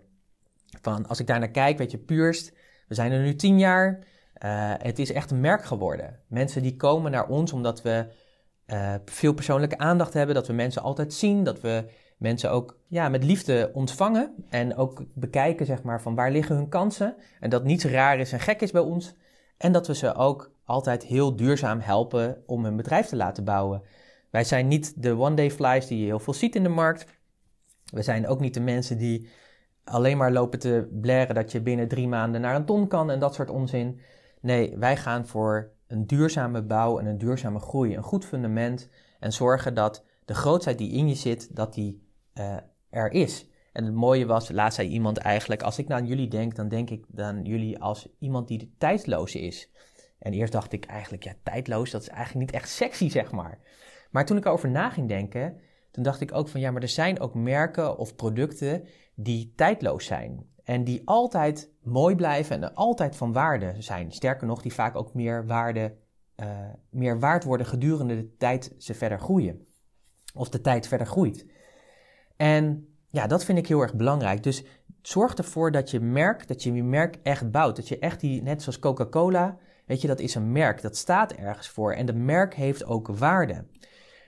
Van 0.82 1.06
als 1.06 1.20
ik 1.20 1.26
daar 1.26 1.38
naar 1.38 1.50
kijk, 1.50 1.78
weet 1.78 1.90
je, 1.90 1.98
Puurst, 1.98 2.52
we 2.88 2.94
zijn 2.94 3.12
er 3.12 3.22
nu 3.22 3.34
tien 3.34 3.58
jaar. 3.58 3.98
Uh, 4.44 4.72
het 4.78 4.98
is 4.98 5.12
echt 5.12 5.30
een 5.30 5.40
merk 5.40 5.64
geworden. 5.64 6.20
Mensen 6.26 6.62
die 6.62 6.76
komen 6.76 7.10
naar 7.10 7.28
ons 7.28 7.52
omdat 7.52 7.82
we 7.82 8.06
uh, 8.66 8.94
veel 9.04 9.34
persoonlijke 9.34 9.78
aandacht 9.78 10.14
hebben, 10.14 10.34
dat 10.34 10.46
we 10.46 10.52
mensen 10.52 10.82
altijd 10.82 11.14
zien, 11.14 11.44
dat 11.44 11.60
we 11.60 11.84
mensen 12.18 12.50
ook 12.50 12.78
ja, 12.86 13.08
met 13.08 13.24
liefde 13.24 13.70
ontvangen 13.74 14.34
en 14.48 14.76
ook 14.76 15.02
bekijken 15.14 15.66
zeg 15.66 15.82
maar, 15.82 16.02
van 16.02 16.14
waar 16.14 16.30
liggen 16.30 16.56
hun 16.56 16.68
kansen 16.68 17.14
en 17.40 17.50
dat 17.50 17.64
niets 17.64 17.84
raar 17.84 18.18
is 18.18 18.32
en 18.32 18.40
gek 18.40 18.60
is 18.60 18.70
bij 18.70 18.82
ons. 18.82 19.14
En 19.56 19.72
dat 19.72 19.86
we 19.86 19.94
ze 19.94 20.14
ook 20.14 20.52
altijd 20.64 21.02
heel 21.04 21.36
duurzaam 21.36 21.80
helpen 21.80 22.42
om 22.46 22.64
hun 22.64 22.76
bedrijf 22.76 23.06
te 23.06 23.16
laten 23.16 23.44
bouwen. 23.44 23.82
Wij 24.30 24.44
zijn 24.44 24.68
niet 24.68 25.02
de 25.02 25.16
one-day 25.16 25.50
flies 25.50 25.86
die 25.86 25.98
je 25.98 26.04
heel 26.04 26.18
veel 26.18 26.34
ziet 26.34 26.54
in 26.56 26.62
de 26.62 26.68
markt. 26.68 27.06
We 27.84 28.02
zijn 28.02 28.26
ook 28.26 28.40
niet 28.40 28.54
de 28.54 28.60
mensen 28.60 28.98
die 28.98 29.28
alleen 29.84 30.16
maar 30.16 30.32
lopen 30.32 30.58
te 30.58 30.88
blaren 31.00 31.34
dat 31.34 31.52
je 31.52 31.60
binnen 31.60 31.88
drie 31.88 32.08
maanden 32.08 32.40
naar 32.40 32.54
een 32.54 32.64
ton 32.64 32.88
kan 32.88 33.10
en 33.10 33.18
dat 33.18 33.34
soort 33.34 33.50
onzin. 33.50 34.00
Nee, 34.40 34.78
wij 34.78 34.96
gaan 34.96 35.26
voor 35.26 35.70
een 35.86 36.06
duurzame 36.06 36.62
bouw 36.62 36.98
en 36.98 37.06
een 37.06 37.18
duurzame 37.18 37.58
groei, 37.58 37.96
een 37.96 38.02
goed 38.02 38.24
fundament 38.24 38.88
en 39.20 39.32
zorgen 39.32 39.74
dat 39.74 40.04
de 40.24 40.34
grootheid 40.34 40.78
die 40.78 40.92
in 40.92 41.08
je 41.08 41.14
zit, 41.14 41.56
dat 41.56 41.74
die 41.74 42.08
uh, 42.34 42.56
er 42.90 43.10
is. 43.10 43.48
En 43.74 43.84
het 43.84 43.94
mooie 43.94 44.26
was, 44.26 44.50
laatst 44.50 44.76
zei 44.76 44.88
iemand 44.88 45.18
eigenlijk, 45.18 45.62
als 45.62 45.78
ik 45.78 45.88
naar 45.88 46.04
jullie 46.04 46.28
denk, 46.28 46.54
dan 46.54 46.68
denk 46.68 46.90
ik 46.90 47.04
aan 47.16 47.44
jullie 47.44 47.78
als 47.78 48.08
iemand 48.18 48.48
die 48.48 48.74
tijdloos 48.78 49.34
is. 49.34 49.70
En 50.18 50.32
eerst 50.32 50.52
dacht 50.52 50.72
ik 50.72 50.84
eigenlijk, 50.84 51.24
ja, 51.24 51.34
tijdloos, 51.42 51.90
dat 51.90 52.02
is 52.02 52.08
eigenlijk 52.08 52.46
niet 52.46 52.60
echt 52.60 52.70
sexy, 52.70 53.08
zeg 53.08 53.32
maar. 53.32 53.58
Maar 54.10 54.26
toen 54.26 54.36
ik 54.36 54.44
erover 54.44 54.70
na 54.70 54.90
ging 54.90 55.08
denken, 55.08 55.60
toen 55.90 56.02
dacht 56.02 56.20
ik 56.20 56.34
ook 56.34 56.48
van, 56.48 56.60
ja, 56.60 56.70
maar 56.70 56.82
er 56.82 56.88
zijn 56.88 57.20
ook 57.20 57.34
merken 57.34 57.98
of 57.98 58.16
producten 58.16 58.84
die 59.14 59.52
tijdloos 59.56 60.04
zijn. 60.04 60.46
En 60.64 60.84
die 60.84 61.02
altijd 61.04 61.70
mooi 61.82 62.14
blijven 62.14 62.62
en 62.62 62.74
altijd 62.74 63.16
van 63.16 63.32
waarde 63.32 63.74
zijn. 63.78 64.12
Sterker 64.12 64.46
nog, 64.46 64.62
die 64.62 64.74
vaak 64.74 64.96
ook 64.96 65.14
meer 65.14 65.46
waarde, 65.46 65.96
uh, 66.36 66.48
meer 66.90 67.18
waard 67.18 67.44
worden 67.44 67.66
gedurende 67.66 68.16
de 68.16 68.36
tijd 68.36 68.74
ze 68.78 68.94
verder 68.94 69.20
groeien. 69.20 69.66
Of 70.34 70.48
de 70.48 70.60
tijd 70.60 70.88
verder 70.88 71.06
groeit. 71.06 71.46
En 72.36 72.93
ja, 73.14 73.26
dat 73.26 73.44
vind 73.44 73.58
ik 73.58 73.68
heel 73.68 73.80
erg 73.80 73.94
belangrijk. 73.94 74.42
Dus 74.42 74.64
zorg 75.02 75.34
ervoor 75.34 75.70
dat 75.72 75.90
je 75.90 76.00
merk, 76.00 76.48
dat 76.48 76.62
je 76.62 76.72
merk 76.72 77.18
echt 77.22 77.50
bouwt. 77.50 77.76
Dat 77.76 77.88
je 77.88 77.98
echt 77.98 78.20
die, 78.20 78.42
net 78.42 78.62
zoals 78.62 78.78
Coca-Cola, 78.78 79.58
weet 79.86 80.00
je, 80.00 80.06
dat 80.06 80.20
is 80.20 80.34
een 80.34 80.52
merk. 80.52 80.82
Dat 80.82 80.96
staat 80.96 81.32
ergens 81.32 81.68
voor. 81.68 81.92
En 81.92 82.06
de 82.06 82.14
merk 82.14 82.54
heeft 82.54 82.84
ook 82.84 83.08
waarde. 83.08 83.64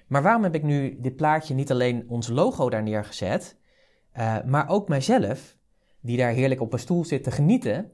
Maar 0.06 0.22
waarom 0.22 0.42
heb 0.42 0.54
ik 0.54 0.62
nu 0.62 0.96
dit 1.00 1.16
plaatje 1.16 1.54
niet 1.54 1.70
alleen 1.70 2.04
ons 2.08 2.28
logo 2.28 2.70
daar 2.70 2.82
neergezet, 2.82 3.56
uh, 4.16 4.42
maar 4.44 4.68
ook 4.68 4.88
mijzelf? 4.88 5.56
die 6.06 6.16
daar 6.16 6.32
heerlijk 6.32 6.60
op 6.60 6.72
een 6.72 6.78
stoel 6.78 7.04
zit 7.04 7.22
te 7.22 7.30
genieten. 7.30 7.90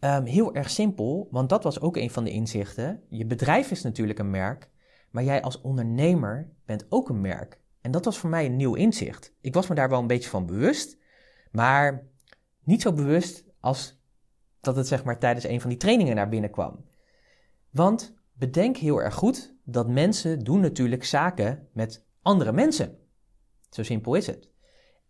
Um, 0.00 0.24
heel 0.24 0.54
erg 0.54 0.70
simpel, 0.70 1.28
want 1.30 1.48
dat 1.48 1.62
was 1.62 1.80
ook 1.80 1.96
een 1.96 2.10
van 2.10 2.24
de 2.24 2.30
inzichten. 2.30 3.02
Je 3.08 3.26
bedrijf 3.26 3.70
is 3.70 3.82
natuurlijk 3.82 4.18
een 4.18 4.30
merk, 4.30 4.70
maar 5.10 5.24
jij 5.24 5.42
als 5.42 5.60
ondernemer 5.60 6.52
bent 6.64 6.86
ook 6.88 7.08
een 7.08 7.20
merk. 7.20 7.60
En 7.86 7.92
dat 7.92 8.04
was 8.04 8.18
voor 8.18 8.30
mij 8.30 8.46
een 8.46 8.56
nieuw 8.56 8.74
inzicht. 8.74 9.32
Ik 9.40 9.54
was 9.54 9.66
me 9.66 9.74
daar 9.74 9.88
wel 9.88 9.98
een 9.98 10.06
beetje 10.06 10.30
van 10.30 10.46
bewust, 10.46 10.98
maar 11.50 12.06
niet 12.64 12.82
zo 12.82 12.92
bewust 12.92 13.44
als 13.60 14.00
dat 14.60 14.76
het 14.76 14.86
zeg 14.86 15.04
maar 15.04 15.18
tijdens 15.18 15.46
een 15.46 15.60
van 15.60 15.70
die 15.70 15.78
trainingen 15.78 16.16
naar 16.16 16.28
binnen 16.28 16.50
kwam. 16.50 16.84
Want 17.70 18.14
bedenk 18.32 18.76
heel 18.76 19.02
erg 19.02 19.14
goed 19.14 19.54
dat 19.64 19.88
mensen 19.88 20.44
doen 20.44 20.60
natuurlijk 20.60 21.04
zaken 21.04 21.68
met 21.72 22.04
andere 22.22 22.52
mensen. 22.52 22.98
Zo 23.70 23.82
simpel 23.82 24.14
is 24.14 24.26
het. 24.26 24.48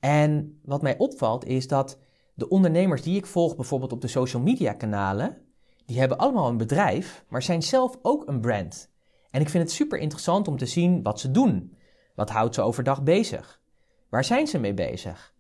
En 0.01 0.61
wat 0.62 0.83
mij 0.83 0.99
opvalt 0.99 1.45
is 1.45 1.69
dat 1.69 1.99
de 2.35 2.49
ondernemers 2.49 3.03
die 3.03 3.17
ik 3.17 3.27
volg, 3.27 3.57
bijvoorbeeld 3.57 3.93
op 3.93 4.01
de 4.01 4.09
social 4.09 4.43
media 4.43 4.73
kanalen, 4.73 5.39
die 5.87 5.99
hebben 5.99 6.19
allemaal 6.19 6.49
een 6.49 6.57
bedrijf, 6.57 7.25
maar 7.29 7.43
zijn 7.43 7.62
zelf 7.62 7.99
ook 8.03 8.29
een 8.29 8.41
brand. 8.41 8.91
En 9.31 9.41
ik 9.41 9.49
vind 9.49 9.65
het 9.65 9.73
super 9.73 9.99
interessant 9.99 10.49
om 10.49 10.57
te 10.57 10.67
zien 10.67 11.03
wat 11.03 11.21
ze 11.21 11.31
doen. 11.31 11.77
Wat 12.16 12.31
houdt 12.31 12.55
ze 12.55 12.62
overdag 12.62 13.02
bezig? 13.02 13.61
Waar 14.09 14.24
zijn 14.24 14.46
ze 14.46 14.59
mee 14.59 14.74
bezig? 14.74 15.35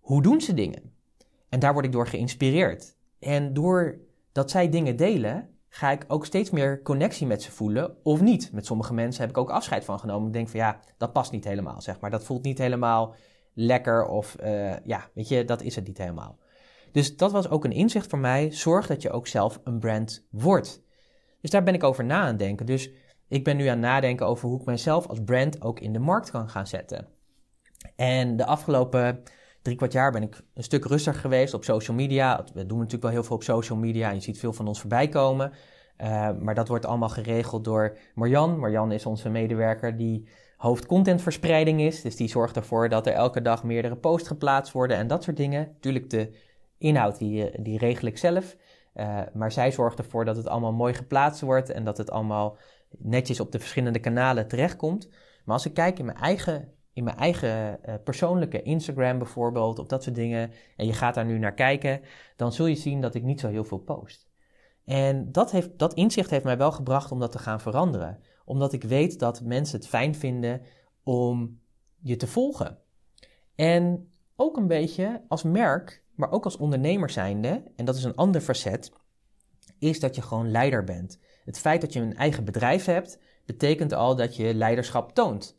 Hoe 0.00 0.22
doen 0.22 0.40
ze 0.40 0.54
dingen? 0.54 0.92
En 1.48 1.60
daar 1.60 1.72
word 1.72 1.84
ik 1.84 1.92
door 1.92 2.06
geïnspireerd. 2.06 2.96
En 3.18 3.52
doordat 3.52 4.50
zij 4.50 4.68
dingen 4.68 4.96
delen, 4.96 5.48
ga 5.68 5.90
ik 5.90 6.04
ook 6.08 6.26
steeds 6.26 6.50
meer 6.50 6.82
connectie 6.82 7.26
met 7.26 7.42
ze 7.42 7.52
voelen 7.52 7.96
of 8.02 8.20
niet. 8.20 8.52
Met 8.52 8.66
sommige 8.66 8.94
mensen 8.94 9.20
heb 9.20 9.30
ik 9.30 9.38
ook 9.38 9.50
afscheid 9.50 9.84
van 9.84 9.98
genomen. 9.98 10.26
Ik 10.26 10.32
denk 10.32 10.48
van 10.48 10.60
ja, 10.60 10.80
dat 10.96 11.12
past 11.12 11.32
niet 11.32 11.44
helemaal, 11.44 11.80
zeg 11.80 12.00
maar. 12.00 12.10
Dat 12.10 12.24
voelt 12.24 12.44
niet 12.44 12.58
helemaal 12.58 13.14
lekker 13.54 14.06
of 14.06 14.34
eh, 14.34 14.84
ja, 14.84 15.08
weet 15.14 15.28
je, 15.28 15.44
dat 15.44 15.62
is 15.62 15.76
het 15.76 15.86
niet 15.86 15.98
helemaal. 15.98 16.38
Dus 16.92 17.16
dat 17.16 17.32
was 17.32 17.48
ook 17.48 17.64
een 17.64 17.72
inzicht 17.72 18.06
voor 18.06 18.18
mij. 18.18 18.50
Zorg 18.50 18.86
dat 18.86 19.02
je 19.02 19.10
ook 19.10 19.26
zelf 19.26 19.60
een 19.64 19.78
brand 19.78 20.26
wordt. 20.30 20.82
Dus 21.40 21.50
daar 21.50 21.62
ben 21.62 21.74
ik 21.74 21.82
over 21.82 22.04
na 22.04 22.20
aan 22.20 22.36
denken. 22.36 22.66
Dus 22.66 22.90
ik 23.32 23.44
ben 23.44 23.56
nu 23.56 23.66
aan 23.66 23.70
het 23.70 23.80
nadenken 23.80 24.26
over 24.26 24.48
hoe 24.48 24.60
ik 24.60 24.66
mezelf 24.66 25.06
als 25.06 25.24
brand 25.24 25.62
ook 25.62 25.80
in 25.80 25.92
de 25.92 25.98
markt 25.98 26.30
kan 26.30 26.48
gaan 26.48 26.66
zetten. 26.66 27.08
En 27.96 28.36
de 28.36 28.44
afgelopen 28.46 29.22
drie 29.62 29.76
kwart 29.76 29.92
jaar 29.92 30.12
ben 30.12 30.22
ik 30.22 30.40
een 30.54 30.62
stuk 30.62 30.84
rustiger 30.84 31.20
geweest 31.20 31.54
op 31.54 31.64
social 31.64 31.96
media. 31.96 32.44
We 32.54 32.66
doen 32.66 32.76
natuurlijk 32.76 33.02
wel 33.02 33.12
heel 33.12 33.22
veel 33.22 33.36
op 33.36 33.42
social 33.42 33.78
media 33.78 34.10
je 34.10 34.20
ziet 34.20 34.38
veel 34.38 34.52
van 34.52 34.66
ons 34.66 34.80
voorbij 34.80 35.08
komen. 35.08 35.52
Uh, 35.98 36.30
maar 36.40 36.54
dat 36.54 36.68
wordt 36.68 36.86
allemaal 36.86 37.08
geregeld 37.08 37.64
door 37.64 37.96
Marjan. 38.14 38.58
Marjan 38.58 38.92
is 38.92 39.06
onze 39.06 39.28
medewerker 39.28 39.96
die 39.96 40.28
hoofdcontentverspreiding 40.56 41.80
is. 41.80 42.02
Dus 42.02 42.16
die 42.16 42.28
zorgt 42.28 42.56
ervoor 42.56 42.88
dat 42.88 43.06
er 43.06 43.12
elke 43.12 43.42
dag 43.42 43.64
meerdere 43.64 43.96
posts 43.96 44.28
geplaatst 44.28 44.72
worden 44.72 44.96
en 44.96 45.06
dat 45.06 45.22
soort 45.22 45.36
dingen. 45.36 45.66
Natuurlijk 45.66 46.10
de 46.10 46.36
inhoud, 46.78 47.18
die, 47.18 47.50
eh, 47.50 47.64
die 47.64 47.78
regel 47.78 48.08
ik 48.08 48.18
zelf. 48.18 48.56
Uh, 48.94 49.20
maar 49.34 49.52
zij 49.52 49.70
zorgt 49.70 49.98
ervoor 49.98 50.24
dat 50.24 50.36
het 50.36 50.48
allemaal 50.48 50.72
mooi 50.72 50.94
geplaatst 50.94 51.40
wordt 51.40 51.70
en 51.70 51.84
dat 51.84 51.96
het 51.96 52.10
allemaal 52.10 52.56
netjes 52.98 53.40
op 53.40 53.52
de 53.52 53.58
verschillende 53.58 53.98
kanalen 53.98 54.48
terechtkomt. 54.48 55.08
Maar 55.44 55.54
als 55.54 55.66
ik 55.66 55.74
kijk 55.74 55.98
in 55.98 56.04
mijn 56.04 56.18
eigen, 56.18 56.72
in 56.92 57.04
mijn 57.04 57.16
eigen 57.16 57.78
uh, 57.86 57.94
persoonlijke 58.04 58.62
Instagram 58.62 59.18
bijvoorbeeld, 59.18 59.78
of 59.78 59.86
dat 59.86 60.02
soort 60.02 60.14
dingen, 60.14 60.50
en 60.76 60.86
je 60.86 60.92
gaat 60.92 61.14
daar 61.14 61.26
nu 61.26 61.38
naar 61.38 61.54
kijken, 61.54 62.00
dan 62.36 62.52
zul 62.52 62.66
je 62.66 62.74
zien 62.74 63.00
dat 63.00 63.14
ik 63.14 63.22
niet 63.22 63.40
zo 63.40 63.48
heel 63.48 63.64
veel 63.64 63.78
post. 63.78 64.30
En 64.84 65.32
dat, 65.32 65.50
heeft, 65.50 65.78
dat 65.78 65.94
inzicht 65.94 66.30
heeft 66.30 66.44
mij 66.44 66.56
wel 66.56 66.72
gebracht 66.72 67.10
om 67.12 67.18
dat 67.18 67.32
te 67.32 67.38
gaan 67.38 67.60
veranderen. 67.60 68.20
Omdat 68.44 68.72
ik 68.72 68.84
weet 68.84 69.18
dat 69.18 69.42
mensen 69.42 69.78
het 69.78 69.88
fijn 69.88 70.14
vinden 70.14 70.62
om 71.02 71.60
je 72.00 72.16
te 72.16 72.26
volgen. 72.26 72.78
En 73.54 74.10
ook 74.36 74.56
een 74.56 74.66
beetje 74.66 75.22
als 75.28 75.42
merk, 75.42 76.04
maar 76.14 76.30
ook 76.30 76.44
als 76.44 76.56
ondernemer 76.56 77.10
zijnde, 77.10 77.62
en 77.76 77.84
dat 77.84 77.96
is 77.96 78.04
een 78.04 78.14
ander 78.14 78.40
facet, 78.40 78.92
is 79.78 80.00
dat 80.00 80.14
je 80.14 80.22
gewoon 80.22 80.50
leider 80.50 80.84
bent. 80.84 81.18
Het 81.44 81.58
feit 81.58 81.80
dat 81.80 81.92
je 81.92 82.00
een 82.00 82.16
eigen 82.16 82.44
bedrijf 82.44 82.84
hebt, 82.84 83.18
betekent 83.44 83.92
al 83.92 84.16
dat 84.16 84.36
je 84.36 84.54
leiderschap 84.54 85.14
toont. 85.14 85.58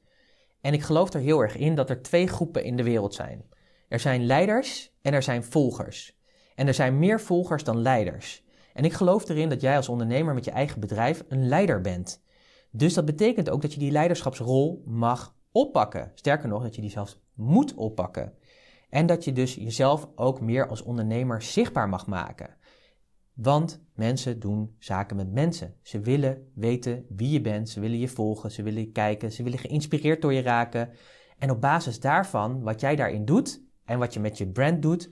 En 0.61 0.73
ik 0.73 0.81
geloof 0.81 1.13
er 1.13 1.19
heel 1.19 1.39
erg 1.39 1.55
in 1.55 1.75
dat 1.75 1.89
er 1.89 2.01
twee 2.01 2.27
groepen 2.27 2.63
in 2.63 2.75
de 2.75 2.83
wereld 2.83 3.13
zijn. 3.13 3.45
Er 3.87 3.99
zijn 3.99 4.25
leiders 4.25 4.93
en 5.01 5.13
er 5.13 5.23
zijn 5.23 5.43
volgers. 5.43 6.17
En 6.55 6.67
er 6.67 6.73
zijn 6.73 6.99
meer 6.99 7.21
volgers 7.21 7.63
dan 7.63 7.81
leiders. 7.81 8.43
En 8.73 8.85
ik 8.85 8.93
geloof 8.93 9.29
erin 9.29 9.49
dat 9.49 9.61
jij 9.61 9.75
als 9.75 9.89
ondernemer 9.89 10.33
met 10.33 10.45
je 10.45 10.51
eigen 10.51 10.79
bedrijf 10.79 11.23
een 11.27 11.47
leider 11.47 11.81
bent. 11.81 12.23
Dus 12.71 12.93
dat 12.93 13.05
betekent 13.05 13.49
ook 13.49 13.61
dat 13.61 13.73
je 13.73 13.79
die 13.79 13.91
leiderschapsrol 13.91 14.83
mag 14.85 15.35
oppakken. 15.51 16.11
Sterker 16.15 16.47
nog, 16.49 16.63
dat 16.63 16.75
je 16.75 16.81
die 16.81 16.89
zelfs 16.89 17.21
moet 17.33 17.73
oppakken. 17.73 18.33
En 18.89 19.05
dat 19.05 19.23
je 19.23 19.31
dus 19.31 19.55
jezelf 19.55 20.07
ook 20.15 20.41
meer 20.41 20.67
als 20.67 20.81
ondernemer 20.81 21.41
zichtbaar 21.41 21.89
mag 21.89 22.07
maken. 22.07 22.57
Want 23.33 23.83
mensen 23.95 24.39
doen 24.39 24.75
zaken 24.79 25.15
met 25.15 25.31
mensen. 25.31 25.75
Ze 25.81 25.99
willen 25.99 26.51
weten 26.55 27.05
wie 27.09 27.29
je 27.29 27.41
bent, 27.41 27.69
ze 27.69 27.79
willen 27.79 27.99
je 27.99 28.07
volgen, 28.07 28.51
ze 28.51 28.63
willen 28.63 28.81
je 28.81 28.91
kijken, 28.91 29.31
ze 29.31 29.43
willen 29.43 29.59
geïnspireerd 29.59 30.21
door 30.21 30.33
je 30.33 30.41
raken. 30.41 30.89
En 31.37 31.51
op 31.51 31.61
basis 31.61 31.99
daarvan, 31.99 32.61
wat 32.61 32.79
jij 32.79 32.95
daarin 32.95 33.25
doet 33.25 33.61
en 33.85 33.99
wat 33.99 34.13
je 34.13 34.19
met 34.19 34.37
je 34.37 34.47
brand 34.47 34.81
doet, 34.81 35.09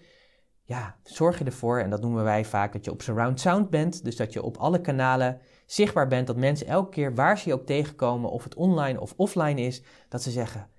ja, 0.64 1.00
zorg 1.04 1.40
je 1.40 1.46
ervoor, 1.46 1.80
en 1.80 1.90
dat 1.90 2.02
noemen 2.02 2.24
wij 2.24 2.46
vaak, 2.46 2.74
dat 2.74 2.86
je 2.86 2.92
op 2.92 3.02
surround 3.02 3.40
sound 3.40 3.70
bent. 3.70 4.04
Dus 4.04 4.16
dat 4.16 4.34
je 4.34 4.44
op 4.44 4.58
alle 4.58 4.82
kanalen 4.82 5.40
zichtbaar 5.66 6.08
bent, 6.08 6.28
dat 6.28 6.38
mensen 6.38 6.68
elke 6.68 6.90
keer 6.90 7.16
waar 7.16 7.38
ze 7.38 7.50
je 7.50 7.54
ook 7.54 7.66
tegenkomen, 7.66 8.32
of 8.32 8.44
het 8.44 8.56
online 8.56 9.00
of 9.00 9.14
offline 9.18 9.62
is, 9.62 9.84
dat 10.10 10.24
ze 10.24 10.32
zeggen, 10.32 10.70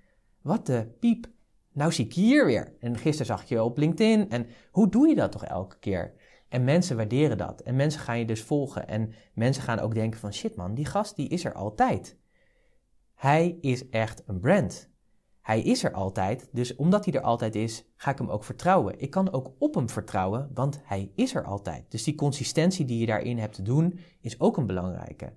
wat 0.41 0.65
de 0.65 0.87
piep, 0.99 1.27
nou 1.71 1.91
zie 1.91 2.05
ik 2.05 2.11
je 2.11 2.21
hier 2.21 2.45
weer. 2.45 2.75
En 2.79 2.97
gisteren 2.97 3.25
zag 3.25 3.41
ik 3.41 3.47
je 3.47 3.63
op 3.63 3.77
LinkedIn. 3.77 4.29
En 4.29 4.47
hoe 4.71 4.89
doe 4.89 5.07
je 5.07 5.15
dat 5.15 5.31
toch 5.31 5.45
elke 5.45 5.79
keer? 5.79 6.13
En 6.53 6.63
mensen 6.63 6.95
waarderen 6.95 7.37
dat. 7.37 7.61
En 7.61 7.75
mensen 7.75 8.01
gaan 8.01 8.19
je 8.19 8.25
dus 8.25 8.41
volgen. 8.41 8.87
En 8.87 9.13
mensen 9.33 9.63
gaan 9.63 9.79
ook 9.79 9.93
denken 9.93 10.19
van 10.19 10.33
shit 10.33 10.55
man, 10.55 10.73
die 10.73 10.85
gast 10.85 11.15
die 11.15 11.27
is 11.27 11.45
er 11.45 11.53
altijd. 11.53 12.17
Hij 13.15 13.57
is 13.61 13.89
echt 13.89 14.23
een 14.25 14.39
brand. 14.39 14.89
Hij 15.41 15.61
is 15.61 15.83
er 15.83 15.91
altijd, 15.91 16.49
dus 16.51 16.75
omdat 16.75 17.05
hij 17.05 17.13
er 17.13 17.21
altijd 17.21 17.55
is, 17.55 17.85
ga 17.95 18.11
ik 18.11 18.17
hem 18.17 18.29
ook 18.29 18.43
vertrouwen. 18.43 18.99
Ik 18.99 19.09
kan 19.09 19.31
ook 19.31 19.51
op 19.59 19.75
hem 19.75 19.89
vertrouwen, 19.89 20.49
want 20.53 20.81
hij 20.83 21.11
is 21.15 21.35
er 21.35 21.43
altijd. 21.43 21.91
Dus 21.91 22.03
die 22.03 22.15
consistentie 22.15 22.85
die 22.85 22.99
je 22.99 23.05
daarin 23.05 23.37
hebt 23.37 23.55
te 23.55 23.61
doen, 23.61 23.99
is 24.21 24.39
ook 24.39 24.57
een 24.57 24.67
belangrijke. 24.67 25.33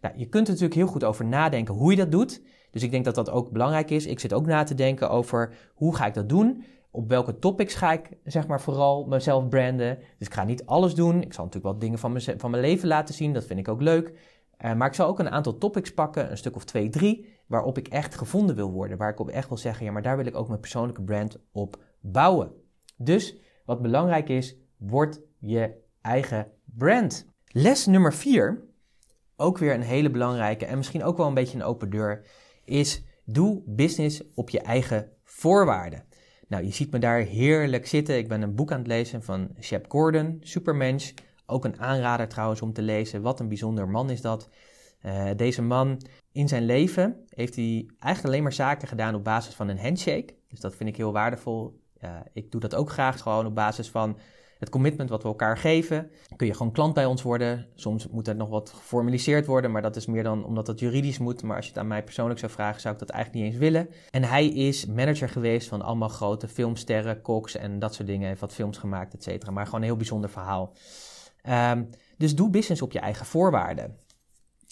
Nou, 0.00 0.18
je 0.18 0.26
kunt 0.26 0.46
er 0.46 0.52
natuurlijk 0.52 0.80
heel 0.80 0.92
goed 0.92 1.04
over 1.04 1.24
nadenken 1.24 1.74
hoe 1.74 1.90
je 1.90 1.96
dat 1.96 2.12
doet. 2.12 2.42
Dus 2.70 2.82
ik 2.82 2.90
denk 2.90 3.04
dat 3.04 3.14
dat 3.14 3.30
ook 3.30 3.50
belangrijk 3.50 3.90
is. 3.90 4.06
Ik 4.06 4.20
zit 4.20 4.32
ook 4.32 4.46
na 4.46 4.62
te 4.62 4.74
denken 4.74 5.10
over 5.10 5.54
hoe 5.74 5.96
ga 5.96 6.06
ik 6.06 6.14
dat 6.14 6.28
doen 6.28 6.64
op 6.94 7.08
welke 7.08 7.38
topics 7.38 7.74
ga 7.74 7.92
ik 7.92 8.08
zeg 8.24 8.46
maar 8.46 8.60
vooral 8.60 9.06
mezelf 9.06 9.48
branden. 9.48 9.98
Dus 10.18 10.26
ik 10.26 10.34
ga 10.34 10.44
niet 10.44 10.66
alles 10.66 10.94
doen. 10.94 11.22
Ik 11.22 11.32
zal 11.32 11.44
natuurlijk 11.44 11.72
wel 11.72 11.78
dingen 11.78 11.98
van 11.98 12.12
mijn, 12.12 12.40
van 12.40 12.50
mijn 12.50 12.62
leven 12.62 12.88
laten 12.88 13.14
zien. 13.14 13.32
Dat 13.32 13.44
vind 13.44 13.58
ik 13.58 13.68
ook 13.68 13.80
leuk. 13.80 14.12
Uh, 14.64 14.74
maar 14.74 14.88
ik 14.88 14.94
zal 14.94 15.08
ook 15.08 15.18
een 15.18 15.30
aantal 15.30 15.58
topics 15.58 15.94
pakken, 15.94 16.30
een 16.30 16.36
stuk 16.36 16.56
of 16.56 16.64
twee, 16.64 16.88
drie, 16.88 17.28
waarop 17.46 17.78
ik 17.78 17.88
echt 17.88 18.14
gevonden 18.14 18.56
wil 18.56 18.70
worden. 18.70 18.98
Waar 18.98 19.10
ik 19.10 19.20
op 19.20 19.28
echt 19.28 19.48
wil 19.48 19.56
zeggen, 19.56 19.84
ja, 19.84 19.92
maar 19.92 20.02
daar 20.02 20.16
wil 20.16 20.26
ik 20.26 20.36
ook 20.36 20.48
mijn 20.48 20.60
persoonlijke 20.60 21.02
brand 21.02 21.38
op 21.52 21.82
bouwen. 22.00 22.52
Dus 22.96 23.36
wat 23.64 23.82
belangrijk 23.82 24.28
is, 24.28 24.56
word 24.76 25.20
je 25.38 25.74
eigen 26.00 26.50
brand. 26.64 27.26
Les 27.46 27.86
nummer 27.86 28.12
vier, 28.12 28.64
ook 29.36 29.58
weer 29.58 29.74
een 29.74 29.82
hele 29.82 30.10
belangrijke 30.10 30.66
en 30.66 30.76
misschien 30.76 31.04
ook 31.04 31.16
wel 31.16 31.26
een 31.26 31.34
beetje 31.34 31.56
een 31.56 31.64
open 31.64 31.90
deur, 31.90 32.26
is 32.64 33.04
doe 33.24 33.62
business 33.66 34.22
op 34.34 34.50
je 34.50 34.60
eigen 34.60 35.10
voorwaarden. 35.24 36.04
Nou, 36.48 36.64
je 36.64 36.72
ziet 36.72 36.90
me 36.90 36.98
daar 36.98 37.18
heerlijk 37.18 37.86
zitten. 37.86 38.16
Ik 38.18 38.28
ben 38.28 38.42
een 38.42 38.54
boek 38.54 38.72
aan 38.72 38.78
het 38.78 38.86
lezen 38.86 39.22
van 39.22 39.50
Shep 39.60 39.90
Gordon, 39.90 40.40
Supermensch. 40.40 41.12
Ook 41.46 41.64
een 41.64 41.80
aanrader 41.80 42.28
trouwens 42.28 42.62
om 42.62 42.72
te 42.72 42.82
lezen. 42.82 43.22
Wat 43.22 43.40
een 43.40 43.48
bijzonder 43.48 43.88
man 43.88 44.10
is 44.10 44.20
dat. 44.20 44.48
Uh, 45.02 45.30
deze 45.36 45.62
man 45.62 46.00
in 46.32 46.48
zijn 46.48 46.64
leven 46.64 47.24
heeft 47.28 47.56
hij 47.56 47.86
eigenlijk 47.98 48.24
alleen 48.24 48.42
maar 48.42 48.52
zaken 48.52 48.88
gedaan 48.88 49.14
op 49.14 49.24
basis 49.24 49.54
van 49.54 49.68
een 49.68 49.78
handshake. 49.78 50.34
Dus 50.48 50.60
dat 50.60 50.74
vind 50.74 50.88
ik 50.88 50.96
heel 50.96 51.12
waardevol. 51.12 51.82
Ik 52.32 52.50
doe 52.50 52.60
dat 52.60 52.74
ook 52.74 52.90
graag 52.90 53.20
gewoon 53.20 53.46
op 53.46 53.54
basis 53.54 53.90
van 53.90 54.18
het 54.58 54.68
commitment 54.68 55.10
wat 55.10 55.22
we 55.22 55.28
elkaar 55.28 55.58
geven. 55.58 56.10
Kun 56.36 56.46
je 56.46 56.54
gewoon 56.54 56.72
klant 56.72 56.94
bij 56.94 57.06
ons 57.06 57.22
worden. 57.22 57.66
Soms 57.74 58.08
moet 58.08 58.28
er 58.28 58.36
nog 58.36 58.48
wat 58.48 58.70
geformaliseerd 58.70 59.46
worden, 59.46 59.70
maar 59.70 59.82
dat 59.82 59.96
is 59.96 60.06
meer 60.06 60.22
dan 60.22 60.44
omdat 60.44 60.66
het 60.66 60.80
juridisch 60.80 61.18
moet. 61.18 61.42
Maar 61.42 61.56
als 61.56 61.64
je 61.64 61.70
het 61.70 61.80
aan 61.80 61.86
mij 61.86 62.04
persoonlijk 62.04 62.38
zou 62.40 62.52
vragen, 62.52 62.80
zou 62.80 62.94
ik 62.94 63.00
dat 63.00 63.10
eigenlijk 63.10 63.44
niet 63.44 63.52
eens 63.52 63.62
willen. 63.62 63.88
En 64.10 64.24
hij 64.24 64.48
is 64.48 64.86
manager 64.86 65.28
geweest 65.28 65.68
van 65.68 65.82
allemaal 65.82 66.08
grote 66.08 66.48
filmsterren, 66.48 67.22
koks 67.22 67.56
en 67.56 67.78
dat 67.78 67.94
soort 67.94 68.08
dingen. 68.08 68.28
Heeft 68.28 68.40
wat 68.40 68.54
films 68.54 68.78
gemaakt, 68.78 69.14
et 69.14 69.22
cetera. 69.22 69.52
Maar 69.52 69.64
gewoon 69.64 69.80
een 69.80 69.86
heel 69.86 69.96
bijzonder 69.96 70.30
verhaal. 70.30 70.72
Um, 71.48 71.88
dus 72.16 72.34
doe 72.34 72.50
business 72.50 72.82
op 72.82 72.92
je 72.92 72.98
eigen 72.98 73.26
voorwaarden. 73.26 73.98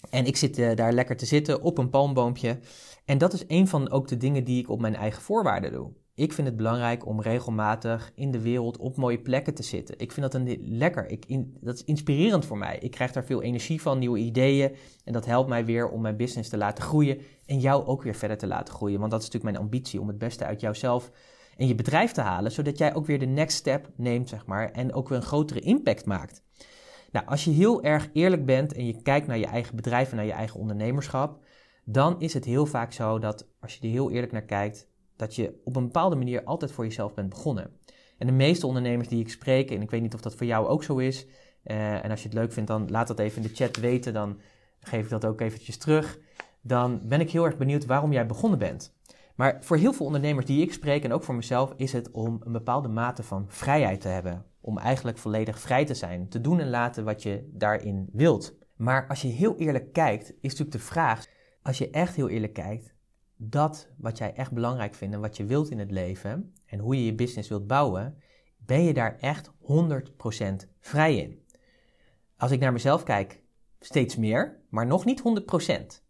En 0.09 0.25
ik 0.25 0.37
zit 0.37 0.57
uh, 0.57 0.75
daar 0.75 0.93
lekker 0.93 1.17
te 1.17 1.25
zitten 1.25 1.61
op 1.61 1.77
een 1.77 1.89
palmboompje. 1.89 2.59
En 3.05 3.17
dat 3.17 3.33
is 3.33 3.43
een 3.47 3.67
van 3.67 3.91
ook 3.91 4.07
de 4.07 4.17
dingen 4.17 4.43
die 4.43 4.61
ik 4.61 4.69
op 4.69 4.81
mijn 4.81 4.95
eigen 4.95 5.21
voorwaarden 5.21 5.71
doe. 5.71 5.91
Ik 6.15 6.33
vind 6.33 6.47
het 6.47 6.57
belangrijk 6.57 7.05
om 7.05 7.21
regelmatig 7.21 8.11
in 8.15 8.31
de 8.31 8.41
wereld 8.41 8.77
op 8.77 8.97
mooie 8.97 9.19
plekken 9.19 9.53
te 9.53 9.63
zitten. 9.63 9.99
Ik 9.99 10.11
vind 10.11 10.31
dat 10.31 10.41
een 10.41 10.57
lekker. 10.61 11.09
Ik 11.09 11.25
in, 11.25 11.57
dat 11.61 11.75
is 11.75 11.83
inspirerend 11.83 12.45
voor 12.45 12.57
mij. 12.57 12.77
Ik 12.77 12.91
krijg 12.91 13.11
daar 13.11 13.25
veel 13.25 13.41
energie 13.41 13.81
van, 13.81 13.99
nieuwe 13.99 14.17
ideeën. 14.17 14.75
En 15.03 15.13
dat 15.13 15.25
helpt 15.25 15.49
mij 15.49 15.65
weer 15.65 15.89
om 15.89 16.01
mijn 16.01 16.17
business 16.17 16.49
te 16.49 16.57
laten 16.57 16.83
groeien. 16.83 17.21
En 17.45 17.59
jou 17.59 17.85
ook 17.85 18.03
weer 18.03 18.15
verder 18.15 18.37
te 18.37 18.47
laten 18.47 18.73
groeien. 18.73 18.99
Want 18.99 19.11
dat 19.11 19.21
is 19.21 19.25
natuurlijk 19.25 19.53
mijn 19.53 19.65
ambitie 19.65 19.99
om 19.99 20.07
het 20.07 20.17
beste 20.17 20.45
uit 20.45 20.61
jouzelf 20.61 21.11
en 21.57 21.67
je 21.67 21.75
bedrijf 21.75 22.11
te 22.11 22.21
halen. 22.21 22.51
Zodat 22.51 22.77
jij 22.77 22.95
ook 22.95 23.05
weer 23.05 23.19
de 23.19 23.25
next 23.25 23.57
step 23.57 23.89
neemt, 23.95 24.29
zeg 24.29 24.45
maar. 24.45 24.71
En 24.71 24.93
ook 24.93 25.09
weer 25.09 25.17
een 25.17 25.23
grotere 25.23 25.59
impact 25.59 26.05
maakt. 26.05 26.43
Nou, 27.11 27.25
als 27.25 27.43
je 27.43 27.51
heel 27.51 27.83
erg 27.83 28.09
eerlijk 28.13 28.45
bent 28.45 28.73
en 28.73 28.85
je 28.85 29.01
kijkt 29.01 29.27
naar 29.27 29.37
je 29.37 29.45
eigen 29.45 29.75
bedrijf 29.75 30.09
en 30.09 30.15
naar 30.15 30.25
je 30.25 30.31
eigen 30.31 30.59
ondernemerschap. 30.59 31.45
Dan 31.85 32.19
is 32.19 32.33
het 32.33 32.45
heel 32.45 32.65
vaak 32.65 32.91
zo 32.91 33.19
dat 33.19 33.47
als 33.59 33.75
je 33.75 33.87
er 33.87 33.93
heel 33.93 34.11
eerlijk 34.11 34.31
naar 34.31 34.45
kijkt 34.45 34.91
dat 35.15 35.35
je 35.35 35.61
op 35.63 35.75
een 35.75 35.83
bepaalde 35.83 36.15
manier 36.15 36.43
altijd 36.43 36.71
voor 36.71 36.83
jezelf 36.83 37.13
bent 37.13 37.29
begonnen. 37.29 37.71
En 38.17 38.27
de 38.27 38.33
meeste 38.33 38.67
ondernemers 38.67 39.07
die 39.07 39.19
ik 39.19 39.29
spreek, 39.29 39.71
en 39.71 39.81
ik 39.81 39.91
weet 39.91 40.01
niet 40.01 40.13
of 40.13 40.21
dat 40.21 40.35
voor 40.35 40.45
jou 40.45 40.67
ook 40.67 40.83
zo 40.83 40.97
is, 40.97 41.25
uh, 41.63 42.03
en 42.05 42.11
als 42.11 42.21
je 42.21 42.27
het 42.27 42.37
leuk 42.37 42.51
vindt, 42.51 42.69
dan 42.69 42.89
laat 42.89 43.07
dat 43.07 43.19
even 43.19 43.41
in 43.41 43.47
de 43.47 43.55
chat 43.55 43.75
weten, 43.75 44.13
dan 44.13 44.39
geef 44.79 45.03
ik 45.03 45.09
dat 45.09 45.25
ook 45.25 45.41
eventjes 45.41 45.77
terug. 45.77 46.19
Dan 46.61 47.01
ben 47.03 47.19
ik 47.19 47.31
heel 47.31 47.45
erg 47.45 47.57
benieuwd 47.57 47.85
waarom 47.85 48.11
jij 48.13 48.25
begonnen 48.25 48.59
bent. 48.59 48.95
Maar 49.35 49.57
voor 49.63 49.77
heel 49.77 49.93
veel 49.93 50.05
ondernemers 50.05 50.45
die 50.45 50.61
ik 50.61 50.73
spreek, 50.73 51.03
en 51.03 51.13
ook 51.13 51.23
voor 51.23 51.35
mezelf, 51.35 51.73
is 51.75 51.93
het 51.93 52.11
om 52.11 52.41
een 52.43 52.51
bepaalde 52.51 52.87
mate 52.87 53.23
van 53.23 53.45
vrijheid 53.47 54.01
te 54.01 54.07
hebben. 54.07 54.45
Om 54.61 54.77
eigenlijk 54.77 55.17
volledig 55.17 55.59
vrij 55.59 55.85
te 55.85 55.93
zijn, 55.93 56.29
te 56.29 56.41
doen 56.41 56.59
en 56.59 56.69
laten 56.69 57.03
wat 57.03 57.23
je 57.23 57.49
daarin 57.53 58.09
wilt. 58.11 58.55
Maar 58.75 59.07
als 59.07 59.21
je 59.21 59.27
heel 59.27 59.57
eerlijk 59.57 59.93
kijkt, 59.93 60.29
is 60.29 60.35
natuurlijk 60.41 60.71
de 60.71 60.79
vraag, 60.79 61.25
als 61.61 61.77
je 61.77 61.89
echt 61.89 62.15
heel 62.15 62.29
eerlijk 62.29 62.53
kijkt, 62.53 62.92
dat 63.49 63.87
wat 63.97 64.17
jij 64.17 64.33
echt 64.33 64.51
belangrijk 64.51 64.93
vindt 64.93 65.13
en 65.13 65.21
wat 65.21 65.37
je 65.37 65.45
wilt 65.45 65.69
in 65.69 65.79
het 65.79 65.91
leven 65.91 66.53
en 66.65 66.79
hoe 66.79 66.95
je 66.95 67.05
je 67.05 67.15
business 67.15 67.49
wilt 67.49 67.67
bouwen, 67.67 68.17
ben 68.57 68.83
je 68.83 68.93
daar 68.93 69.17
echt 69.19 69.51
100% 69.51 69.53
vrij 70.79 71.17
in. 71.17 71.41
Als 72.37 72.51
ik 72.51 72.59
naar 72.59 72.73
mezelf 72.73 73.03
kijk, 73.03 73.41
steeds 73.79 74.15
meer, 74.15 74.59
maar 74.69 74.85
nog 74.85 75.05
niet 75.05 75.21
100%. 75.21 76.01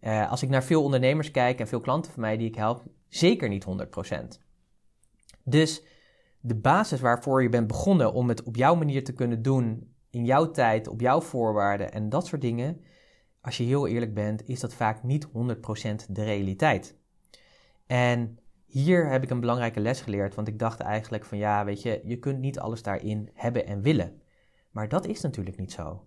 Uh, 0.00 0.20
eh, 0.20 0.30
als 0.30 0.42
ik 0.42 0.48
naar 0.48 0.64
veel 0.64 0.82
ondernemers 0.82 1.30
kijk 1.30 1.60
en 1.60 1.68
veel 1.68 1.80
klanten 1.80 2.12
van 2.12 2.20
mij 2.20 2.36
die 2.36 2.48
ik 2.48 2.54
help, 2.54 2.84
zeker 3.08 3.48
niet 3.48 3.64
100%. 3.64 4.40
Dus 5.44 5.82
de 6.40 6.54
basis 6.54 7.00
waarvoor 7.00 7.42
je 7.42 7.48
bent 7.48 7.66
begonnen 7.66 8.12
om 8.12 8.28
het 8.28 8.42
op 8.42 8.56
jouw 8.56 8.74
manier 8.74 9.04
te 9.04 9.12
kunnen 9.12 9.42
doen, 9.42 9.94
in 10.10 10.24
jouw 10.24 10.50
tijd, 10.50 10.88
op 10.88 11.00
jouw 11.00 11.20
voorwaarden 11.20 11.92
en 11.92 12.08
dat 12.08 12.26
soort 12.26 12.40
dingen, 12.40 12.80
als 13.40 13.56
je 13.56 13.64
heel 13.64 13.86
eerlijk 13.86 14.14
bent, 14.14 14.48
is 14.48 14.60
dat 14.60 14.74
vaak 14.74 15.02
niet 15.02 15.26
100% 15.26 15.30
de 16.08 16.24
realiteit. 16.24 16.96
En 17.86 18.38
hier 18.66 19.10
heb 19.10 19.22
ik 19.22 19.30
een 19.30 19.40
belangrijke 19.40 19.80
les 19.80 20.00
geleerd, 20.00 20.34
want 20.34 20.48
ik 20.48 20.58
dacht 20.58 20.80
eigenlijk 20.80 21.24
van 21.24 21.38
ja, 21.38 21.64
weet 21.64 21.82
je, 21.82 22.00
je 22.04 22.18
kunt 22.18 22.38
niet 22.38 22.58
alles 22.58 22.82
daarin 22.82 23.30
hebben 23.34 23.66
en 23.66 23.82
willen. 23.82 24.22
Maar 24.70 24.88
dat 24.88 25.06
is 25.06 25.20
natuurlijk 25.20 25.58
niet 25.58 25.72
zo. 25.72 26.06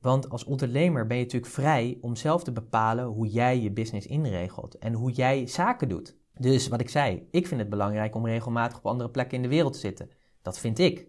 Want 0.00 0.30
als 0.30 0.44
ondernemer 0.44 1.06
ben 1.06 1.16
je 1.16 1.22
natuurlijk 1.22 1.52
vrij 1.52 1.98
om 2.00 2.16
zelf 2.16 2.44
te 2.44 2.52
bepalen 2.52 3.04
hoe 3.04 3.26
jij 3.26 3.60
je 3.60 3.70
business 3.70 4.06
inregelt 4.06 4.78
en 4.78 4.92
hoe 4.92 5.12
jij 5.12 5.46
zaken 5.46 5.88
doet. 5.88 6.16
Dus 6.38 6.68
wat 6.68 6.80
ik 6.80 6.88
zei, 6.88 7.28
ik 7.30 7.46
vind 7.46 7.60
het 7.60 7.70
belangrijk 7.70 8.14
om 8.14 8.26
regelmatig 8.26 8.78
op 8.78 8.86
andere 8.86 9.10
plekken 9.10 9.36
in 9.36 9.42
de 9.42 9.48
wereld 9.48 9.72
te 9.72 9.78
zitten. 9.78 10.10
Dat 10.42 10.58
vind 10.58 10.78
ik. 10.78 11.06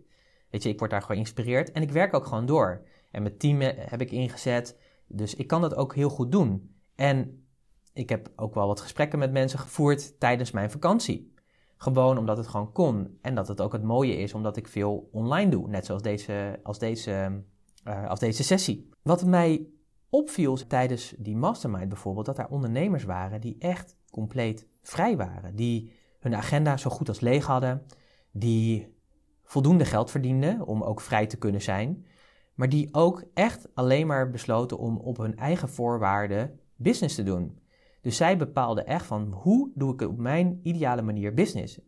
Weet 0.49 0.63
je, 0.63 0.69
ik 0.69 0.79
word 0.79 0.91
daar 0.91 1.01
geïnspireerd 1.01 1.71
en 1.71 1.81
ik 1.81 1.91
werk 1.91 2.13
ook 2.13 2.25
gewoon 2.25 2.45
door. 2.45 2.87
En 3.11 3.21
mijn 3.21 3.37
team 3.37 3.61
heb 3.61 4.01
ik 4.01 4.11
ingezet, 4.11 4.77
dus 5.13 5.35
ik 5.35 5.47
kan 5.47 5.61
dat 5.61 5.75
ook 5.75 5.95
heel 5.95 6.09
goed 6.09 6.31
doen. 6.31 6.75
En 6.95 7.45
ik 7.93 8.09
heb 8.09 8.31
ook 8.35 8.53
wel 8.53 8.67
wat 8.67 8.81
gesprekken 8.81 9.19
met 9.19 9.31
mensen 9.31 9.59
gevoerd 9.59 10.19
tijdens 10.19 10.51
mijn 10.51 10.71
vakantie. 10.71 11.33
Gewoon 11.77 12.17
omdat 12.17 12.37
het 12.37 12.47
gewoon 12.47 12.71
kon. 12.71 13.17
En 13.21 13.35
dat 13.35 13.47
het 13.47 13.61
ook 13.61 13.73
het 13.73 13.83
mooie 13.83 14.17
is 14.17 14.33
omdat 14.33 14.57
ik 14.57 14.67
veel 14.67 15.09
online 15.11 15.51
doe. 15.51 15.67
Net 15.67 15.85
zoals 15.85 16.01
deze, 16.01 16.59
als 16.63 16.79
deze, 16.79 17.43
uh, 17.87 18.09
als 18.09 18.19
deze 18.19 18.43
sessie. 18.43 18.89
Wat 19.01 19.25
mij 19.25 19.67
opviel 20.09 20.55
tijdens 20.67 21.13
die 21.17 21.35
mastermind 21.35 21.89
bijvoorbeeld, 21.89 22.25
dat 22.25 22.35
daar 22.35 22.49
ondernemers 22.49 23.03
waren 23.03 23.41
die 23.41 23.55
echt 23.59 23.97
compleet 24.11 24.67
vrij 24.81 25.17
waren. 25.17 25.55
Die 25.55 25.91
hun 26.19 26.35
agenda 26.35 26.77
zo 26.77 26.89
goed 26.89 27.07
als 27.07 27.19
leeg 27.19 27.45
hadden. 27.45 27.85
Die 28.31 28.95
voldoende 29.43 29.85
geld 29.85 30.11
verdienden 30.11 30.65
om 30.65 30.83
ook 30.83 31.01
vrij 31.01 31.27
te 31.27 31.37
kunnen 31.37 31.61
zijn. 31.61 32.05
Maar 32.53 32.69
die 32.69 32.93
ook 32.93 33.23
echt 33.33 33.67
alleen 33.73 34.07
maar 34.07 34.29
besloten 34.29 34.77
om 34.77 34.97
op 34.97 35.17
hun 35.17 35.37
eigen 35.37 35.69
voorwaarden 35.69 36.59
business 36.75 37.15
te 37.15 37.23
doen. 37.23 37.57
Dus 38.01 38.17
zij 38.17 38.37
bepaalden 38.37 38.85
echt 38.85 39.05
van 39.05 39.31
hoe 39.31 39.71
doe 39.75 39.93
ik 39.93 40.01
op 40.01 40.17
mijn 40.17 40.59
ideale 40.63 41.01
manier 41.01 41.33
business. 41.33 41.79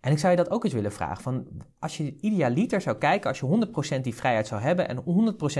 En 0.00 0.12
ik 0.12 0.18
zou 0.18 0.30
je 0.30 0.42
dat 0.42 0.50
ook 0.50 0.64
eens 0.64 0.72
willen 0.72 0.92
vragen. 0.92 1.22
Van 1.22 1.46
als 1.78 1.96
je 1.96 2.16
idealiter 2.20 2.80
zou 2.80 2.96
kijken, 2.96 3.28
als 3.28 3.40
je 3.40 3.96
100% 3.98 4.00
die 4.00 4.14
vrijheid 4.14 4.46
zou 4.46 4.60
hebben 4.60 4.88
en 4.88 5.02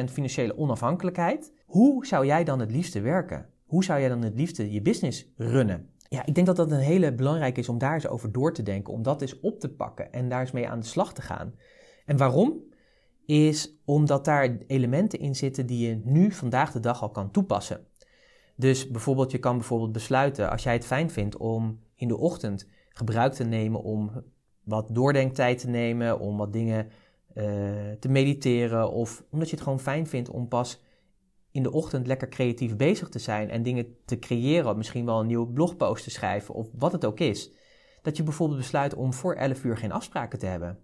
100% 0.09 0.13
financiële 0.13 0.59
onafhankelijkheid, 0.59 1.53
hoe 1.65 2.07
zou 2.07 2.27
jij 2.27 2.45
dan 2.45 2.61
het 2.61 2.71
liefste 2.71 3.01
werken? 3.01 3.49
Hoe 3.65 3.85
zou 3.85 4.01
jij 4.01 4.09
dan 4.09 4.23
het 4.23 4.35
liefste 4.35 4.73
je 4.73 4.83
business 4.83 5.33
runnen? 5.37 5.91
Ja, 6.09 6.27
ik 6.27 6.35
denk 6.35 6.47
dat 6.47 6.57
dat 6.57 6.71
een 6.71 6.79
hele 6.79 7.15
belangrijke 7.15 7.61
is 7.61 7.69
om 7.69 7.79
daar 7.79 7.95
eens 7.95 8.09
over 8.09 8.33
door 8.33 8.53
te 8.53 8.63
denken, 8.63 8.93
om 8.93 9.03
dat 9.03 9.21
eens 9.21 9.41
op 9.41 9.61
te 9.61 9.69
pakken 9.69 10.13
en 10.13 10.29
daar 10.29 10.41
eens 10.41 10.53
mee 10.53 10.69
aan 10.69 10.81
de 10.81 10.87
slag 10.87 11.15
te 11.15 11.23
gaan. 11.23 11.55
En 12.05 12.17
waarom? 12.17 12.63
Is 13.27 13.75
omdat 13.85 14.25
daar 14.25 14.59
elementen 14.67 15.19
in 15.19 15.37
zitten 15.37 15.67
die 15.67 15.89
je 15.89 16.01
nu 16.05 16.33
vandaag 16.33 16.73
de 16.73 16.81
dag 16.81 17.03
al 17.03 17.11
kan 17.11 17.31
toepassen. 17.31 17.87
Dus 18.57 18.91
bijvoorbeeld, 18.91 19.31
je 19.31 19.39
kan 19.39 19.57
bijvoorbeeld 19.57 19.93
besluiten, 19.93 20.51
als 20.51 20.63
jij 20.63 20.73
het 20.73 20.87
fijn 20.87 21.11
vindt 21.11 21.37
om 21.37 21.81
in 21.95 22.09
de 22.09 22.17
ochtend 22.17 22.69
gebruik 22.89 23.33
te 23.33 23.45
nemen 23.45 23.83
om 23.83 24.11
wat 24.65 24.89
doordenktijd 24.93 25.59
te 25.59 25.69
nemen, 25.69 26.21
om 26.21 26.37
wat 26.37 26.53
dingen 26.53 26.89
uh, 27.35 27.45
te 28.01 28.09
mediteren, 28.09 28.93
of 28.93 29.25
omdat 29.31 29.49
je 29.49 29.55
het 29.55 29.65
gewoon 29.65 29.81
fijn 29.81 30.07
vindt 30.07 30.31
om 30.31 30.49
pas 30.49 30.81
in 31.51 31.63
de 31.63 31.73
ochtend 31.73 32.07
lekker 32.07 32.29
creatief 32.29 32.77
bezig 32.77 33.09
te 33.09 33.19
zijn 33.19 33.51
en 33.51 33.63
dingen 33.63 33.97
te 34.05 34.19
creëren, 34.19 34.77
misschien 34.77 35.05
wel 35.05 35.21
een 35.21 35.27
nieuwe 35.27 35.53
blogpost 35.53 36.05
te 36.05 36.11
schrijven 36.11 36.55
of 36.55 36.69
wat 36.73 36.93
het 36.93 37.05
ook 37.05 37.21
is. 37.21 37.51
Dat 38.03 38.17
je 38.17 38.23
bijvoorbeeld 38.23 38.61
besluit 38.61 38.95
om 38.95 39.13
voor 39.13 39.35
11 39.35 39.65
uur 39.65 39.77
geen 39.77 39.93
afspraken 39.93 40.39
te 40.39 40.47
hebben. 40.47 40.79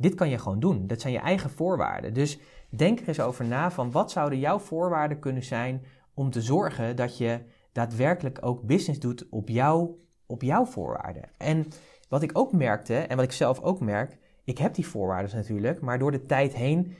Dit 0.00 0.14
kan 0.14 0.28
je 0.28 0.38
gewoon 0.38 0.60
doen. 0.60 0.86
Dat 0.86 1.00
zijn 1.00 1.12
je 1.12 1.18
eigen 1.18 1.50
voorwaarden. 1.50 2.14
Dus 2.14 2.38
denk 2.68 3.00
er 3.00 3.08
eens 3.08 3.20
over 3.20 3.44
na 3.44 3.70
van 3.70 3.90
wat 3.90 4.10
zouden 4.10 4.38
jouw 4.38 4.58
voorwaarden 4.58 5.18
kunnen 5.18 5.44
zijn 5.44 5.84
om 6.14 6.30
te 6.30 6.42
zorgen 6.42 6.96
dat 6.96 7.18
je 7.18 7.40
daadwerkelijk 7.72 8.38
ook 8.40 8.62
business 8.62 9.00
doet 9.00 9.26
op, 9.30 9.48
jou, 9.48 9.90
op 10.26 10.42
jouw 10.42 10.64
voorwaarden. 10.64 11.22
En 11.36 11.66
wat 12.08 12.22
ik 12.22 12.38
ook 12.38 12.52
merkte, 12.52 12.94
en 12.96 13.16
wat 13.16 13.24
ik 13.24 13.32
zelf 13.32 13.60
ook 13.60 13.80
merk, 13.80 14.18
ik 14.44 14.58
heb 14.58 14.74
die 14.74 14.86
voorwaarden 14.86 15.36
natuurlijk, 15.36 15.80
maar 15.80 15.98
door 15.98 16.10
de 16.10 16.26
tijd 16.26 16.54
heen, 16.54 16.94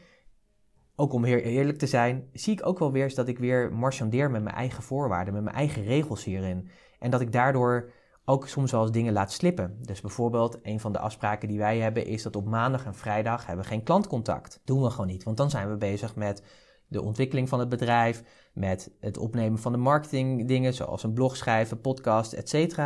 ook 0.97 1.13
om 1.13 1.25
heel 1.25 1.37
eerlijk 1.37 1.79
te 1.79 1.87
zijn, 1.87 2.29
zie 2.33 2.53
ik 2.53 2.67
ook 2.67 2.79
wel 2.79 2.93
weer 2.93 3.05
eens 3.05 3.15
dat 3.15 3.29
ik 3.29 3.39
weer 3.39 3.73
marchandeer 3.73 4.31
met 4.31 4.43
mijn 4.43 4.57
eigen 4.57 4.83
voorwaarden, 4.83 5.35
met 5.35 5.43
mijn 5.43 5.57
eigen 5.57 5.85
regels 5.85 6.25
hierin. 6.25 6.69
En 6.99 7.11
dat 7.11 7.21
ik 7.21 7.33
daardoor 7.33 7.91
ook 8.31 8.49
soms 8.49 8.71
wel 8.71 8.83
eens 8.83 8.91
dingen 8.91 9.13
laat 9.13 9.33
slippen. 9.33 9.79
Dus 9.81 10.01
bijvoorbeeld, 10.01 10.59
een 10.63 10.81
van 10.81 10.93
de 10.93 10.99
afspraken 10.99 11.49
die 11.49 11.59
wij 11.59 11.79
hebben 11.79 12.07
is 12.07 12.23
dat 12.23 12.37
op 12.37 12.47
maandag 12.47 12.87
en 12.87 12.95
vrijdag 12.95 13.47
hebben 13.47 13.65
we 13.65 13.71
geen 13.71 13.83
klantcontact. 13.83 14.61
Doen 14.65 14.83
we 14.83 14.91
gewoon 14.91 15.07
niet, 15.07 15.23
want 15.23 15.37
dan 15.37 15.51
zijn 15.51 15.71
we 15.71 15.77
bezig 15.77 16.17
met 16.17 16.43
de 16.87 17.03
ontwikkeling 17.03 17.49
van 17.49 17.59
het 17.59 17.69
bedrijf, 17.69 18.23
met 18.53 18.91
het 19.01 19.19
opnemen 19.19 19.59
van 19.59 19.73
de 19.73 19.79
marketingdingen, 19.79 20.75
zoals 20.75 21.03
een 21.03 21.13
blog 21.13 21.37
schrijven, 21.37 21.81
podcast, 21.81 22.33
etc. 22.33 22.79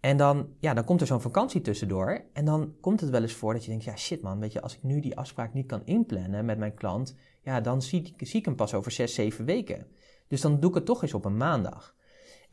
En 0.00 0.16
dan, 0.16 0.48
ja, 0.58 0.74
dan 0.74 0.84
komt 0.84 1.00
er 1.00 1.06
zo'n 1.06 1.20
vakantie 1.20 1.60
tussendoor. 1.60 2.24
En 2.32 2.44
dan 2.44 2.74
komt 2.80 3.00
het 3.00 3.10
wel 3.10 3.22
eens 3.22 3.32
voor 3.32 3.52
dat 3.52 3.64
je 3.64 3.70
denkt, 3.70 3.84
ja 3.84 3.96
shit 3.96 4.22
man, 4.22 4.40
weet 4.40 4.52
je, 4.52 4.60
als 4.60 4.74
ik 4.74 4.82
nu 4.82 5.00
die 5.00 5.16
afspraak 5.16 5.54
niet 5.54 5.66
kan 5.66 5.82
inplannen 5.84 6.44
met 6.44 6.58
mijn 6.58 6.74
klant, 6.74 7.16
ja, 7.42 7.60
dan 7.60 7.82
zie, 7.82 8.14
zie 8.16 8.38
ik 8.38 8.44
hem 8.44 8.56
pas 8.56 8.74
over 8.74 8.90
zes, 8.90 9.14
zeven 9.14 9.44
weken. 9.44 9.86
Dus 10.28 10.40
dan 10.40 10.60
doe 10.60 10.70
ik 10.70 10.76
het 10.76 10.84
toch 10.84 11.02
eens 11.02 11.14
op 11.14 11.24
een 11.24 11.36
maandag. 11.36 11.93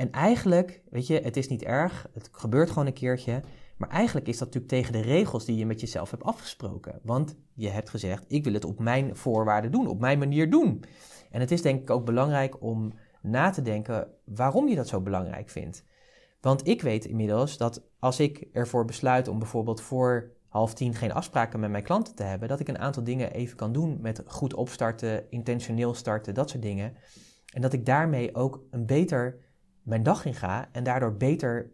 En 0.02 0.12
eigenlijk, 0.12 0.82
weet 0.90 1.08
je, 1.08 1.20
het 1.20 1.38
is 1.38 1.48
niet 1.48 1.64
erg, 1.64 2.08
het 2.14 2.30
gebeurt 2.32 2.70
gewoon 2.70 2.86
een 2.86 2.94
keertje. 2.94 3.42
Maar 3.78 3.90
eigenlijk 3.90 4.28
is 4.28 4.38
dat 4.38 4.54
natuurlijk 4.54 4.74
tegen 4.74 4.94
de 4.94 5.10
regels 5.14 5.46
die 5.46 5.56
je 5.58 5.66
met 5.66 5.80
jezelf 5.80 6.12
hebt 6.12 6.24
afgesproken. 6.24 7.00
Want 7.04 7.36
je 7.54 7.70
hebt 7.70 7.90
gezegd, 7.90 8.26
ik 8.28 8.44
wil 8.44 8.54
het 8.54 8.66
op 8.66 8.80
mijn 8.80 9.16
voorwaarden 9.16 9.72
doen, 9.72 9.88
op 9.88 10.00
mijn 10.00 10.20
manier 10.20 10.50
doen. 10.50 10.84
En 11.32 11.40
het 11.40 11.52
is 11.52 11.62
denk 11.62 11.82
ik 11.82 11.90
ook 11.90 12.06
belangrijk 12.06 12.62
om 12.62 12.94
na 13.22 13.50
te 13.50 13.62
denken 13.62 14.08
waarom 14.26 14.68
je 14.68 14.76
dat 14.76 14.88
zo 14.88 15.02
belangrijk 15.02 15.50
vindt. 15.50 15.86
Want 16.40 16.68
ik 16.68 16.82
weet 16.82 17.06
inmiddels 17.06 17.58
dat 17.58 17.84
als 18.00 18.20
ik 18.20 18.48
ervoor 18.54 18.86
besluit 18.86 19.28
om 19.28 19.40
bijvoorbeeld 19.40 19.82
voor 19.82 20.32
half 20.48 20.74
tien 20.74 20.94
geen 20.94 21.14
afspraken 21.14 21.60
met 21.60 21.72
mijn 21.72 21.84
klanten 21.84 22.16
te 22.16 22.24
hebben, 22.24 22.48
dat 22.48 22.60
ik 22.60 22.68
een 22.68 22.80
aantal 22.80 23.04
dingen 23.04 23.32
even 23.32 23.58
kan 23.58 23.72
doen 23.72 23.98
met 24.02 24.24
goed 24.26 24.54
opstarten, 24.54 25.32
intentioneel 25.32 25.94
starten, 25.94 26.34
dat 26.34 26.50
soort 26.50 26.64
dingen. 26.64 26.94
En 27.54 27.62
dat 27.62 27.74
ik 27.74 27.86
daarmee 27.86 28.36
ook 28.36 28.64
een 28.72 28.86
beter 28.86 29.50
mijn 29.84 30.04
dag 30.04 30.26
in 30.26 30.34
ga 30.34 30.70
en 30.72 30.84
daardoor 30.84 31.16
beter 31.16 31.72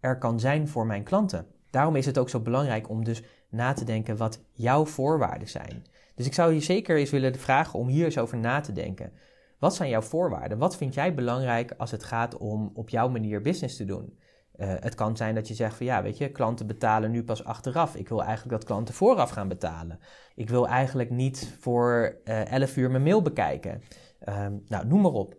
er 0.00 0.18
kan 0.18 0.40
zijn 0.40 0.68
voor 0.68 0.86
mijn 0.86 1.02
klanten. 1.02 1.46
Daarom 1.70 1.96
is 1.96 2.06
het 2.06 2.18
ook 2.18 2.28
zo 2.28 2.40
belangrijk 2.40 2.88
om 2.88 3.04
dus 3.04 3.22
na 3.48 3.72
te 3.72 3.84
denken 3.84 4.16
wat 4.16 4.40
jouw 4.52 4.86
voorwaarden 4.86 5.48
zijn. 5.48 5.84
Dus 6.14 6.26
ik 6.26 6.34
zou 6.34 6.52
je 6.52 6.60
zeker 6.60 6.96
eens 6.96 7.10
willen 7.10 7.34
vragen 7.34 7.78
om 7.78 7.88
hier 7.88 8.04
eens 8.04 8.18
over 8.18 8.38
na 8.38 8.60
te 8.60 8.72
denken. 8.72 9.12
Wat 9.58 9.74
zijn 9.74 9.88
jouw 9.88 10.00
voorwaarden? 10.00 10.58
Wat 10.58 10.76
vind 10.76 10.94
jij 10.94 11.14
belangrijk 11.14 11.74
als 11.76 11.90
het 11.90 12.04
gaat 12.04 12.36
om 12.36 12.70
op 12.74 12.88
jouw 12.88 13.08
manier 13.08 13.40
business 13.40 13.76
te 13.76 13.84
doen? 13.84 14.18
Uh, 14.56 14.74
het 14.80 14.94
kan 14.94 15.16
zijn 15.16 15.34
dat 15.34 15.48
je 15.48 15.54
zegt 15.54 15.76
van 15.76 15.86
ja, 15.86 16.02
weet 16.02 16.18
je, 16.18 16.30
klanten 16.30 16.66
betalen 16.66 17.10
nu 17.10 17.24
pas 17.24 17.44
achteraf. 17.44 17.96
Ik 17.96 18.08
wil 18.08 18.22
eigenlijk 18.22 18.50
dat 18.50 18.64
klanten 18.64 18.94
vooraf 18.94 19.30
gaan 19.30 19.48
betalen. 19.48 19.98
Ik 20.34 20.48
wil 20.48 20.68
eigenlijk 20.68 21.10
niet 21.10 21.56
voor 21.60 22.16
eh, 22.24 22.52
11 22.52 22.76
uur 22.76 22.90
mijn 22.90 23.02
mail 23.02 23.22
bekijken. 23.22 23.82
Uh, 24.28 24.46
nou, 24.68 24.86
noem 24.86 25.00
maar 25.00 25.12
op. 25.12 25.36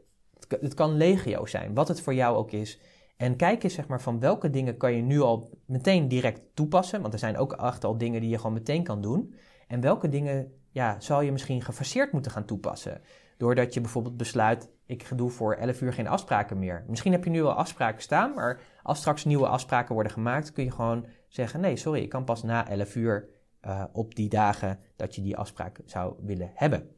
Het, 0.49 0.73
kan 0.73 0.97
legio 0.97 1.45
zijn, 1.45 1.73
wat 1.73 1.87
het 1.87 2.01
voor 2.01 2.13
jou 2.13 2.37
ook 2.37 2.51
is. 2.51 2.79
En 3.17 3.35
kijk 3.35 3.63
eens 3.63 3.73
zeg 3.73 3.87
maar, 3.87 4.01
van 4.01 4.19
welke 4.19 4.49
dingen 4.49 4.77
kan 4.77 4.93
je 4.93 5.01
nu 5.01 5.19
al 5.19 5.49
meteen 5.65 6.07
direct 6.07 6.41
toepassen. 6.53 7.01
Want 7.01 7.13
er 7.13 7.19
zijn 7.19 7.37
ook 7.37 7.53
echt 7.53 7.83
al 7.83 7.97
dingen 7.97 8.21
die 8.21 8.29
je 8.29 8.37
gewoon 8.37 8.53
meteen 8.53 8.83
kan 8.83 9.01
doen. 9.01 9.33
En 9.67 9.81
welke 9.81 10.09
dingen 10.09 10.53
ja, 10.71 10.99
zal 10.99 11.21
je 11.21 11.31
misschien 11.31 11.61
gefaseerd 11.61 12.11
moeten 12.11 12.31
gaan 12.31 12.45
toepassen. 12.45 13.01
Doordat 13.37 13.73
je 13.73 13.81
bijvoorbeeld 13.81 14.17
besluit, 14.17 14.69
ik 14.85 15.07
doe 15.15 15.29
voor 15.29 15.53
11 15.53 15.81
uur 15.81 15.93
geen 15.93 16.07
afspraken 16.07 16.59
meer. 16.59 16.83
Misschien 16.87 17.11
heb 17.11 17.23
je 17.23 17.29
nu 17.29 17.41
wel 17.41 17.53
afspraken 17.53 18.01
staan, 18.01 18.33
maar 18.33 18.61
als 18.83 18.97
straks 18.97 19.25
nieuwe 19.25 19.47
afspraken 19.47 19.93
worden 19.93 20.11
gemaakt, 20.11 20.51
kun 20.51 20.63
je 20.63 20.71
gewoon 20.71 21.05
zeggen, 21.27 21.59
nee, 21.59 21.75
sorry, 21.75 22.01
ik 22.01 22.09
kan 22.09 22.23
pas 22.23 22.43
na 22.43 22.69
11 22.69 22.95
uur 22.95 23.29
uh, 23.65 23.83
op 23.91 24.15
die 24.15 24.29
dagen 24.29 24.79
dat 24.95 25.15
je 25.15 25.21
die 25.21 25.37
afspraak 25.37 25.79
zou 25.85 26.13
willen 26.21 26.51
hebben. 26.53 26.89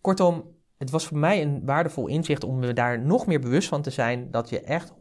Kortom, 0.00 0.44
het 0.80 0.90
was 0.90 1.06
voor 1.06 1.18
mij 1.18 1.42
een 1.42 1.64
waardevol 1.64 2.06
inzicht 2.06 2.44
om 2.44 2.58
me 2.58 2.72
daar 2.72 3.00
nog 3.00 3.26
meer 3.26 3.40
bewust 3.40 3.68
van 3.68 3.82
te 3.82 3.90
zijn 3.90 4.30
dat 4.30 4.48
je 4.48 4.60
echt 4.60 4.92
100% 4.92 4.94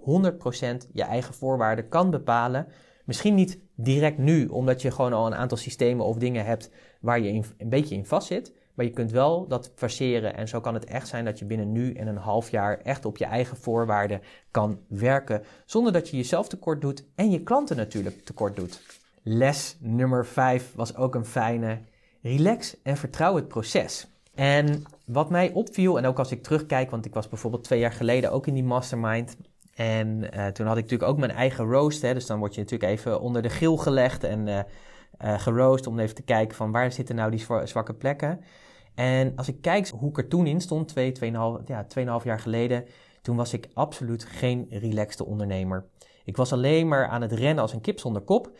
je 0.93 1.03
eigen 1.03 1.33
voorwaarden 1.33 1.89
kan 1.89 2.09
bepalen. 2.09 2.67
Misschien 3.05 3.35
niet 3.35 3.59
direct 3.75 4.17
nu, 4.17 4.47
omdat 4.47 4.81
je 4.81 4.91
gewoon 4.91 5.13
al 5.13 5.25
een 5.25 5.35
aantal 5.35 5.57
systemen 5.57 6.05
of 6.05 6.17
dingen 6.17 6.45
hebt 6.45 6.71
waar 7.01 7.19
je 7.19 7.43
een 7.57 7.69
beetje 7.69 7.95
in 7.95 8.05
vast 8.05 8.27
zit. 8.27 8.53
Maar 8.73 8.85
je 8.85 8.91
kunt 8.91 9.11
wel 9.11 9.47
dat 9.47 9.71
verseren 9.75 10.35
en 10.35 10.47
zo 10.47 10.59
kan 10.59 10.73
het 10.73 10.85
echt 10.85 11.07
zijn 11.07 11.25
dat 11.25 11.39
je 11.39 11.45
binnen 11.45 11.71
nu 11.71 11.93
en 11.93 12.07
een 12.07 12.17
half 12.17 12.51
jaar 12.51 12.77
echt 12.77 13.05
op 13.05 13.17
je 13.17 13.25
eigen 13.25 13.57
voorwaarden 13.57 14.21
kan 14.51 14.79
werken. 14.87 15.43
Zonder 15.65 15.93
dat 15.93 16.09
je 16.09 16.17
jezelf 16.17 16.47
tekort 16.47 16.81
doet 16.81 17.03
en 17.15 17.31
je 17.31 17.43
klanten 17.43 17.77
natuurlijk 17.77 18.25
tekort 18.25 18.55
doet. 18.55 18.81
Les 19.23 19.77
nummer 19.79 20.25
5 20.25 20.73
was 20.75 20.95
ook 20.95 21.15
een 21.15 21.25
fijne. 21.25 21.79
Relax 22.21 22.81
en 22.83 22.97
vertrouw 22.97 23.35
het 23.35 23.47
proces. 23.47 24.07
En 24.35 24.83
wat 25.11 25.29
mij 25.29 25.51
opviel, 25.51 25.97
en 25.97 26.05
ook 26.05 26.17
als 26.17 26.31
ik 26.31 26.43
terugkijk, 26.43 26.91
want 26.91 27.05
ik 27.05 27.13
was 27.13 27.29
bijvoorbeeld 27.29 27.63
twee 27.63 27.79
jaar 27.79 27.91
geleden 27.91 28.31
ook 28.31 28.47
in 28.47 28.53
die 28.53 28.63
mastermind. 28.63 29.37
En 29.75 30.31
eh, 30.31 30.47
toen 30.47 30.65
had 30.65 30.77
ik 30.77 30.83
natuurlijk 30.83 31.11
ook 31.11 31.17
mijn 31.17 31.31
eigen 31.31 31.65
roast. 31.65 32.01
Hè, 32.01 32.13
dus 32.13 32.25
dan 32.25 32.39
word 32.39 32.55
je 32.55 32.61
natuurlijk 32.61 32.91
even 32.91 33.21
onder 33.21 33.41
de 33.41 33.49
gil 33.49 33.77
gelegd 33.77 34.23
en 34.23 34.47
uh, 34.47 34.59
uh, 35.23 35.39
geroost 35.39 35.87
om 35.87 35.99
even 35.99 36.15
te 36.15 36.21
kijken 36.21 36.55
van 36.55 36.71
waar 36.71 36.91
zitten 36.91 37.15
nou 37.15 37.31
die 37.31 37.45
zwakke 37.63 37.93
plekken. 37.93 38.39
En 38.95 39.35
als 39.35 39.47
ik 39.47 39.61
kijk 39.61 39.87
hoe 39.87 40.09
ik 40.09 40.17
er 40.17 40.27
toen 40.27 40.47
in 40.47 40.61
stond, 40.61 40.87
twee, 40.87 41.11
tweeënhalf, 41.11 41.61
ja, 41.65 41.83
tweeënhalf 41.83 42.23
jaar 42.23 42.39
geleden, 42.39 42.85
toen 43.21 43.35
was 43.35 43.53
ik 43.53 43.67
absoluut 43.73 44.23
geen 44.23 44.67
relaxte 44.69 45.25
ondernemer. 45.25 45.85
Ik 46.25 46.37
was 46.37 46.53
alleen 46.53 46.87
maar 46.87 47.07
aan 47.07 47.21
het 47.21 47.31
rennen 47.31 47.63
als 47.63 47.73
een 47.73 47.81
kip 47.81 47.99
zonder 47.99 48.21
kop. 48.21 48.51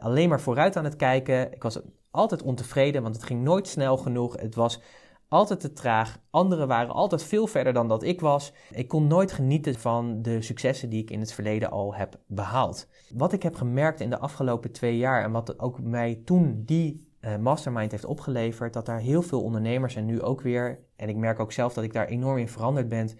alleen 0.00 0.28
maar 0.28 0.40
vooruit 0.40 0.76
aan 0.76 0.84
het 0.84 0.96
kijken. 0.96 1.52
Ik 1.52 1.62
was 1.62 1.80
altijd 2.10 2.42
ontevreden, 2.42 3.02
want 3.02 3.14
het 3.14 3.24
ging 3.24 3.42
nooit 3.42 3.68
snel 3.68 3.96
genoeg. 3.96 4.40
Het 4.40 4.54
was 4.54 4.80
altijd 5.28 5.60
te 5.60 5.72
traag. 5.72 6.18
Anderen 6.30 6.68
waren 6.68 6.94
altijd 6.94 7.22
veel 7.22 7.46
verder 7.46 7.72
dan 7.72 7.88
dat 7.88 8.02
ik 8.02 8.20
was. 8.20 8.52
Ik 8.70 8.88
kon 8.88 9.06
nooit 9.06 9.32
genieten 9.32 9.74
van 9.74 10.22
de 10.22 10.42
successen 10.42 10.90
die 10.90 11.02
ik 11.02 11.10
in 11.10 11.20
het 11.20 11.32
verleden 11.32 11.70
al 11.70 11.94
heb 11.94 12.20
behaald. 12.26 12.88
Wat 13.14 13.32
ik 13.32 13.42
heb 13.42 13.54
gemerkt 13.54 14.00
in 14.00 14.10
de 14.10 14.18
afgelopen 14.18 14.72
twee 14.72 14.96
jaar 14.96 15.22
en 15.24 15.30
wat 15.30 15.58
ook 15.58 15.80
mij 15.80 16.20
toen 16.24 16.62
die 16.64 17.06
uh, 17.20 17.36
mastermind 17.36 17.90
heeft 17.90 18.04
opgeleverd, 18.04 18.72
dat 18.72 18.86
daar 18.86 19.00
heel 19.00 19.22
veel 19.22 19.42
ondernemers 19.42 19.96
en 19.96 20.04
nu 20.04 20.22
ook 20.22 20.40
weer, 20.40 20.84
en 20.96 21.08
ik 21.08 21.16
merk 21.16 21.40
ook 21.40 21.52
zelf 21.52 21.74
dat 21.74 21.84
ik 21.84 21.92
daar 21.92 22.06
enorm 22.06 22.38
in 22.38 22.48
veranderd 22.48 22.88
ben, 22.88 23.10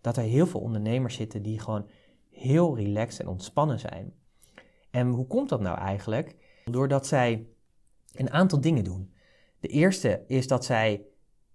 dat 0.00 0.16
er 0.16 0.22
heel 0.22 0.46
veel 0.46 0.60
ondernemers 0.60 1.14
zitten 1.14 1.42
die 1.42 1.60
gewoon 1.60 1.88
heel 2.30 2.76
relaxed 2.76 3.20
en 3.20 3.28
ontspannen 3.28 3.78
zijn. 3.78 4.14
En 4.90 5.08
hoe 5.08 5.26
komt 5.26 5.48
dat 5.48 5.60
nou 5.60 5.78
eigenlijk? 5.78 6.36
Doordat 6.64 7.06
zij 7.06 7.46
een 8.12 8.30
aantal 8.30 8.60
dingen 8.60 8.84
doen. 8.84 9.12
De 9.60 9.68
eerste 9.68 10.24
is 10.26 10.46
dat 10.46 10.64
zij 10.64 11.06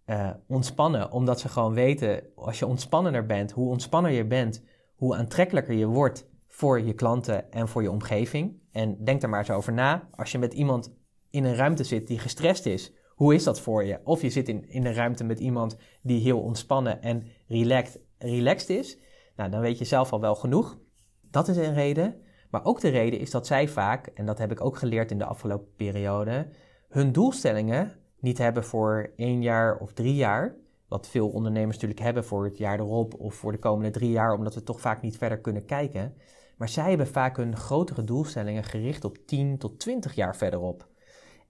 uh, 0.09 0.29
ontspannen, 0.47 1.11
omdat 1.11 1.39
ze 1.39 1.49
gewoon 1.49 1.73
weten, 1.73 2.23
als 2.35 2.59
je 2.59 2.67
ontspannender 2.67 3.25
bent, 3.25 3.51
hoe 3.51 3.69
ontspanner 3.69 4.11
je 4.11 4.25
bent, 4.25 4.63
hoe 4.95 5.15
aantrekkelijker 5.15 5.73
je 5.73 5.85
wordt 5.85 6.29
voor 6.47 6.81
je 6.81 6.93
klanten 6.93 7.51
en 7.51 7.67
voor 7.67 7.81
je 7.81 7.91
omgeving. 7.91 8.59
En 8.71 9.03
denk 9.03 9.21
er 9.23 9.29
maar 9.29 9.39
eens 9.39 9.49
over 9.49 9.73
na. 9.73 10.09
Als 10.15 10.31
je 10.31 10.37
met 10.37 10.53
iemand 10.53 10.93
in 11.29 11.43
een 11.43 11.55
ruimte 11.55 11.83
zit 11.83 12.07
die 12.07 12.19
gestrest 12.19 12.65
is, 12.65 12.93
hoe 13.15 13.33
is 13.35 13.43
dat 13.43 13.59
voor 13.59 13.83
je? 13.83 13.99
Of 14.03 14.21
je 14.21 14.29
zit 14.29 14.49
in, 14.49 14.69
in 14.69 14.85
een 14.85 14.93
ruimte 14.93 15.23
met 15.23 15.39
iemand 15.39 15.77
die 16.01 16.21
heel 16.21 16.39
ontspannen 16.39 17.01
en 17.01 17.23
relaxed, 17.47 18.01
relaxed 18.17 18.69
is. 18.69 18.97
Nou, 19.35 19.49
dan 19.49 19.61
weet 19.61 19.77
je 19.77 19.85
zelf 19.85 20.13
al 20.13 20.21
wel 20.21 20.35
genoeg. 20.35 20.77
Dat 21.21 21.47
is 21.47 21.57
een 21.57 21.73
reden. 21.73 22.21
Maar 22.49 22.65
ook 22.65 22.81
de 22.81 22.89
reden 22.89 23.19
is 23.19 23.31
dat 23.31 23.47
zij 23.47 23.67
vaak, 23.67 24.07
en 24.07 24.25
dat 24.25 24.37
heb 24.37 24.51
ik 24.51 24.61
ook 24.61 24.77
geleerd 24.77 25.11
in 25.11 25.17
de 25.17 25.25
afgelopen 25.25 25.73
periode, 25.75 26.47
hun 26.89 27.11
doelstellingen 27.11 27.91
niet 28.19 28.37
hebben 28.37 28.63
voor 28.63 29.11
één 29.15 29.41
jaar 29.41 29.77
of 29.77 29.93
drie 29.93 30.15
jaar. 30.15 30.55
Wat 30.87 31.07
veel 31.07 31.29
ondernemers 31.29 31.75
natuurlijk 31.75 32.01
hebben 32.01 32.25
voor 32.25 32.45
het 32.45 32.57
jaar 32.57 32.79
erop 32.79 33.13
of 33.19 33.35
voor 33.35 33.51
de 33.51 33.57
komende 33.57 33.89
drie 33.89 34.11
jaar, 34.11 34.33
omdat 34.33 34.55
we 34.55 34.63
toch 34.63 34.81
vaak 34.81 35.01
niet 35.01 35.17
verder 35.17 35.39
kunnen 35.39 35.65
kijken. 35.65 36.13
Maar 36.57 36.69
zij 36.69 36.89
hebben 36.89 37.07
vaak 37.07 37.37
hun 37.37 37.55
grotere 37.55 38.03
doelstellingen 38.03 38.63
gericht 38.63 39.05
op 39.05 39.17
10 39.25 39.57
tot 39.57 39.79
20 39.79 40.15
jaar 40.15 40.35
verderop. 40.35 40.87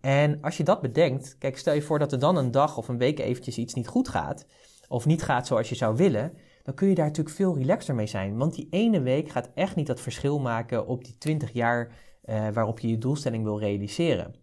En 0.01 0.41
als 0.41 0.57
je 0.57 0.63
dat 0.63 0.81
bedenkt, 0.81 1.37
kijk, 1.37 1.57
stel 1.57 1.73
je 1.73 1.81
voor 1.81 1.99
dat 1.99 2.11
er 2.11 2.19
dan 2.19 2.37
een 2.37 2.51
dag 2.51 2.77
of 2.77 2.87
een 2.87 2.97
week 2.97 3.19
eventjes 3.19 3.57
iets 3.57 3.73
niet 3.73 3.87
goed 3.87 4.07
gaat, 4.07 4.45
of 4.87 5.05
niet 5.05 5.23
gaat 5.23 5.47
zoals 5.47 5.69
je 5.69 5.75
zou 5.75 5.95
willen, 5.95 6.33
dan 6.63 6.73
kun 6.73 6.87
je 6.87 6.95
daar 6.95 7.05
natuurlijk 7.05 7.35
veel 7.35 7.57
relaxter 7.57 7.95
mee 7.95 8.07
zijn. 8.07 8.37
Want 8.37 8.55
die 8.55 8.67
ene 8.69 9.01
week 9.01 9.29
gaat 9.29 9.49
echt 9.53 9.75
niet 9.75 9.87
dat 9.87 10.01
verschil 10.01 10.39
maken 10.39 10.87
op 10.87 11.03
die 11.03 11.17
20 11.17 11.51
jaar 11.51 11.91
uh, 12.25 12.49
waarop 12.49 12.79
je 12.79 12.87
je 12.87 12.97
doelstelling 12.97 13.43
wil 13.43 13.59
realiseren. 13.59 14.35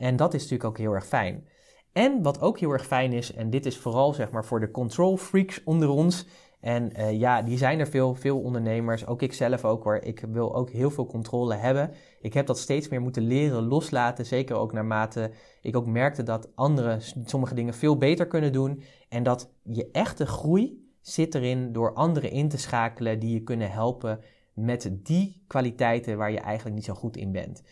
En 0.00 0.16
dat 0.16 0.34
is 0.34 0.40
natuurlijk 0.40 0.70
ook 0.70 0.78
heel 0.78 0.92
erg 0.92 1.06
fijn. 1.06 1.46
En 1.92 2.22
wat 2.22 2.40
ook 2.40 2.58
heel 2.58 2.70
erg 2.70 2.86
fijn 2.86 3.12
is, 3.12 3.34
en 3.34 3.50
dit 3.50 3.66
is 3.66 3.78
vooral 3.78 4.12
zeg 4.12 4.30
maar 4.30 4.44
voor 4.44 4.60
de 4.60 4.70
control 4.70 5.16
freaks 5.16 5.64
onder 5.64 5.88
ons. 5.88 6.26
En 6.60 7.00
uh, 7.00 7.18
ja, 7.18 7.42
die 7.42 7.58
zijn 7.58 7.80
er 7.80 7.86
veel, 7.86 8.14
veel 8.14 8.40
ondernemers, 8.40 9.06
ook 9.06 9.22
ik 9.22 9.32
zelf 9.32 9.64
ook 9.64 9.84
hoor. 9.84 9.96
Ik 9.96 10.24
wil 10.32 10.54
ook 10.54 10.70
heel 10.70 10.90
veel 10.90 11.06
controle 11.06 11.54
hebben. 11.54 11.90
Ik 12.20 12.34
heb 12.34 12.46
dat 12.46 12.58
steeds 12.58 12.88
meer 12.88 13.00
moeten 13.00 13.22
leren 13.22 13.62
loslaten, 13.62 14.26
zeker 14.26 14.56
ook 14.56 14.72
naarmate 14.72 15.30
ik 15.62 15.76
ook 15.76 15.86
merkte 15.86 16.22
dat 16.22 16.48
anderen 16.54 17.00
sommige 17.24 17.54
dingen 17.54 17.74
veel 17.74 17.96
beter 17.96 18.26
kunnen 18.26 18.52
doen. 18.52 18.82
En 19.08 19.22
dat 19.22 19.52
je 19.62 19.88
echte 19.92 20.26
groei 20.26 20.88
zit 21.00 21.34
erin 21.34 21.72
door 21.72 21.94
anderen 21.94 22.30
in 22.30 22.48
te 22.48 22.58
schakelen 22.58 23.18
die 23.18 23.32
je 23.32 23.42
kunnen 23.42 23.70
helpen 23.70 24.20
met 24.54 24.90
die 24.92 25.44
kwaliteiten 25.46 26.16
waar 26.16 26.32
je 26.32 26.40
eigenlijk 26.40 26.76
niet 26.76 26.84
zo 26.84 26.94
goed 26.94 27.16
in 27.16 27.32
bent. 27.32 27.62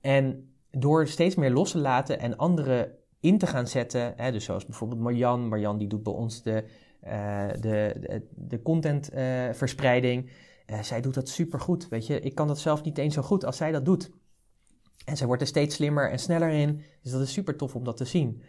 En 0.00 0.52
door 0.78 1.06
steeds 1.06 1.34
meer 1.34 1.50
los 1.50 1.70
te 1.70 1.78
laten 1.78 2.18
en 2.18 2.36
anderen 2.36 2.92
in 3.20 3.38
te 3.38 3.46
gaan 3.46 3.66
zetten, 3.66 4.12
hè, 4.16 4.32
dus 4.32 4.44
zoals 4.44 4.66
bijvoorbeeld 4.66 5.00
Marjan, 5.00 5.48
Marjan 5.48 5.78
die 5.78 5.88
doet 5.88 6.02
bij 6.02 6.12
ons 6.12 6.42
de, 6.42 6.64
uh, 7.04 7.48
de, 7.60 8.22
de, 8.34 8.62
contentverspreiding. 8.62 10.24
Uh, 10.24 10.76
uh, 10.76 10.82
zij 10.82 11.00
doet 11.00 11.14
dat 11.14 11.28
super 11.28 11.60
goed, 11.60 11.88
weet 11.88 12.06
je. 12.06 12.20
Ik 12.20 12.34
kan 12.34 12.46
dat 12.46 12.58
zelf 12.58 12.82
niet 12.82 12.98
eens 12.98 13.14
zo 13.14 13.22
goed 13.22 13.44
als 13.44 13.56
zij 13.56 13.72
dat 13.72 13.84
doet. 13.84 14.10
En 15.04 15.16
zij 15.16 15.26
wordt 15.26 15.42
er 15.42 15.48
steeds 15.48 15.74
slimmer 15.74 16.10
en 16.10 16.18
sneller 16.18 16.50
in, 16.50 16.82
dus 17.02 17.12
dat 17.12 17.20
is 17.20 17.32
super 17.32 17.56
tof 17.56 17.74
om 17.74 17.84
dat 17.84 17.96
te 17.96 18.04
zien. 18.04 18.42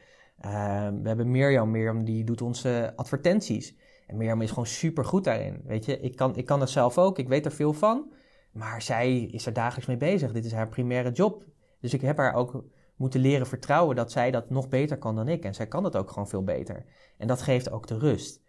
we 1.01 1.01
hebben 1.03 1.31
Mirjam, 1.31 1.71
Mirjam 1.71 2.05
die 2.05 2.23
doet 2.23 2.41
onze 2.41 2.93
advertenties. 2.95 3.75
En 4.07 4.17
Mirjam 4.17 4.41
is 4.41 4.49
gewoon 4.49 4.65
super 4.65 5.05
goed 5.05 5.23
daarin, 5.23 5.61
weet 5.65 5.85
je. 5.85 5.99
Ik 5.99 6.15
kan, 6.15 6.35
ik 6.35 6.45
kan 6.45 6.59
dat 6.59 6.69
zelf 6.69 6.97
ook, 6.97 7.19
ik 7.19 7.27
weet 7.27 7.45
er 7.45 7.51
veel 7.51 7.73
van. 7.73 8.11
Maar 8.51 8.81
zij 8.81 9.19
is 9.21 9.45
er 9.45 9.53
dagelijks 9.53 9.87
mee 9.87 9.97
bezig. 9.97 10.31
Dit 10.31 10.45
is 10.45 10.51
haar 10.51 10.67
primaire 10.67 11.11
job. 11.11 11.43
Dus 11.79 11.93
ik 11.93 12.01
heb 12.01 12.17
haar 12.17 12.33
ook 12.33 12.63
moeten 12.95 13.19
leren 13.21 13.47
vertrouwen 13.47 13.95
dat 13.95 14.11
zij 14.11 14.31
dat 14.31 14.49
nog 14.49 14.67
beter 14.67 14.97
kan 14.97 15.15
dan 15.15 15.27
ik. 15.27 15.43
En 15.43 15.53
zij 15.53 15.67
kan 15.67 15.83
dat 15.83 15.95
ook 15.95 16.09
gewoon 16.09 16.27
veel 16.27 16.43
beter. 16.43 16.85
En 17.17 17.27
dat 17.27 17.41
geeft 17.41 17.71
ook 17.71 17.87
de 17.87 17.97
rust. 17.97 18.41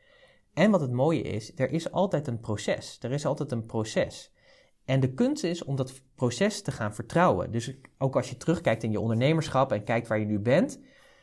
En 0.55 0.71
wat 0.71 0.81
het 0.81 0.93
mooie 0.93 1.23
is, 1.23 1.53
er 1.57 1.71
is 1.71 1.93
altijd 1.93 2.27
een 2.27 2.41
proces. 2.41 2.99
Er 3.01 3.13
is 3.13 3.27
altijd 3.27 3.53
een 3.53 3.67
proces. 3.67 4.33
En 4.85 5.01
de 5.01 5.15
kunst 5.15 5.45
is 5.45 5.65
om 5.65 5.77
dat 5.77 6.03
proces 6.15 6.63
te 6.63 6.73
gaan 6.73 6.95
vertrouwen. 6.95 7.51
Dus 7.51 7.77
ook 7.99 8.17
als 8.17 8.31
je 8.31 8.37
terugkijkt 8.37 8.83
in 8.83 8.91
je 8.91 9.01
ondernemerschap 9.01 9.73
en 9.73 9.85
kijkt 9.85 10.09
waar 10.09 10.19
je 10.19 10.27
nu 10.27 10.39
bent, 10.39 10.81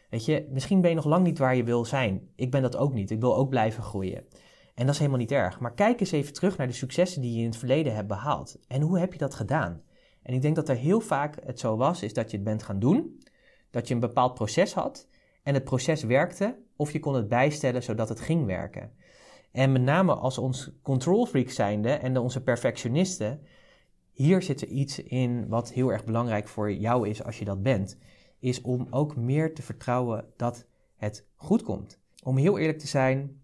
weet 0.09 0.25
je, 0.25 0.47
misschien 0.51 0.81
ben 0.81 0.89
je 0.89 0.95
nog 0.95 1.05
lang 1.05 1.23
niet 1.23 1.37
waar 1.37 1.55
je 1.55 1.63
wil 1.63 1.85
zijn. 1.85 2.29
Ik 2.35 2.51
ben 2.51 2.61
dat 2.61 2.77
ook 2.77 2.93
niet. 2.93 3.11
Ik 3.11 3.19
wil 3.19 3.35
ook 3.35 3.49
blijven 3.49 3.83
groeien. 3.83 4.25
En 4.75 4.85
dat 4.85 4.93
is 4.93 4.99
helemaal 4.99 5.19
niet 5.19 5.31
erg. 5.31 5.59
Maar 5.59 5.73
kijk 5.73 5.99
eens 5.99 6.11
even 6.11 6.33
terug 6.33 6.57
naar 6.57 6.67
de 6.67 6.73
successen 6.73 7.21
die 7.21 7.33
je 7.33 7.39
in 7.39 7.45
het 7.45 7.57
verleden 7.57 7.95
hebt 7.95 8.07
behaald. 8.07 8.59
En 8.67 8.81
hoe 8.81 8.99
heb 8.99 9.13
je 9.13 9.19
dat 9.19 9.35
gedaan? 9.35 9.81
En 10.27 10.33
ik 10.33 10.41
denk 10.41 10.55
dat 10.55 10.69
er 10.69 10.75
heel 10.75 10.99
vaak 10.99 11.35
het 11.45 11.59
zo 11.59 11.77
was, 11.77 12.01
is 12.03 12.13
dat 12.13 12.31
je 12.31 12.37
het 12.37 12.45
bent 12.45 12.63
gaan 12.63 12.79
doen, 12.79 13.23
dat 13.69 13.87
je 13.87 13.93
een 13.93 13.99
bepaald 13.99 14.33
proces 14.33 14.73
had 14.73 15.07
en 15.43 15.53
het 15.53 15.63
proces 15.63 16.03
werkte, 16.03 16.57
of 16.75 16.91
je 16.91 16.99
kon 16.99 17.13
het 17.13 17.27
bijstellen 17.27 17.83
zodat 17.83 18.09
het 18.09 18.19
ging 18.19 18.45
werken. 18.45 18.91
En 19.51 19.71
met 19.71 19.81
name 19.81 20.15
als 20.15 20.37
ons 20.37 20.71
control 20.81 21.25
freak 21.25 21.49
zijnde 21.49 21.89
en 21.89 22.17
onze 22.17 22.43
perfectionisten, 22.43 23.41
hier 24.11 24.41
zit 24.41 24.61
er 24.61 24.67
iets 24.67 24.99
in 24.99 25.47
wat 25.47 25.73
heel 25.73 25.91
erg 25.91 26.05
belangrijk 26.05 26.47
voor 26.47 26.73
jou 26.73 27.09
is 27.09 27.23
als 27.23 27.39
je 27.39 27.45
dat 27.45 27.63
bent, 27.63 27.97
is 28.39 28.61
om 28.61 28.87
ook 28.89 29.15
meer 29.15 29.53
te 29.53 29.61
vertrouwen 29.61 30.25
dat 30.35 30.65
het 30.95 31.25
goed 31.35 31.63
komt. 31.63 31.99
Om 32.23 32.37
heel 32.37 32.57
eerlijk 32.57 32.79
te 32.79 32.87
zijn, 32.87 33.41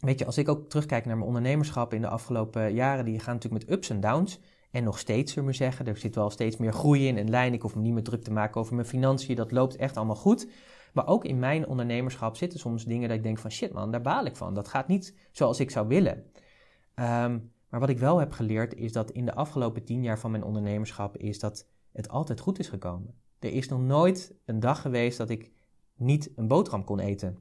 weet 0.00 0.18
je, 0.18 0.26
als 0.26 0.38
ik 0.38 0.48
ook 0.48 0.68
terugkijk 0.68 1.04
naar 1.04 1.16
mijn 1.16 1.28
ondernemerschap 1.28 1.92
in 1.92 2.00
de 2.00 2.08
afgelopen 2.08 2.74
jaren, 2.74 3.04
die 3.04 3.20
gaan 3.20 3.34
natuurlijk 3.34 3.64
met 3.64 3.76
ups 3.76 3.90
en 3.90 4.00
downs. 4.00 4.40
En 4.76 4.84
nog 4.84 4.98
steeds, 4.98 5.32
zullen 5.32 5.48
we 5.48 5.54
zeggen. 5.54 5.86
Er 5.86 5.96
zit 5.96 6.14
wel 6.14 6.30
steeds 6.30 6.56
meer 6.56 6.72
groei 6.72 7.06
in 7.06 7.18
en 7.18 7.30
lijn. 7.30 7.52
Ik 7.52 7.62
hoef 7.62 7.74
me 7.74 7.80
niet 7.80 7.92
meer 7.92 8.02
druk 8.02 8.22
te 8.22 8.32
maken 8.32 8.60
over 8.60 8.74
mijn 8.74 8.86
financiën. 8.86 9.36
Dat 9.36 9.52
loopt 9.52 9.76
echt 9.76 9.96
allemaal 9.96 10.16
goed. 10.16 10.48
Maar 10.92 11.06
ook 11.06 11.24
in 11.24 11.38
mijn 11.38 11.66
ondernemerschap 11.66 12.36
zitten 12.36 12.58
soms 12.58 12.84
dingen 12.84 13.08
dat 13.08 13.16
ik 13.16 13.22
denk 13.22 13.38
van 13.38 13.50
shit 13.50 13.72
man, 13.72 13.90
daar 13.90 14.00
baal 14.00 14.24
ik 14.24 14.36
van. 14.36 14.54
Dat 14.54 14.68
gaat 14.68 14.88
niet 14.88 15.14
zoals 15.32 15.60
ik 15.60 15.70
zou 15.70 15.88
willen. 15.88 16.12
Um, 16.94 17.52
maar 17.68 17.80
wat 17.80 17.88
ik 17.88 17.98
wel 17.98 18.18
heb 18.18 18.32
geleerd 18.32 18.74
is 18.74 18.92
dat 18.92 19.10
in 19.10 19.24
de 19.24 19.34
afgelopen 19.34 19.84
tien 19.84 20.02
jaar 20.02 20.18
van 20.18 20.30
mijn 20.30 20.44
ondernemerschap 20.44 21.16
is 21.16 21.38
dat 21.38 21.66
het 21.92 22.08
altijd 22.08 22.40
goed 22.40 22.58
is 22.58 22.68
gekomen. 22.68 23.14
Er 23.38 23.52
is 23.52 23.68
nog 23.68 23.80
nooit 23.80 24.34
een 24.44 24.60
dag 24.60 24.80
geweest 24.80 25.18
dat 25.18 25.30
ik 25.30 25.50
niet 25.94 26.30
een 26.34 26.48
boterham 26.48 26.84
kon 26.84 26.98
eten. 26.98 27.38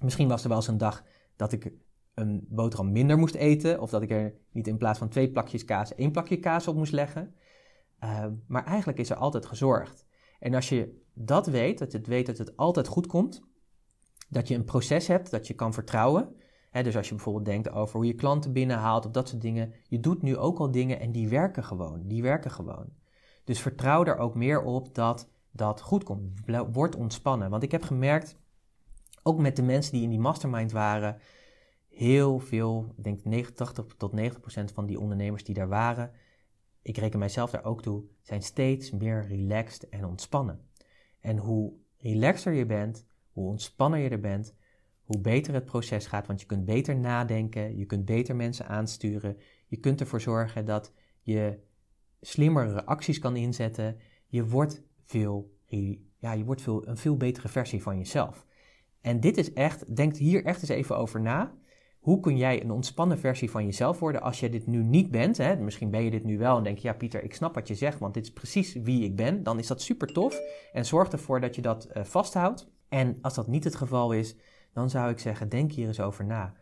Misschien 0.00 0.28
was 0.28 0.42
er 0.42 0.48
wel 0.48 0.56
eens 0.56 0.68
een 0.68 0.78
dag 0.78 1.04
dat 1.36 1.52
ik 1.52 1.72
een 2.18 2.46
boterham 2.48 2.92
minder 2.92 3.18
moest 3.18 3.34
eten. 3.34 3.80
Of 3.80 3.90
dat 3.90 4.02
ik 4.02 4.10
er 4.10 4.34
niet 4.52 4.66
in 4.66 4.76
plaats 4.76 4.98
van 4.98 5.08
twee 5.08 5.30
plakjes 5.30 5.64
kaas 5.64 5.94
één 5.94 6.12
plakje 6.12 6.38
kaas 6.38 6.68
op 6.68 6.76
moest 6.76 6.92
leggen. 6.92 7.34
Uh, 8.04 8.24
maar 8.46 8.64
eigenlijk 8.64 8.98
is 8.98 9.10
er 9.10 9.16
altijd 9.16 9.46
gezorgd. 9.46 10.06
En 10.38 10.54
als 10.54 10.68
je 10.68 11.02
dat 11.12 11.46
weet, 11.46 11.78
dat 11.78 11.92
je 11.92 12.00
weet 12.00 12.26
dat 12.26 12.38
het 12.38 12.56
altijd 12.56 12.86
goed 12.86 13.06
komt, 13.06 13.42
dat 14.28 14.48
je 14.48 14.54
een 14.54 14.64
proces 14.64 15.06
hebt 15.06 15.30
dat 15.30 15.46
je 15.46 15.54
kan 15.54 15.72
vertrouwen. 15.72 16.36
Dus 16.82 16.96
als 16.96 17.08
je 17.08 17.14
bijvoorbeeld 17.14 17.44
denkt 17.44 17.70
over 17.70 17.96
hoe 17.96 18.06
je 18.06 18.14
klanten 18.14 18.52
binnenhaalt 18.52 19.06
of 19.06 19.12
dat 19.12 19.28
soort 19.28 19.42
dingen. 19.42 19.72
Je 19.88 20.00
doet 20.00 20.22
nu 20.22 20.36
ook 20.36 20.58
al 20.58 20.70
dingen 20.70 21.00
en 21.00 21.12
die 21.12 21.28
werken 21.28 21.64
gewoon. 21.64 22.02
Die 22.06 22.22
werken 22.22 22.50
gewoon. 22.50 22.86
Dus 23.44 23.60
vertrouw 23.60 24.04
er 24.04 24.18
ook 24.18 24.34
meer 24.34 24.62
op 24.62 24.94
dat 24.94 25.28
dat 25.50 25.80
goed 25.80 26.04
komt. 26.04 26.40
Word 26.72 26.96
ontspannen. 26.96 27.50
Want 27.50 27.62
ik 27.62 27.72
heb 27.72 27.82
gemerkt, 27.82 28.36
ook 29.22 29.38
met 29.38 29.56
de 29.56 29.62
mensen 29.62 29.92
die 29.92 30.02
in 30.02 30.10
die 30.10 30.18
mastermind 30.18 30.72
waren, 30.72 31.16
heel 31.98 32.38
veel, 32.38 32.94
ik 32.96 33.04
denk 33.04 33.24
89 33.24 33.94
tot 33.96 34.12
90 34.12 34.40
procent 34.40 34.72
van 34.72 34.86
die 34.86 35.00
ondernemers 35.00 35.44
die 35.44 35.54
daar 35.54 35.68
waren, 35.68 36.10
ik 36.82 36.96
reken 36.96 37.18
mijzelf 37.18 37.50
daar 37.50 37.64
ook 37.64 37.82
toe, 37.82 38.04
zijn 38.22 38.42
steeds 38.42 38.90
meer 38.90 39.26
relaxed 39.26 39.88
en 39.88 40.04
ontspannen. 40.04 40.60
En 41.20 41.36
hoe 41.36 41.72
relaxer 41.96 42.52
je 42.52 42.66
bent, 42.66 43.06
hoe 43.32 43.48
ontspanner 43.48 43.98
je 43.98 44.08
er 44.08 44.20
bent, 44.20 44.54
hoe 45.04 45.20
beter 45.20 45.54
het 45.54 45.64
proces 45.64 46.06
gaat, 46.06 46.26
want 46.26 46.40
je 46.40 46.46
kunt 46.46 46.64
beter 46.64 46.96
nadenken, 46.96 47.76
je 47.76 47.84
kunt 47.84 48.04
beter 48.04 48.36
mensen 48.36 48.66
aansturen, 48.66 49.36
Je 49.66 49.76
kunt 49.76 50.00
ervoor 50.00 50.20
zorgen 50.20 50.64
dat 50.64 50.92
je 51.22 51.58
slimmere 52.20 52.84
acties 52.84 53.18
kan 53.18 53.36
inzetten. 53.36 53.96
Je 54.26 54.46
wordt, 54.46 54.82
veel, 55.04 55.56
ja, 56.18 56.32
je 56.32 56.44
wordt 56.44 56.62
veel, 56.62 56.88
een 56.88 56.96
veel 56.96 57.16
betere 57.16 57.48
versie 57.48 57.82
van 57.82 57.98
jezelf. 57.98 58.46
En 59.00 59.20
dit 59.20 59.36
is 59.36 59.52
echt, 59.52 59.96
denk 59.96 60.16
hier 60.16 60.44
echt 60.44 60.60
eens 60.60 60.70
even 60.70 60.96
over 60.96 61.20
na. 61.20 61.57
Hoe 62.08 62.20
kun 62.20 62.36
jij 62.36 62.62
een 62.62 62.70
ontspannen 62.70 63.18
versie 63.18 63.50
van 63.50 63.64
jezelf 63.64 63.98
worden 63.98 64.22
als 64.22 64.40
je 64.40 64.50
dit 64.50 64.66
nu 64.66 64.82
niet 64.82 65.10
bent? 65.10 65.36
Hè? 65.36 65.56
Misschien 65.56 65.90
ben 65.90 66.02
je 66.02 66.10
dit 66.10 66.24
nu 66.24 66.38
wel 66.38 66.56
en 66.56 66.62
denk 66.62 66.78
je, 66.78 66.88
ja 66.88 66.94
Pieter, 66.94 67.22
ik 67.22 67.34
snap 67.34 67.54
wat 67.54 67.68
je 67.68 67.74
zegt, 67.74 67.98
want 67.98 68.14
dit 68.14 68.24
is 68.24 68.32
precies 68.32 68.72
wie 68.72 69.04
ik 69.04 69.16
ben. 69.16 69.42
Dan 69.42 69.58
is 69.58 69.66
dat 69.66 69.82
super 69.82 70.12
tof 70.12 70.40
en 70.72 70.84
zorg 70.84 71.08
ervoor 71.08 71.40
dat 71.40 71.54
je 71.54 71.62
dat 71.62 71.88
uh, 71.96 72.04
vasthoudt. 72.04 72.70
En 72.88 73.18
als 73.20 73.34
dat 73.34 73.46
niet 73.46 73.64
het 73.64 73.74
geval 73.74 74.12
is, 74.12 74.36
dan 74.72 74.90
zou 74.90 75.10
ik 75.10 75.18
zeggen, 75.18 75.48
denk 75.48 75.72
hier 75.72 75.86
eens 75.86 76.00
over 76.00 76.24
na. 76.24 76.54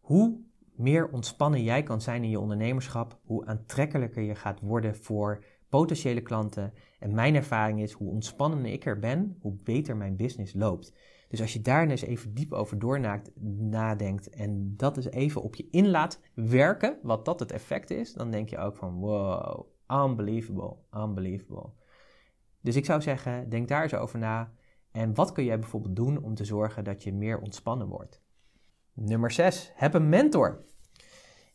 Hoe 0.00 0.40
meer 0.74 1.08
ontspannen 1.08 1.62
jij 1.62 1.82
kan 1.82 2.00
zijn 2.00 2.24
in 2.24 2.30
je 2.30 2.40
ondernemerschap, 2.40 3.18
hoe 3.24 3.46
aantrekkelijker 3.46 4.22
je 4.22 4.34
gaat 4.34 4.60
worden 4.60 4.96
voor 4.96 5.44
potentiële 5.68 6.20
klanten. 6.20 6.72
En 6.98 7.14
mijn 7.14 7.34
ervaring 7.34 7.82
is, 7.82 7.92
hoe 7.92 8.10
ontspannender 8.10 8.72
ik 8.72 8.86
er 8.86 8.98
ben, 8.98 9.36
hoe 9.40 9.56
beter 9.64 9.96
mijn 9.96 10.16
business 10.16 10.54
loopt. 10.54 10.92
Dus 11.30 11.40
als 11.40 11.52
je 11.52 11.60
daar 11.60 11.88
eens 11.88 12.02
even 12.02 12.34
diep 12.34 12.52
over 12.52 12.78
door 12.78 13.00
nadenkt 13.70 14.30
en 14.30 14.74
dat 14.76 14.96
eens 14.96 15.10
even 15.10 15.42
op 15.42 15.54
je 15.54 15.68
in 15.70 15.88
laat 15.90 16.20
werken, 16.34 16.98
wat 17.02 17.24
dat 17.24 17.40
het 17.40 17.52
effect 17.52 17.90
is, 17.90 18.12
dan 18.12 18.30
denk 18.30 18.48
je 18.48 18.58
ook 18.58 18.76
van 18.76 18.94
wow, 18.94 19.66
unbelievable, 19.88 20.76
unbelievable. 20.94 21.70
Dus 22.60 22.76
ik 22.76 22.84
zou 22.84 23.02
zeggen, 23.02 23.48
denk 23.48 23.68
daar 23.68 23.82
eens 23.82 23.94
over 23.94 24.18
na. 24.18 24.52
En 24.90 25.14
wat 25.14 25.32
kun 25.32 25.44
jij 25.44 25.58
bijvoorbeeld 25.58 25.96
doen 25.96 26.22
om 26.22 26.34
te 26.34 26.44
zorgen 26.44 26.84
dat 26.84 27.02
je 27.02 27.12
meer 27.12 27.40
ontspannen 27.40 27.86
wordt? 27.86 28.20
Nummer 28.92 29.30
6. 29.30 29.72
Heb 29.74 29.94
een 29.94 30.08
mentor. 30.08 30.64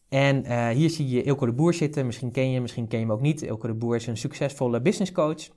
En 0.09 0.45
uh, 0.45 0.69
hier 0.69 0.89
zie 0.89 1.09
je 1.09 1.23
Ilko 1.23 1.45
de 1.45 1.53
Boer 1.53 1.73
zitten. 1.73 2.05
Misschien 2.05 2.31
ken 2.31 2.45
je 2.47 2.53
hem, 2.53 2.61
misschien 2.61 2.87
ken 2.87 2.99
je 2.99 3.05
hem 3.05 3.13
ook 3.13 3.21
niet. 3.21 3.41
Ilko 3.41 3.67
de 3.67 3.73
Boer 3.73 3.95
is 3.95 4.07
een 4.07 4.17
succesvolle 4.17 4.81
business 4.81 5.11
coach. 5.11 5.49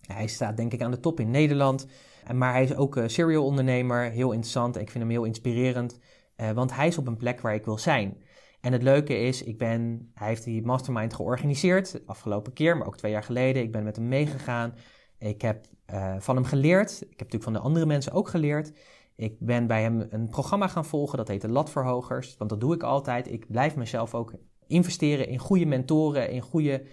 Hij 0.00 0.26
staat 0.26 0.56
denk 0.56 0.72
ik 0.72 0.82
aan 0.82 0.90
de 0.90 1.00
top 1.00 1.20
in 1.20 1.30
Nederland. 1.30 1.86
Maar 2.32 2.52
hij 2.52 2.62
is 2.62 2.76
ook 2.76 3.00
serial 3.06 3.44
ondernemer. 3.44 4.10
Heel 4.10 4.30
interessant. 4.30 4.76
Ik 4.76 4.90
vind 4.90 5.04
hem 5.04 5.12
heel 5.12 5.24
inspirerend. 5.24 5.98
Uh, 6.36 6.50
want 6.50 6.74
hij 6.74 6.86
is 6.86 6.98
op 6.98 7.06
een 7.06 7.16
plek 7.16 7.40
waar 7.40 7.54
ik 7.54 7.64
wil 7.64 7.78
zijn. 7.78 8.22
En 8.60 8.72
het 8.72 8.82
leuke 8.82 9.18
is, 9.18 9.42
ik 9.42 9.58
ben, 9.58 10.10
hij 10.14 10.28
heeft 10.28 10.44
die 10.44 10.62
mastermind 10.62 11.14
georganiseerd. 11.14 11.92
De 11.92 12.02
afgelopen 12.06 12.52
keer, 12.52 12.76
maar 12.76 12.86
ook 12.86 12.96
twee 12.96 13.12
jaar 13.12 13.22
geleden. 13.22 13.62
Ik 13.62 13.72
ben 13.72 13.84
met 13.84 13.96
hem 13.96 14.08
meegegaan. 14.08 14.74
Ik 15.18 15.42
heb 15.42 15.66
uh, 15.92 16.14
van 16.18 16.34
hem 16.34 16.44
geleerd. 16.44 16.90
Ik 16.90 17.00
heb 17.00 17.18
natuurlijk 17.18 17.44
van 17.44 17.52
de 17.52 17.58
andere 17.58 17.86
mensen 17.86 18.12
ook 18.12 18.28
geleerd. 18.28 18.72
Ik 19.16 19.36
ben 19.38 19.66
bij 19.66 19.82
hem 19.82 20.06
een 20.10 20.28
programma 20.28 20.68
gaan 20.68 20.84
volgen, 20.84 21.18
dat 21.18 21.28
heet 21.28 21.40
de 21.40 21.48
Latverhogers. 21.48 22.36
Want 22.36 22.50
dat 22.50 22.60
doe 22.60 22.74
ik 22.74 22.82
altijd. 22.82 23.32
Ik 23.32 23.46
blijf 23.48 23.76
mezelf 23.76 24.14
ook 24.14 24.32
investeren 24.66 25.28
in 25.28 25.38
goede 25.38 25.66
mentoren, 25.66 26.30
in 26.30 26.40
goede 26.40 26.86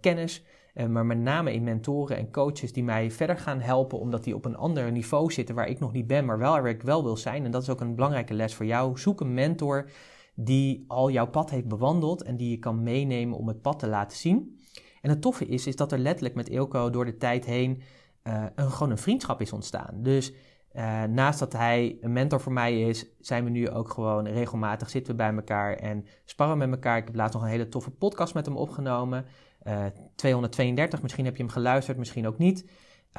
kennis. 0.00 0.44
Uh, 0.74 0.86
maar 0.86 1.06
met 1.06 1.18
name 1.18 1.52
in 1.52 1.62
mentoren 1.62 2.16
en 2.16 2.30
coaches 2.30 2.72
die 2.72 2.84
mij 2.84 3.10
verder 3.10 3.38
gaan 3.38 3.60
helpen, 3.60 3.98
omdat 3.98 4.24
die 4.24 4.34
op 4.34 4.44
een 4.44 4.56
ander 4.56 4.92
niveau 4.92 5.32
zitten 5.32 5.54
waar 5.54 5.68
ik 5.68 5.80
nog 5.80 5.92
niet 5.92 6.06
ben, 6.06 6.24
maar 6.24 6.38
wel 6.38 6.52
waar 6.52 6.68
ik 6.68 6.82
wel 6.82 7.02
wil 7.02 7.16
zijn. 7.16 7.44
En 7.44 7.50
dat 7.50 7.62
is 7.62 7.70
ook 7.70 7.80
een 7.80 7.94
belangrijke 7.94 8.34
les 8.34 8.54
voor 8.54 8.66
jou. 8.66 8.98
Zoek 8.98 9.20
een 9.20 9.34
mentor 9.34 9.90
die 10.34 10.84
al 10.88 11.10
jouw 11.10 11.26
pad 11.26 11.50
heeft 11.50 11.68
bewandeld 11.68 12.22
en 12.22 12.36
die 12.36 12.50
je 12.50 12.58
kan 12.58 12.82
meenemen 12.82 13.38
om 13.38 13.48
het 13.48 13.62
pad 13.62 13.78
te 13.78 13.88
laten 13.88 14.16
zien. 14.16 14.58
En 15.02 15.10
het 15.10 15.20
toffe 15.20 15.46
is, 15.46 15.66
is 15.66 15.76
dat 15.76 15.92
er 15.92 15.98
letterlijk 15.98 16.34
met 16.34 16.48
Ilko 16.48 16.90
door 16.90 17.04
de 17.04 17.16
tijd 17.16 17.44
heen 17.44 17.82
uh, 18.24 18.44
een, 18.54 18.70
gewoon 18.70 18.90
een 18.90 18.98
vriendschap 18.98 19.40
is 19.40 19.52
ontstaan. 19.52 20.02
Dus 20.02 20.32
uh, 20.72 21.02
naast 21.02 21.38
dat 21.38 21.52
hij 21.52 21.98
een 22.00 22.12
mentor 22.12 22.40
voor 22.40 22.52
mij 22.52 22.80
is, 22.80 23.06
zijn 23.20 23.44
we 23.44 23.50
nu 23.50 23.70
ook 23.70 23.90
gewoon 23.90 24.26
regelmatig 24.26 24.90
zitten 24.90 25.12
we 25.12 25.18
bij 25.18 25.34
elkaar 25.34 25.74
en 25.74 26.06
sparren 26.24 26.58
met 26.58 26.70
elkaar. 26.70 26.96
Ik 26.96 27.04
heb 27.04 27.14
laatst 27.14 27.34
nog 27.34 27.42
een 27.42 27.48
hele 27.48 27.68
toffe 27.68 27.90
podcast 27.90 28.34
met 28.34 28.46
hem 28.46 28.56
opgenomen. 28.56 29.24
Uh, 29.66 29.86
eh, 29.86 29.92
232, 30.14 31.02
misschien 31.02 31.24
heb 31.24 31.36
je 31.36 31.42
hem 31.42 31.52
geluisterd, 31.52 31.98
misschien 31.98 32.26
ook 32.26 32.38
niet. 32.38 32.70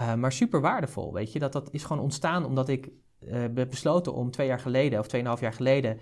Uh, 0.01 0.13
maar 0.13 0.31
super 0.31 0.61
waardevol, 0.61 1.13
weet 1.13 1.31
je. 1.31 1.39
Dat, 1.39 1.51
dat 1.51 1.69
is 1.71 1.83
gewoon 1.83 2.03
ontstaan 2.03 2.45
omdat 2.45 2.69
ik 2.69 2.89
heb 3.25 3.69
besloten 3.69 4.13
om 4.13 4.31
twee 4.31 4.47
jaar 4.47 4.59
geleden 4.59 4.99
of 4.99 5.07
tweeënhalf 5.07 5.39
jaar 5.39 5.53
geleden 5.53 5.99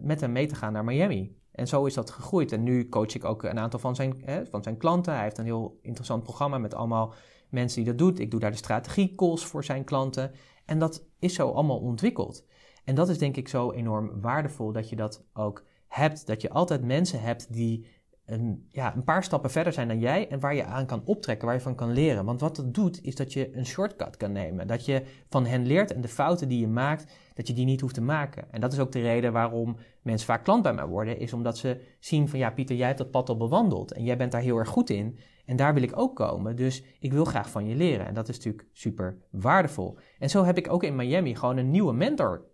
met 0.00 0.20
hem 0.20 0.32
mee 0.32 0.46
te 0.46 0.54
gaan 0.54 0.72
naar 0.72 0.84
Miami. 0.84 1.36
En 1.52 1.66
zo 1.66 1.84
is 1.84 1.94
dat 1.94 2.10
gegroeid. 2.10 2.52
En 2.52 2.62
nu 2.62 2.88
coach 2.88 3.14
ik 3.14 3.24
ook 3.24 3.42
een 3.42 3.58
aantal 3.58 3.78
van 3.78 3.94
zijn, 3.94 4.24
van 4.50 4.62
zijn 4.62 4.76
klanten. 4.76 5.12
Hij 5.12 5.22
heeft 5.22 5.38
een 5.38 5.44
heel 5.44 5.78
interessant 5.82 6.22
programma 6.22 6.58
met 6.58 6.74
allemaal 6.74 7.14
mensen 7.48 7.82
die 7.82 7.90
dat 7.92 7.98
doet. 7.98 8.18
Ik 8.18 8.30
doe 8.30 8.40
daar 8.40 8.50
de 8.50 8.56
strategie 8.56 9.14
calls 9.14 9.46
voor 9.46 9.64
zijn 9.64 9.84
klanten. 9.84 10.32
En 10.64 10.78
dat 10.78 11.04
is 11.18 11.34
zo 11.34 11.50
allemaal 11.50 11.78
ontwikkeld. 11.78 12.46
En 12.84 12.94
dat 12.94 13.08
is 13.08 13.18
denk 13.18 13.36
ik 13.36 13.48
zo 13.48 13.72
enorm 13.72 14.20
waardevol 14.20 14.72
dat 14.72 14.88
je 14.88 14.96
dat 14.96 15.24
ook 15.32 15.64
hebt. 15.88 16.26
Dat 16.26 16.42
je 16.42 16.50
altijd 16.50 16.84
mensen 16.84 17.20
hebt 17.20 17.52
die 17.52 17.86
een, 18.28 18.66
ja, 18.70 18.94
een 18.94 19.04
paar 19.04 19.24
stappen 19.24 19.50
verder 19.50 19.72
zijn 19.72 19.88
dan 19.88 19.98
jij 19.98 20.28
en 20.28 20.40
waar 20.40 20.54
je 20.54 20.64
aan 20.64 20.86
kan 20.86 21.02
optrekken, 21.04 21.46
waar 21.46 21.56
je 21.56 21.62
van 21.62 21.74
kan 21.74 21.92
leren. 21.92 22.24
Want 22.24 22.40
wat 22.40 22.56
dat 22.56 22.74
doet, 22.74 23.02
is 23.02 23.14
dat 23.14 23.32
je 23.32 23.56
een 23.56 23.66
shortcut 23.66 24.16
kan 24.16 24.32
nemen. 24.32 24.66
Dat 24.66 24.84
je 24.84 25.02
van 25.28 25.46
hen 25.46 25.66
leert 25.66 25.92
en 25.92 26.00
de 26.00 26.08
fouten 26.08 26.48
die 26.48 26.60
je 26.60 26.68
maakt, 26.68 27.12
dat 27.34 27.46
je 27.46 27.52
die 27.52 27.64
niet 27.64 27.80
hoeft 27.80 27.94
te 27.94 28.00
maken. 28.00 28.52
En 28.52 28.60
dat 28.60 28.72
is 28.72 28.78
ook 28.78 28.92
de 28.92 29.00
reden 29.00 29.32
waarom 29.32 29.76
mensen 30.02 30.26
vaak 30.26 30.44
klant 30.44 30.62
bij 30.62 30.72
mij 30.72 30.86
worden, 30.86 31.18
is 31.18 31.32
omdat 31.32 31.58
ze 31.58 31.80
zien 32.00 32.28
van 32.28 32.38
ja, 32.38 32.50
Pieter, 32.50 32.76
jij 32.76 32.86
hebt 32.86 32.98
dat 32.98 33.10
pad 33.10 33.28
al 33.28 33.36
bewandeld 33.36 33.92
en 33.92 34.04
jij 34.04 34.16
bent 34.16 34.32
daar 34.32 34.40
heel 34.40 34.56
erg 34.56 34.68
goed 34.68 34.90
in. 34.90 35.18
En 35.44 35.56
daar 35.56 35.74
wil 35.74 35.82
ik 35.82 35.98
ook 35.98 36.16
komen, 36.16 36.56
dus 36.56 36.82
ik 37.00 37.12
wil 37.12 37.24
graag 37.24 37.50
van 37.50 37.66
je 37.66 37.74
leren. 37.74 38.06
En 38.06 38.14
dat 38.14 38.28
is 38.28 38.36
natuurlijk 38.36 38.68
super 38.72 39.18
waardevol. 39.30 39.98
En 40.18 40.30
zo 40.30 40.44
heb 40.44 40.56
ik 40.56 40.72
ook 40.72 40.82
in 40.82 40.96
Miami 40.96 41.34
gewoon 41.34 41.56
een 41.56 41.70
nieuwe 41.70 41.92
mentor 41.92 42.44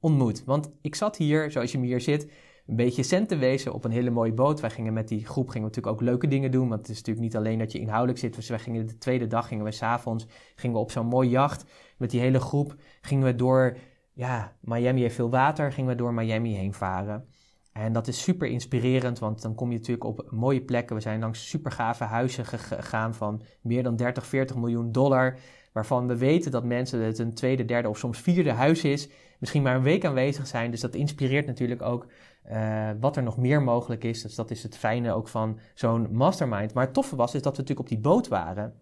ontmoet. 0.00 0.44
Want 0.44 0.72
ik 0.80 0.94
zat 0.94 1.16
hier, 1.16 1.50
zoals 1.50 1.72
je 1.72 1.78
me 1.78 1.86
hier 1.86 2.00
zit, 2.00 2.30
een 2.68 2.76
beetje 2.76 3.02
cent 3.02 3.28
te 3.28 3.36
wezen 3.36 3.72
op 3.72 3.84
een 3.84 3.90
hele 3.90 4.10
mooie 4.10 4.32
boot. 4.32 4.60
Wij 4.60 4.70
gingen 4.70 4.92
met 4.92 5.08
die 5.08 5.26
groep 5.26 5.48
gingen 5.48 5.68
we 5.68 5.74
natuurlijk 5.74 5.94
ook 5.94 6.08
leuke 6.08 6.28
dingen 6.28 6.50
doen. 6.50 6.68
Want 6.68 6.80
het 6.80 6.90
is 6.90 6.96
natuurlijk 6.96 7.26
niet 7.26 7.36
alleen 7.36 7.58
dat 7.58 7.72
je 7.72 7.78
inhoudelijk 7.78 8.18
zit. 8.18 8.34
Dus 8.34 8.48
wij 8.48 8.58
gingen 8.58 8.86
de 8.86 8.98
tweede 8.98 9.26
dag, 9.26 9.48
gingen 9.48 9.64
we 9.64 9.70
s'avonds, 9.70 10.26
gingen 10.54 10.76
we 10.76 10.82
op 10.82 10.90
zo'n 10.90 11.06
mooi 11.06 11.28
jacht. 11.28 11.64
Met 11.96 12.10
die 12.10 12.20
hele 12.20 12.40
groep 12.40 12.74
gingen 13.00 13.24
we 13.24 13.34
door, 13.34 13.76
ja, 14.12 14.56
Miami 14.60 15.00
heeft 15.00 15.14
veel 15.14 15.30
water, 15.30 15.72
gingen 15.72 15.90
we 15.90 15.96
door 15.96 16.14
Miami 16.14 16.54
heen 16.54 16.74
varen. 16.74 17.26
En 17.72 17.92
dat 17.92 18.08
is 18.08 18.22
super 18.22 18.48
inspirerend, 18.48 19.18
want 19.18 19.42
dan 19.42 19.54
kom 19.54 19.70
je 19.70 19.78
natuurlijk 19.78 20.04
op 20.04 20.26
mooie 20.30 20.60
plekken. 20.60 20.96
We 20.96 21.02
zijn 21.02 21.20
langs 21.20 21.48
super 21.48 21.72
gave 21.72 22.04
huizen 22.04 22.46
gegaan 22.46 23.14
van 23.14 23.42
meer 23.60 23.82
dan 23.82 23.96
30, 23.96 24.26
40 24.26 24.56
miljoen 24.56 24.92
dollar. 24.92 25.38
Waarvan 25.72 26.06
we 26.06 26.16
weten 26.16 26.50
dat 26.50 26.64
mensen 26.64 27.00
het 27.00 27.18
een 27.18 27.34
tweede, 27.34 27.64
derde 27.64 27.88
of 27.88 27.98
soms 27.98 28.18
vierde 28.18 28.52
huis 28.52 28.84
is. 28.84 29.08
Misschien 29.38 29.62
maar 29.62 29.74
een 29.74 29.82
week 29.82 30.04
aanwezig 30.04 30.46
zijn. 30.46 30.70
Dus 30.70 30.80
dat 30.80 30.94
inspireert 30.94 31.46
natuurlijk 31.46 31.82
ook 31.82 32.06
uh, 32.50 32.90
wat 33.00 33.16
er 33.16 33.22
nog 33.22 33.36
meer 33.36 33.62
mogelijk 33.62 34.04
is. 34.04 34.22
Dus 34.22 34.34
dat 34.34 34.50
is 34.50 34.62
het 34.62 34.76
fijne 34.76 35.12
ook 35.12 35.28
van 35.28 35.58
zo'n 35.74 36.08
mastermind. 36.12 36.74
Maar 36.74 36.84
het 36.84 36.94
toffe 36.94 37.16
was 37.16 37.34
is 37.34 37.42
dat 37.42 37.56
we 37.56 37.62
natuurlijk 37.62 37.88
op 37.88 37.88
die 37.88 37.98
boot 37.98 38.28
waren. 38.28 38.74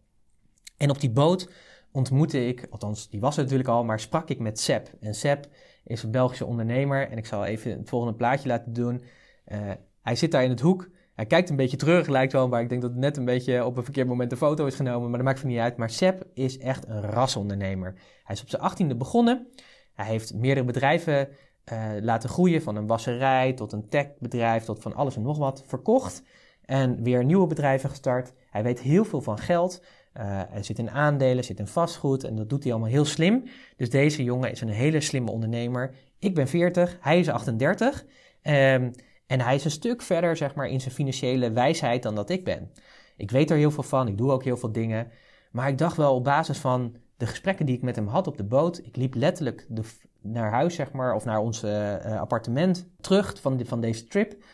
En 0.77 0.91
op 0.91 1.01
die 1.01 1.11
boot 1.11 1.51
ontmoette 1.93 2.47
ik, 2.47 2.67
althans 2.71 3.09
die 3.09 3.21
was 3.21 3.37
er 3.37 3.43
natuurlijk 3.43 3.69
al, 3.69 3.85
maar 3.85 4.01
sprak 4.01 4.31
ik 4.31 4.39
met 4.39 4.61
Seb. 4.61 4.89
En 5.01 5.14
Seb 5.14 5.47
is 5.85 6.03
een 6.03 6.11
Belgische 6.11 6.47
ondernemer. 6.47 7.11
En 7.11 7.19
ik 7.19 7.27
zal 7.27 7.45
even 7.45 7.71
het 7.71 7.89
volgende 7.89 8.14
plaatje 8.14 8.49
laten 8.49 8.73
doen. 8.73 9.03
Uh, 9.49 9.59
hij 10.03 10.17
zit 10.17 10.31
daar 10.31 10.45
in 10.45 10.51
het 10.51 10.61
hoek. 10.61 10.89
Hij 11.14 11.27
kijkt 11.27 11.51
een 11.51 11.57
beetje 11.57 11.77
terug, 11.77 12.07
lijkt 12.07 12.33
wel, 12.33 12.49
maar 12.49 12.61
ik 12.61 12.69
denk 12.69 12.81
dat 12.83 12.91
het 12.91 13.01
net 13.01 13.17
een 13.17 13.25
beetje 13.25 13.64
op 13.64 13.77
een 13.77 13.85
verkeerd 13.85 14.09
moment 14.09 14.33
een 14.33 14.39
foto 14.39 14.67
is 14.67 14.75
genomen. 14.75 15.09
Maar 15.09 15.19
dat 15.19 15.27
maakt 15.27 15.39
het 15.39 15.49
niet 15.49 15.59
uit. 15.59 15.77
Maar 15.77 15.91
Seb 15.91 16.23
is 16.35 16.59
echt 16.59 16.89
een 16.89 17.01
rasondernemer. 17.01 17.95
Hij 18.25 18.35
is 18.35 18.43
op 18.43 18.49
zijn 18.49 18.62
achttiende 18.62 18.97
begonnen. 18.97 19.47
Hij 19.95 20.07
heeft 20.07 20.35
meerdere 20.35 20.67
bedrijven 20.67 21.29
uh, 21.73 21.89
laten 22.01 22.29
groeien, 22.29 22.62
van 22.62 22.77
een 22.77 22.87
wasserij 22.87 23.53
tot 23.53 23.73
een 23.73 23.89
techbedrijf, 23.89 24.64
tot 24.64 24.83
van 24.83 24.95
alles 24.95 25.17
en 25.17 25.23
nog 25.23 25.39
wat 25.39 25.62
verkocht. 25.67 26.23
En 26.64 27.03
weer 27.03 27.25
nieuwe 27.25 27.47
bedrijven 27.47 27.91
gestart. 27.91 28.33
Hij 28.51 28.62
weet 28.62 28.81
heel 28.81 29.05
veel 29.05 29.21
van 29.21 29.39
geld. 29.39 29.83
Uh, 30.17 30.43
hij 30.49 30.62
zit 30.62 30.79
in 30.79 30.91
aandelen, 30.91 31.45
zit 31.45 31.59
in 31.59 31.67
vastgoed 31.67 32.25
en 32.25 32.37
dat 32.37 32.49
doet 32.49 32.62
hij 32.62 32.73
allemaal 32.73 32.91
heel 32.91 33.05
slim. 33.05 33.45
Dus 33.77 33.91
deze 33.91 34.23
jongen 34.23 34.51
is 34.51 34.61
een 34.61 34.69
hele 34.69 35.01
slimme 35.01 35.31
ondernemer. 35.31 35.95
Ik 36.19 36.35
ben 36.35 36.49
40, 36.49 36.97
hij 37.01 37.19
is 37.19 37.29
38. 37.29 38.03
Um, 38.03 38.09
ehm, 38.43 38.91
en 39.27 39.41
hij 39.41 39.55
is 39.55 39.64
een 39.64 39.71
stuk 39.71 40.03
verder 40.03 40.37
zeg 40.37 40.55
maar, 40.55 40.69
in 40.69 40.81
zijn 40.81 40.95
financiële 40.95 41.51
wijsheid 41.51 42.03
dan 42.03 42.14
dat 42.14 42.31
ik 42.31 42.45
ben. 42.45 42.71
Ik 43.17 43.31
weet 43.31 43.51
er 43.51 43.57
heel 43.57 43.71
veel 43.71 43.83
van, 43.83 44.09
ik 44.09 44.19
doe 44.19 44.31
ook 44.31 44.45
heel 44.45 44.57
veel 44.57 44.73
dingen. 44.73 45.11
Maar 45.51 45.69
ik 45.69 45.79
dacht 45.79 45.97
wel 45.97 46.14
op 46.14 46.25
basis 46.25 46.59
van 46.59 46.97
de 47.17 47.27
gesprekken 47.27 47.67
die 47.67 47.77
ik 47.77 47.83
met 47.83 47.97
hem 47.97 48.07
had 48.07 48.27
op 48.27 48.37
de 48.37 48.45
boot. 48.45 48.79
Ik 48.79 48.97
liep 48.97 49.14
letterlijk 49.14 49.67
de, 49.69 49.83
naar 50.31 50.51
huis, 50.51 50.74
zeg 50.74 50.93
maar, 50.93 51.14
of 51.14 51.24
naar 51.24 51.39
ons 51.39 51.64
uh, 51.64 52.20
appartement 52.20 52.89
terug 53.01 53.41
van, 53.41 53.61
van 53.64 53.81
deze 53.81 54.07
trip. 54.07 54.45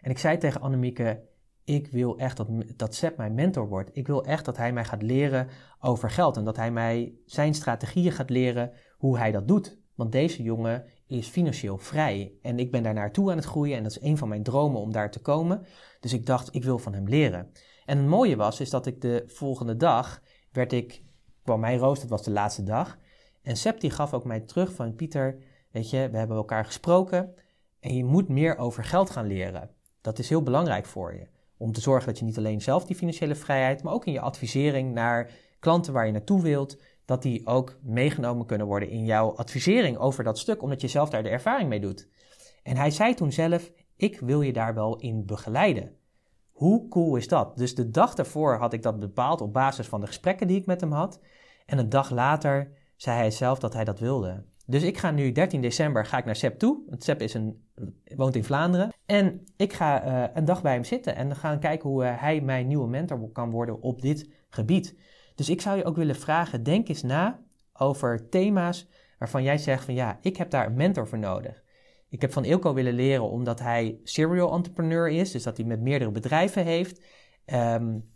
En 0.00 0.10
ik 0.10 0.18
zei 0.18 0.38
tegen 0.38 0.60
Annemieke, 0.60 1.28
ik 1.64 1.86
wil 1.86 2.18
echt 2.18 2.36
dat, 2.36 2.48
dat 2.76 3.12
mijn 3.16 3.34
mentor 3.34 3.68
wordt. 3.68 3.90
Ik 3.92 4.06
wil 4.06 4.24
echt 4.24 4.44
dat 4.44 4.56
hij 4.56 4.72
mij 4.72 4.84
gaat 4.84 5.02
leren 5.02 5.48
over 5.80 6.10
geld. 6.10 6.36
En 6.36 6.44
dat 6.44 6.56
hij 6.56 6.70
mij 6.70 7.14
zijn 7.26 7.54
strategieën 7.54 8.12
gaat 8.12 8.30
leren 8.30 8.72
hoe 8.98 9.18
hij 9.18 9.32
dat 9.32 9.48
doet. 9.48 9.78
Want 9.94 10.12
deze 10.12 10.42
jongen 10.42 10.84
is 11.06 11.28
financieel 11.28 11.78
vrij. 11.78 12.32
En 12.42 12.58
ik 12.58 12.70
ben 12.70 12.82
daar 12.82 12.94
naartoe 12.94 13.30
aan 13.30 13.36
het 13.36 13.46
groeien. 13.46 13.76
En 13.76 13.82
dat 13.82 13.92
is 13.92 14.02
een 14.02 14.18
van 14.18 14.28
mijn 14.28 14.42
dromen 14.42 14.80
om 14.80 14.92
daar 14.92 15.10
te 15.10 15.20
komen. 15.20 15.66
Dus 16.00 16.12
ik 16.12 16.26
dacht, 16.26 16.54
ik 16.54 16.64
wil 16.64 16.78
van 16.78 16.94
hem 16.94 17.08
leren. 17.08 17.52
En 17.84 17.98
het 17.98 18.06
mooie 18.06 18.36
was, 18.36 18.60
is 18.60 18.70
dat 18.70 18.86
ik 18.86 19.00
de 19.00 19.24
volgende 19.26 19.76
dag 19.76 20.22
werd 20.52 20.72
ik, 20.72 21.02
kwam 21.42 21.60
mijn 21.60 21.78
rooster, 21.78 22.08
dat 22.08 22.18
was 22.18 22.26
de 22.26 22.32
laatste 22.32 22.62
dag. 22.62 22.98
En 23.50 23.56
Seb 23.56 23.80
die 23.80 23.90
gaf 23.90 24.14
ook 24.14 24.24
mij 24.24 24.40
terug 24.40 24.72
van, 24.72 24.94
Pieter, 24.94 25.38
weet 25.70 25.90
je, 25.90 26.08
we 26.10 26.18
hebben 26.18 26.36
elkaar 26.36 26.64
gesproken. 26.64 27.34
En 27.80 27.96
je 27.96 28.04
moet 28.04 28.28
meer 28.28 28.58
over 28.58 28.84
geld 28.84 29.10
gaan 29.10 29.26
leren. 29.26 29.70
Dat 30.00 30.18
is 30.18 30.28
heel 30.28 30.42
belangrijk 30.42 30.86
voor 30.86 31.14
je. 31.14 31.26
Om 31.56 31.72
te 31.72 31.80
zorgen 31.80 32.06
dat 32.06 32.18
je 32.18 32.24
niet 32.24 32.38
alleen 32.38 32.60
zelf 32.60 32.84
die 32.84 32.96
financiële 32.96 33.34
vrijheid, 33.34 33.82
maar 33.82 33.92
ook 33.92 34.06
in 34.06 34.12
je 34.12 34.20
advisering 34.20 34.92
naar 34.94 35.30
klanten 35.58 35.92
waar 35.92 36.06
je 36.06 36.12
naartoe 36.12 36.42
wilt, 36.42 36.80
dat 37.04 37.22
die 37.22 37.46
ook 37.46 37.78
meegenomen 37.82 38.46
kunnen 38.46 38.66
worden 38.66 38.88
in 38.88 39.04
jouw 39.04 39.36
advisering 39.36 39.96
over 39.96 40.24
dat 40.24 40.38
stuk, 40.38 40.62
omdat 40.62 40.80
je 40.80 40.88
zelf 40.88 41.10
daar 41.10 41.22
de 41.22 41.28
ervaring 41.28 41.68
mee 41.68 41.80
doet. 41.80 42.08
En 42.62 42.76
hij 42.76 42.90
zei 42.90 43.14
toen 43.14 43.32
zelf: 43.32 43.72
Ik 43.96 44.20
wil 44.20 44.40
je 44.40 44.52
daar 44.52 44.74
wel 44.74 44.96
in 44.96 45.26
begeleiden. 45.26 45.96
Hoe 46.50 46.88
cool 46.88 47.16
is 47.16 47.28
dat? 47.28 47.56
Dus 47.56 47.74
de 47.74 47.90
dag 47.90 48.14
daarvoor 48.14 48.56
had 48.56 48.72
ik 48.72 48.82
dat 48.82 48.98
bepaald 48.98 49.40
op 49.40 49.52
basis 49.52 49.86
van 49.86 50.00
de 50.00 50.06
gesprekken 50.06 50.46
die 50.46 50.58
ik 50.58 50.66
met 50.66 50.80
hem 50.80 50.92
had. 50.92 51.20
En 51.66 51.78
een 51.78 51.88
dag 51.88 52.10
later 52.10 52.78
zei 53.00 53.16
hij 53.16 53.30
zelf 53.30 53.58
dat 53.58 53.72
hij 53.72 53.84
dat 53.84 53.98
wilde. 53.98 54.42
Dus 54.66 54.82
ik 54.82 54.98
ga 54.98 55.10
nu 55.10 55.32
13 55.32 55.60
december 55.60 56.06
ga 56.06 56.18
ik 56.18 56.24
naar 56.24 56.36
Sepp 56.36 56.58
toe. 56.58 56.82
Want 56.88 57.04
Sepp 57.04 57.20
is 57.20 57.34
een, 57.34 57.64
woont 58.16 58.36
in 58.36 58.44
Vlaanderen. 58.44 58.92
En 59.06 59.44
ik 59.56 59.72
ga 59.72 60.06
uh, 60.06 60.28
een 60.34 60.44
dag 60.44 60.62
bij 60.62 60.72
hem 60.72 60.84
zitten 60.84 61.16
en 61.16 61.36
gaan 61.36 61.58
kijken 61.58 61.88
hoe 61.88 62.04
uh, 62.04 62.20
hij 62.20 62.40
mijn 62.40 62.66
nieuwe 62.66 62.88
mentor 62.88 63.30
kan 63.32 63.50
worden 63.50 63.82
op 63.82 64.02
dit 64.02 64.30
gebied. 64.48 64.96
Dus 65.34 65.48
ik 65.48 65.60
zou 65.60 65.76
je 65.76 65.84
ook 65.84 65.96
willen 65.96 66.16
vragen, 66.16 66.62
denk 66.62 66.88
eens 66.88 67.02
na 67.02 67.40
over 67.72 68.28
thema's 68.28 68.88
waarvan 69.18 69.42
jij 69.42 69.58
zegt 69.58 69.84
van 69.84 69.94
ja, 69.94 70.18
ik 70.20 70.36
heb 70.36 70.50
daar 70.50 70.66
een 70.66 70.76
mentor 70.76 71.08
voor 71.08 71.18
nodig. 71.18 71.62
Ik 72.08 72.20
heb 72.20 72.32
van 72.32 72.44
Ilko 72.44 72.74
willen 72.74 72.94
leren 72.94 73.30
omdat 73.30 73.60
hij 73.60 73.98
serial 74.04 74.52
entrepreneur 74.52 75.08
is, 75.08 75.30
dus 75.30 75.42
dat 75.42 75.56
hij 75.56 75.66
met 75.66 75.80
meerdere 75.80 76.10
bedrijven 76.10 76.64
heeft. 76.64 77.02
Um, 77.46 78.09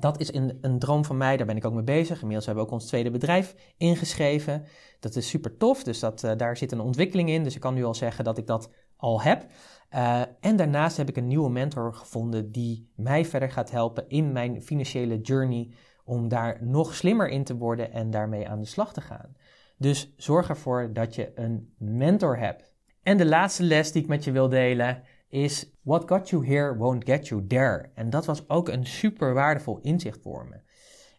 dat 0.00 0.20
is 0.20 0.34
een, 0.34 0.58
een, 0.60 0.78
droom 0.78 1.04
van 1.04 1.16
mij, 1.16 1.36
daar 1.36 1.46
ben 1.46 1.56
ik 1.56 1.64
ook 1.64 1.72
mee 1.72 1.82
bezig. 1.82 2.16
Inmiddels 2.16 2.46
hebben 2.46 2.64
we 2.64 2.70
ook 2.70 2.76
ons 2.76 2.86
tweede 2.86 3.10
bedrijf 3.10 3.54
ingeschreven. 3.76 4.64
Dat 5.00 5.16
is 5.16 5.28
super 5.28 5.56
tof, 5.56 5.82
dus 5.82 5.98
dat, 5.98 6.22
uh, 6.24 6.32
daar 6.36 6.56
zit 6.56 6.72
een 6.72 6.80
ontwikkeling 6.80 7.28
in. 7.28 7.44
Dus 7.44 7.54
ik 7.54 7.60
kan 7.60 7.74
nu 7.74 7.84
al 7.84 7.94
zeggen 7.94 8.24
dat 8.24 8.38
ik 8.38 8.46
dat 8.46 8.70
al 8.96 9.22
heb. 9.22 9.46
Uh, 9.94 10.20
en 10.40 10.56
daarnaast 10.56 10.96
heb 10.96 11.08
ik 11.08 11.16
een 11.16 11.26
nieuwe 11.26 11.50
mentor 11.50 11.94
gevonden 11.94 12.52
die 12.52 12.90
mij 12.96 13.24
verder 13.24 13.50
gaat 13.50 13.70
helpen 13.70 14.08
in 14.08 14.32
mijn 14.32 14.62
financiële 14.62 15.20
journey 15.20 15.70
om 16.04 16.28
daar 16.28 16.58
nog 16.60 16.94
slimmer 16.94 17.28
in 17.28 17.44
te 17.44 17.56
worden 17.56 17.92
en 17.92 18.10
daarmee 18.10 18.48
aan 18.48 18.60
de 18.60 18.66
slag 18.66 18.92
te 18.92 19.00
gaan. 19.00 19.36
Dus 19.76 20.12
zorg 20.16 20.48
ervoor 20.48 20.92
dat 20.92 21.14
je 21.14 21.32
een 21.34 21.74
mentor 21.78 22.38
hebt. 22.38 22.72
En 23.02 23.16
de 23.16 23.26
laatste 23.26 23.62
les 23.62 23.92
die 23.92 24.02
ik 24.02 24.08
met 24.08 24.24
je 24.24 24.32
wil 24.32 24.48
delen 24.48 25.02
is 25.32 25.70
What 25.82 26.08
got 26.08 26.28
you 26.28 26.46
here 26.46 26.76
won't 26.76 27.04
get 27.04 27.28
you 27.28 27.46
there. 27.46 27.90
En 27.94 28.10
dat 28.10 28.26
was 28.26 28.48
ook 28.48 28.68
een 28.68 28.86
super 28.86 29.34
waardevol 29.34 29.78
inzicht 29.82 30.22
voor 30.22 30.48
me. 30.48 30.60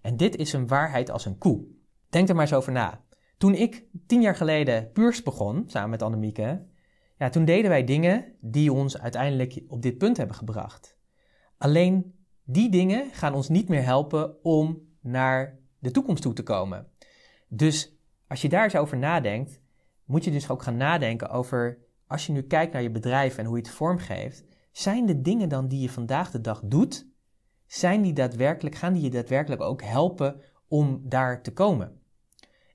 En 0.01 0.17
dit 0.17 0.35
is 0.35 0.53
een 0.53 0.67
waarheid 0.67 1.11
als 1.11 1.25
een 1.25 1.37
koe. 1.37 1.65
Denk 2.09 2.29
er 2.29 2.35
maar 2.35 2.43
eens 2.43 2.53
over 2.53 2.71
na. 2.71 3.03
Toen 3.37 3.53
ik 3.53 3.85
tien 4.07 4.21
jaar 4.21 4.35
geleden 4.35 4.91
Puurs 4.91 5.23
begon, 5.23 5.63
samen 5.67 5.89
met 5.89 6.01
Annemieke, 6.01 6.65
ja, 7.17 7.29
toen 7.29 7.45
deden 7.45 7.69
wij 7.69 7.83
dingen 7.83 8.25
die 8.39 8.73
ons 8.73 8.99
uiteindelijk 8.99 9.61
op 9.67 9.81
dit 9.81 9.97
punt 9.97 10.17
hebben 10.17 10.35
gebracht. 10.35 10.97
Alleen 11.57 12.15
die 12.43 12.69
dingen 12.69 13.05
gaan 13.11 13.33
ons 13.33 13.49
niet 13.49 13.69
meer 13.69 13.83
helpen 13.83 14.43
om 14.43 14.81
naar 15.01 15.59
de 15.79 15.91
toekomst 15.91 16.21
toe 16.21 16.33
te 16.33 16.43
komen. 16.43 16.87
Dus 17.47 17.97
als 18.27 18.41
je 18.41 18.49
daar 18.49 18.63
eens 18.63 18.75
over 18.75 18.97
nadenkt, 18.97 19.61
moet 20.05 20.23
je 20.23 20.31
dus 20.31 20.49
ook 20.49 20.63
gaan 20.63 20.77
nadenken 20.77 21.29
over, 21.29 21.77
als 22.13 22.25
je 22.25 22.31
nu 22.31 22.41
kijkt 22.41 22.73
naar 22.73 22.81
je 22.81 22.91
bedrijf 22.91 23.37
en 23.37 23.45
hoe 23.45 23.57
je 23.57 23.61
het 23.61 23.71
vormgeeft, 23.71 24.43
zijn 24.71 25.05
de 25.05 25.21
dingen 25.21 25.49
dan 25.49 25.67
die 25.67 25.79
je 25.79 25.89
vandaag 25.89 26.31
de 26.31 26.41
dag 26.41 26.61
doet, 26.65 27.07
zijn 27.67 28.01
die 28.01 28.13
daadwerkelijk, 28.13 28.75
gaan 28.75 28.93
die 28.93 29.03
je 29.03 29.09
daadwerkelijk 29.09 29.61
ook 29.61 29.81
helpen 29.81 30.41
om 30.67 31.01
daar 31.03 31.41
te 31.41 31.53
komen? 31.53 32.01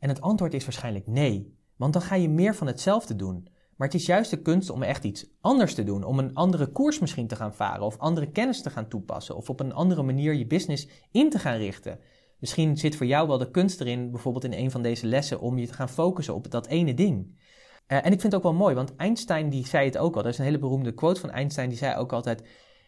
En 0.00 0.08
het 0.08 0.20
antwoord 0.20 0.54
is 0.54 0.64
waarschijnlijk 0.64 1.06
nee, 1.06 1.58
want 1.76 1.92
dan 1.92 2.02
ga 2.02 2.14
je 2.14 2.28
meer 2.28 2.54
van 2.54 2.66
hetzelfde 2.66 3.16
doen. 3.16 3.48
Maar 3.76 3.88
het 3.88 3.96
is 3.96 4.06
juist 4.06 4.30
de 4.30 4.42
kunst 4.42 4.70
om 4.70 4.82
echt 4.82 5.04
iets 5.04 5.26
anders 5.40 5.74
te 5.74 5.84
doen. 5.84 6.04
Om 6.04 6.18
een 6.18 6.34
andere 6.34 6.66
koers 6.66 6.98
misschien 6.98 7.26
te 7.26 7.36
gaan 7.36 7.54
varen. 7.54 7.84
Of 7.84 7.98
andere 7.98 8.30
kennis 8.30 8.62
te 8.62 8.70
gaan 8.70 8.88
toepassen. 8.88 9.36
Of 9.36 9.50
op 9.50 9.60
een 9.60 9.72
andere 9.72 10.02
manier 10.02 10.34
je 10.34 10.46
business 10.46 10.88
in 11.10 11.30
te 11.30 11.38
gaan 11.38 11.56
richten. 11.56 11.98
Misschien 12.38 12.76
zit 12.76 12.96
voor 12.96 13.06
jou 13.06 13.28
wel 13.28 13.38
de 13.38 13.50
kunst 13.50 13.80
erin, 13.80 14.10
bijvoorbeeld 14.10 14.44
in 14.44 14.52
een 14.52 14.70
van 14.70 14.82
deze 14.82 15.06
lessen, 15.06 15.40
om 15.40 15.58
je 15.58 15.66
te 15.66 15.72
gaan 15.72 15.88
focussen 15.88 16.34
op 16.34 16.50
dat 16.50 16.66
ene 16.66 16.94
ding. 16.94 17.36
Uh, 17.88 17.98
en 17.98 18.12
ik 18.12 18.20
vind 18.20 18.22
het 18.22 18.34
ook 18.34 18.42
wel 18.42 18.54
mooi, 18.54 18.74
want 18.74 18.96
Einstein 18.96 19.48
die 19.48 19.66
zei 19.66 19.84
het 19.84 19.98
ook 19.98 20.16
al. 20.16 20.22
Er 20.22 20.28
is 20.28 20.38
een 20.38 20.44
hele 20.44 20.58
beroemde 20.58 20.94
quote 20.94 21.20
van 21.20 21.30
Einstein, 21.30 21.68
die 21.68 21.78
zei 21.78 21.96
ook 21.96 22.12
altijd: 22.12 22.42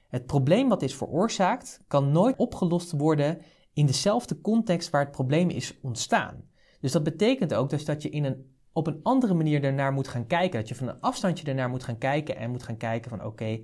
Het 0.09 0.27
probleem 0.27 0.69
wat 0.69 0.83
is 0.83 0.95
veroorzaakt, 0.95 1.81
kan 1.87 2.13
nooit 2.13 2.37
opgelost 2.37 2.91
worden 2.91 3.39
in 3.73 3.87
dezelfde 3.87 4.41
context 4.41 4.91
waar 4.91 5.03
het 5.03 5.11
probleem 5.11 5.51
is 5.51 5.81
ontstaan. 5.83 6.49
Dus 6.81 6.93
dat 6.93 7.03
betekent 7.03 7.55
ook 7.55 7.71
dus 7.71 7.85
dat 7.85 8.03
je 8.03 8.09
in 8.09 8.25
een 8.25 8.59
op 8.73 8.87
een 8.87 9.01
andere 9.03 9.35
manier 9.35 9.65
ernaar 9.65 9.93
moet 9.93 10.09
gaan 10.09 10.27
kijken. 10.27 10.59
Dat 10.59 10.69
je 10.69 10.75
van 10.75 10.89
een 10.89 11.01
afstandje 11.01 11.47
ernaar 11.47 11.69
moet 11.69 11.85
gaan 11.85 11.99
kijken 11.99 12.37
en 12.37 12.51
moet 12.51 12.63
gaan 12.63 12.77
kijken 12.77 13.11
van 13.11 13.25
oké, 13.25 13.61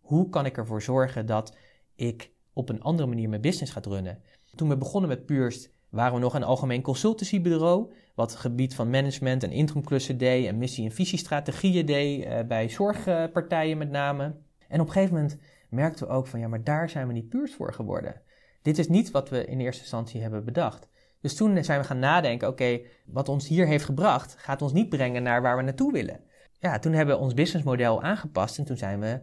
hoe 0.00 0.28
kan 0.28 0.46
ik 0.46 0.56
ervoor 0.56 0.82
zorgen 0.82 1.26
dat 1.26 1.56
ik 1.94 2.32
op 2.52 2.68
een 2.68 2.82
andere 2.82 3.08
manier 3.08 3.28
mijn 3.28 3.40
business 3.40 3.72
gaat 3.72 3.86
runnen. 3.86 4.22
Toen 4.54 4.68
we 4.68 4.76
begonnen 4.76 5.08
met 5.08 5.26
Purst 5.26 5.72
waren 5.88 6.14
we 6.14 6.20
nog 6.20 6.34
een 6.34 6.42
algemeen 6.42 6.82
consultancybureau, 6.82 7.92
wat 8.18 8.34
gebied 8.34 8.74
van 8.74 8.90
management 8.90 9.42
en 9.42 9.50
interimklussen 9.50 10.18
deed 10.18 10.46
en 10.46 10.58
missie- 10.58 10.84
en 10.84 10.92
visiestrategieën 10.92 11.86
deed, 11.86 12.24
uh, 12.24 12.40
bij 12.42 12.68
zorgpartijen 12.68 13.78
met 13.78 13.90
name. 13.90 14.24
En 14.68 14.80
op 14.80 14.86
een 14.86 14.92
gegeven 14.92 15.14
moment 15.14 15.38
merkten 15.68 16.06
we 16.06 16.12
ook 16.12 16.26
van 16.26 16.40
ja, 16.40 16.48
maar 16.48 16.64
daar 16.64 16.90
zijn 16.90 17.06
we 17.06 17.12
niet 17.12 17.28
Purst 17.28 17.54
voor 17.54 17.72
geworden. 17.72 18.22
Dit 18.62 18.78
is 18.78 18.88
niet 18.88 19.10
wat 19.10 19.28
we 19.28 19.44
in 19.44 19.60
eerste 19.60 19.80
instantie 19.80 20.22
hebben 20.22 20.44
bedacht. 20.44 20.88
Dus 21.20 21.36
toen 21.36 21.64
zijn 21.64 21.80
we 21.80 21.86
gaan 21.86 21.98
nadenken, 21.98 22.48
oké, 22.48 22.80
wat 23.06 23.28
ons 23.28 23.48
hier 23.48 23.66
heeft 23.66 23.84
gebracht, 23.84 24.34
gaat 24.38 24.62
ons 24.62 24.72
niet 24.72 24.88
brengen 24.88 25.22
naar 25.22 25.42
waar 25.42 25.56
we 25.56 25.62
naartoe 25.62 25.92
willen. 25.92 26.20
Ja, 26.58 26.78
toen 26.78 26.92
hebben 26.92 27.14
we 27.16 27.22
ons 27.22 27.34
businessmodel 27.34 28.02
aangepast 28.02 28.58
en 28.58 28.64
toen 28.64 28.76
zijn 28.76 29.00
we 29.00 29.20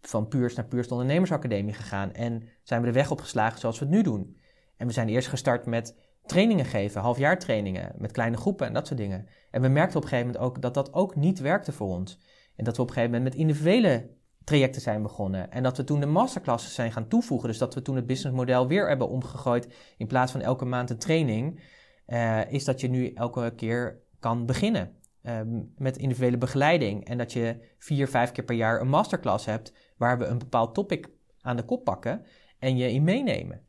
van 0.00 0.28
Puurs 0.28 0.54
naar 0.54 0.66
Puurs 0.66 0.88
Ondernemersacademie 0.88 1.74
gegaan 1.74 2.12
en 2.12 2.48
zijn 2.62 2.80
we 2.80 2.86
de 2.86 2.92
weg 2.92 3.10
opgeslagen 3.10 3.58
zoals 3.58 3.78
we 3.78 3.84
het 3.84 3.94
nu 3.94 4.02
doen. 4.02 4.36
En 4.76 4.86
we 4.86 4.92
zijn 4.92 5.08
eerst 5.08 5.28
gestart 5.28 5.66
met 5.66 5.94
trainingen 6.28 6.64
geven, 6.64 7.00
halfjaartrainingen, 7.00 7.92
met 7.96 8.12
kleine 8.12 8.36
groepen 8.36 8.66
en 8.66 8.72
dat 8.72 8.86
soort 8.86 8.98
dingen. 8.98 9.26
En 9.50 9.62
we 9.62 9.68
merkten 9.68 9.96
op 9.96 10.02
een 10.02 10.08
gegeven 10.08 10.32
moment 10.32 10.50
ook 10.50 10.62
dat 10.62 10.74
dat 10.74 10.92
ook 10.92 11.16
niet 11.16 11.38
werkte 11.38 11.72
voor 11.72 11.88
ons. 11.88 12.18
En 12.56 12.64
dat 12.64 12.76
we 12.76 12.82
op 12.82 12.88
een 12.88 12.94
gegeven 12.94 13.14
moment 13.14 13.34
met 13.34 13.40
individuele 13.40 14.10
trajecten 14.48 14.80
zijn 14.80 15.02
begonnen. 15.02 15.50
En 15.50 15.62
dat 15.62 15.76
we 15.76 15.84
toen 15.84 16.00
de 16.00 16.06
masterclasses 16.06 16.74
zijn 16.74 16.92
gaan 16.92 17.08
toevoegen. 17.08 17.48
Dus 17.48 17.58
dat 17.58 17.74
we 17.74 17.82
toen 17.82 17.96
het 17.96 18.06
businessmodel 18.06 18.66
weer 18.66 18.88
hebben 18.88 19.08
omgegooid. 19.08 19.68
In 19.96 20.06
plaats 20.06 20.32
van 20.32 20.40
elke 20.40 20.64
maand 20.64 20.90
een 20.90 20.98
training, 20.98 21.60
uh, 22.06 22.52
is 22.52 22.64
dat 22.64 22.80
je 22.80 22.88
nu 22.88 23.12
elke 23.12 23.52
keer 23.56 24.02
kan 24.20 24.46
beginnen. 24.46 24.96
Uh, 25.22 25.40
met 25.76 25.96
individuele 25.96 26.38
begeleiding. 26.38 27.04
En 27.04 27.18
dat 27.18 27.32
je 27.32 27.56
vier, 27.78 28.08
vijf 28.08 28.32
keer 28.32 28.44
per 28.44 28.56
jaar 28.56 28.80
een 28.80 28.88
masterclass 28.88 29.46
hebt. 29.46 29.72
Waar 29.96 30.18
we 30.18 30.24
een 30.24 30.38
bepaald 30.38 30.74
topic 30.74 31.08
aan 31.40 31.56
de 31.56 31.64
kop 31.64 31.84
pakken. 31.84 32.24
En 32.58 32.76
je 32.76 32.92
in 32.92 33.04
meenemen. 33.04 33.67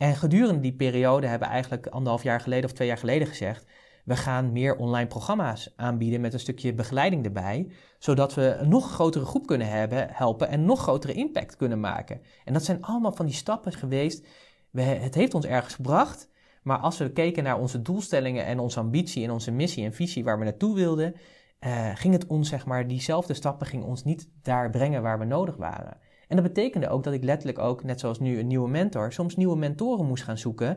En 0.00 0.16
gedurende 0.16 0.60
die 0.60 0.72
periode 0.72 1.26
hebben 1.26 1.48
we 1.48 1.54
eigenlijk 1.54 1.86
anderhalf 1.86 2.22
jaar 2.22 2.40
geleden 2.40 2.64
of 2.64 2.72
twee 2.72 2.88
jaar 2.88 2.98
geleden 2.98 3.28
gezegd 3.28 3.66
we 4.04 4.16
gaan 4.16 4.52
meer 4.52 4.76
online 4.76 5.06
programma's 5.06 5.72
aanbieden 5.76 6.20
met 6.20 6.32
een 6.32 6.40
stukje 6.40 6.74
begeleiding 6.74 7.24
erbij, 7.24 7.70
zodat 7.98 8.34
we 8.34 8.54
een 8.54 8.68
nog 8.68 8.92
grotere 8.92 9.24
groep 9.24 9.46
kunnen 9.46 9.68
hebben, 9.68 10.08
helpen 10.10 10.48
en 10.48 10.64
nog 10.64 10.80
grotere 10.80 11.12
impact 11.12 11.56
kunnen 11.56 11.80
maken. 11.80 12.20
En 12.44 12.52
dat 12.52 12.64
zijn 12.64 12.82
allemaal 12.82 13.12
van 13.12 13.26
die 13.26 13.34
stappen 13.34 13.72
geweest. 13.72 14.26
We, 14.70 14.82
het 14.82 15.14
heeft 15.14 15.34
ons 15.34 15.44
ergens 15.44 15.74
gebracht, 15.74 16.28
maar 16.62 16.78
als 16.78 16.98
we 16.98 17.12
keken 17.12 17.44
naar 17.44 17.58
onze 17.58 17.82
doelstellingen 17.82 18.44
en 18.44 18.58
onze 18.58 18.80
ambitie 18.80 19.24
en 19.24 19.30
onze 19.30 19.50
missie 19.50 19.84
en 19.84 19.94
visie 19.94 20.24
waar 20.24 20.38
we 20.38 20.44
naartoe 20.44 20.74
wilden, 20.74 21.14
uh, 21.60 21.90
ging 21.94 22.12
het 22.12 22.26
ons, 22.26 22.48
zeg 22.48 22.66
maar, 22.66 22.86
diezelfde 22.86 23.34
stappen 23.34 23.66
ging 23.66 23.84
ons 23.84 24.04
niet 24.04 24.28
daar 24.42 24.70
brengen 24.70 25.02
waar 25.02 25.18
we 25.18 25.24
nodig 25.24 25.56
waren. 25.56 25.96
En 26.30 26.36
dat 26.36 26.44
betekende 26.44 26.88
ook 26.88 27.04
dat 27.04 27.12
ik 27.12 27.24
letterlijk 27.24 27.58
ook, 27.58 27.84
net 27.84 28.00
zoals 28.00 28.18
nu 28.18 28.38
een 28.38 28.46
nieuwe 28.46 28.68
mentor, 28.68 29.12
soms 29.12 29.36
nieuwe 29.36 29.56
mentoren 29.56 30.06
moest 30.06 30.22
gaan 30.22 30.38
zoeken, 30.38 30.76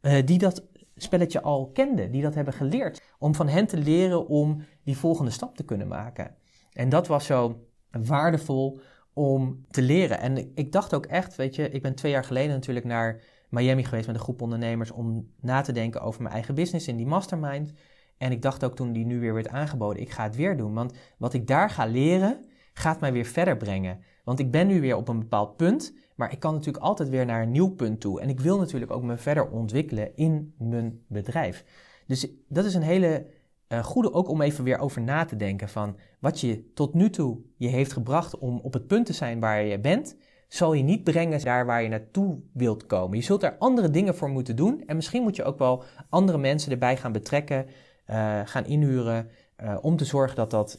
uh, 0.00 0.12
die 0.24 0.38
dat 0.38 0.66
spelletje 0.96 1.42
al 1.42 1.70
kenden, 1.70 2.10
die 2.10 2.22
dat 2.22 2.34
hebben 2.34 2.54
geleerd. 2.54 3.02
Om 3.18 3.34
van 3.34 3.48
hen 3.48 3.66
te 3.66 3.76
leren 3.76 4.26
om 4.26 4.62
die 4.84 4.96
volgende 4.96 5.30
stap 5.30 5.56
te 5.56 5.64
kunnen 5.64 5.88
maken. 5.88 6.34
En 6.72 6.88
dat 6.88 7.06
was 7.06 7.26
zo 7.26 7.66
waardevol 7.90 8.80
om 9.12 9.64
te 9.70 9.82
leren. 9.82 10.20
En 10.20 10.52
ik 10.54 10.72
dacht 10.72 10.94
ook 10.94 11.06
echt, 11.06 11.36
weet 11.36 11.54
je, 11.54 11.70
ik 11.70 11.82
ben 11.82 11.94
twee 11.94 12.12
jaar 12.12 12.24
geleden 12.24 12.54
natuurlijk 12.54 12.86
naar 12.86 13.22
Miami 13.48 13.84
geweest 13.84 14.06
met 14.06 14.16
een 14.16 14.22
groep 14.22 14.42
ondernemers 14.42 14.90
om 14.90 15.30
na 15.40 15.60
te 15.60 15.72
denken 15.72 16.00
over 16.00 16.22
mijn 16.22 16.34
eigen 16.34 16.54
business 16.54 16.88
in 16.88 16.96
die 16.96 17.06
mastermind. 17.06 17.72
En 18.18 18.32
ik 18.32 18.42
dacht 18.42 18.64
ook 18.64 18.76
toen 18.76 18.92
die 18.92 19.04
nu 19.04 19.20
weer 19.20 19.34
werd 19.34 19.48
aangeboden, 19.48 20.02
ik 20.02 20.10
ga 20.10 20.22
het 20.22 20.36
weer 20.36 20.56
doen. 20.56 20.74
Want 20.74 20.92
wat 21.18 21.34
ik 21.34 21.46
daar 21.46 21.70
ga 21.70 21.86
leren, 21.86 22.44
gaat 22.80 23.00
mij 23.00 23.12
weer 23.12 23.24
verder 23.24 23.56
brengen. 23.56 23.98
Want 24.24 24.38
ik 24.38 24.50
ben 24.50 24.66
nu 24.66 24.80
weer 24.80 24.96
op 24.96 25.08
een 25.08 25.18
bepaald 25.18 25.56
punt, 25.56 25.94
maar 26.14 26.32
ik 26.32 26.40
kan 26.40 26.54
natuurlijk 26.54 26.84
altijd 26.84 27.08
weer 27.08 27.26
naar 27.26 27.42
een 27.42 27.50
nieuw 27.50 27.74
punt 27.74 28.00
toe. 28.00 28.20
En 28.20 28.28
ik 28.28 28.40
wil 28.40 28.58
natuurlijk 28.58 28.92
ook 28.92 29.02
me 29.02 29.16
verder 29.16 29.50
ontwikkelen 29.50 30.16
in 30.16 30.54
mijn 30.58 31.00
bedrijf. 31.06 31.64
Dus 32.06 32.28
dat 32.48 32.64
is 32.64 32.74
een 32.74 32.82
hele 32.82 33.26
uh, 33.72 33.84
goede 33.84 34.12
ook 34.12 34.28
om 34.28 34.40
even 34.40 34.64
weer 34.64 34.78
over 34.78 35.02
na 35.02 35.24
te 35.24 35.36
denken 35.36 35.68
van 35.68 35.96
wat 36.18 36.40
je 36.40 36.72
tot 36.72 36.94
nu 36.94 37.10
toe 37.10 37.38
je 37.56 37.68
heeft 37.68 37.92
gebracht 37.92 38.38
om 38.38 38.60
op 38.62 38.72
het 38.72 38.86
punt 38.86 39.06
te 39.06 39.12
zijn 39.12 39.40
waar 39.40 39.64
je 39.64 39.80
bent, 39.80 40.16
zal 40.48 40.72
je 40.72 40.82
niet 40.82 41.04
brengen 41.04 41.44
daar 41.44 41.66
waar 41.66 41.82
je 41.82 41.88
naartoe 41.88 42.38
wilt 42.52 42.86
komen. 42.86 43.16
Je 43.16 43.24
zult 43.24 43.40
daar 43.40 43.56
andere 43.58 43.90
dingen 43.90 44.14
voor 44.14 44.28
moeten 44.28 44.56
doen 44.56 44.82
en 44.86 44.96
misschien 44.96 45.22
moet 45.22 45.36
je 45.36 45.44
ook 45.44 45.58
wel 45.58 45.84
andere 46.08 46.38
mensen 46.38 46.72
erbij 46.72 46.96
gaan 46.96 47.12
betrekken, 47.12 47.66
uh, 48.10 48.40
gaan 48.44 48.66
inhuren, 48.66 49.28
uh, 49.62 49.78
om 49.80 49.96
te 49.96 50.04
zorgen 50.04 50.36
dat 50.36 50.50
dat 50.50 50.78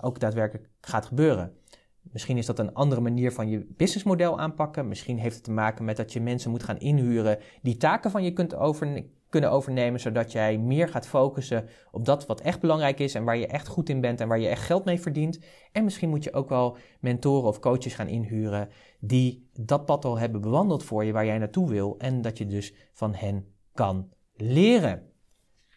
ook 0.00 0.20
daadwerkelijk 0.20 0.70
gaat 0.80 1.06
gebeuren. 1.06 1.56
Misschien 2.02 2.38
is 2.38 2.46
dat 2.46 2.58
een 2.58 2.74
andere 2.74 3.00
manier 3.00 3.32
van 3.32 3.48
je 3.48 3.66
businessmodel 3.76 4.38
aanpakken. 4.38 4.88
Misschien 4.88 5.18
heeft 5.18 5.34
het 5.34 5.44
te 5.44 5.50
maken 5.50 5.84
met 5.84 5.96
dat 5.96 6.12
je 6.12 6.20
mensen 6.20 6.50
moet 6.50 6.62
gaan 6.62 6.78
inhuren 6.78 7.38
die 7.62 7.76
taken 7.76 8.10
van 8.10 8.24
je 8.24 8.32
kunt 8.32 8.54
over, 8.54 9.04
kunnen 9.28 9.50
overnemen, 9.50 10.00
zodat 10.00 10.32
jij 10.32 10.58
meer 10.58 10.88
gaat 10.88 11.06
focussen 11.06 11.68
op 11.90 12.04
dat 12.04 12.26
wat 12.26 12.40
echt 12.40 12.60
belangrijk 12.60 12.98
is 12.98 13.14
en 13.14 13.24
waar 13.24 13.36
je 13.36 13.46
echt 13.46 13.68
goed 13.68 13.88
in 13.88 14.00
bent 14.00 14.20
en 14.20 14.28
waar 14.28 14.38
je 14.38 14.48
echt 14.48 14.62
geld 14.62 14.84
mee 14.84 15.00
verdient. 15.00 15.38
En 15.72 15.84
misschien 15.84 16.08
moet 16.08 16.24
je 16.24 16.32
ook 16.32 16.48
wel 16.48 16.76
mentoren 17.00 17.48
of 17.48 17.58
coaches 17.58 17.94
gaan 17.94 18.08
inhuren 18.08 18.68
die 19.00 19.48
dat 19.52 19.86
pad 19.86 20.04
al 20.04 20.18
hebben 20.18 20.40
bewandeld 20.40 20.82
voor 20.82 21.04
je 21.04 21.12
waar 21.12 21.26
jij 21.26 21.38
naartoe 21.38 21.68
wil 21.68 21.94
en 21.98 22.22
dat 22.22 22.38
je 22.38 22.46
dus 22.46 22.74
van 22.92 23.14
hen 23.14 23.46
kan 23.74 24.08
leren. 24.34 25.10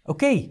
Oké, 0.04 0.50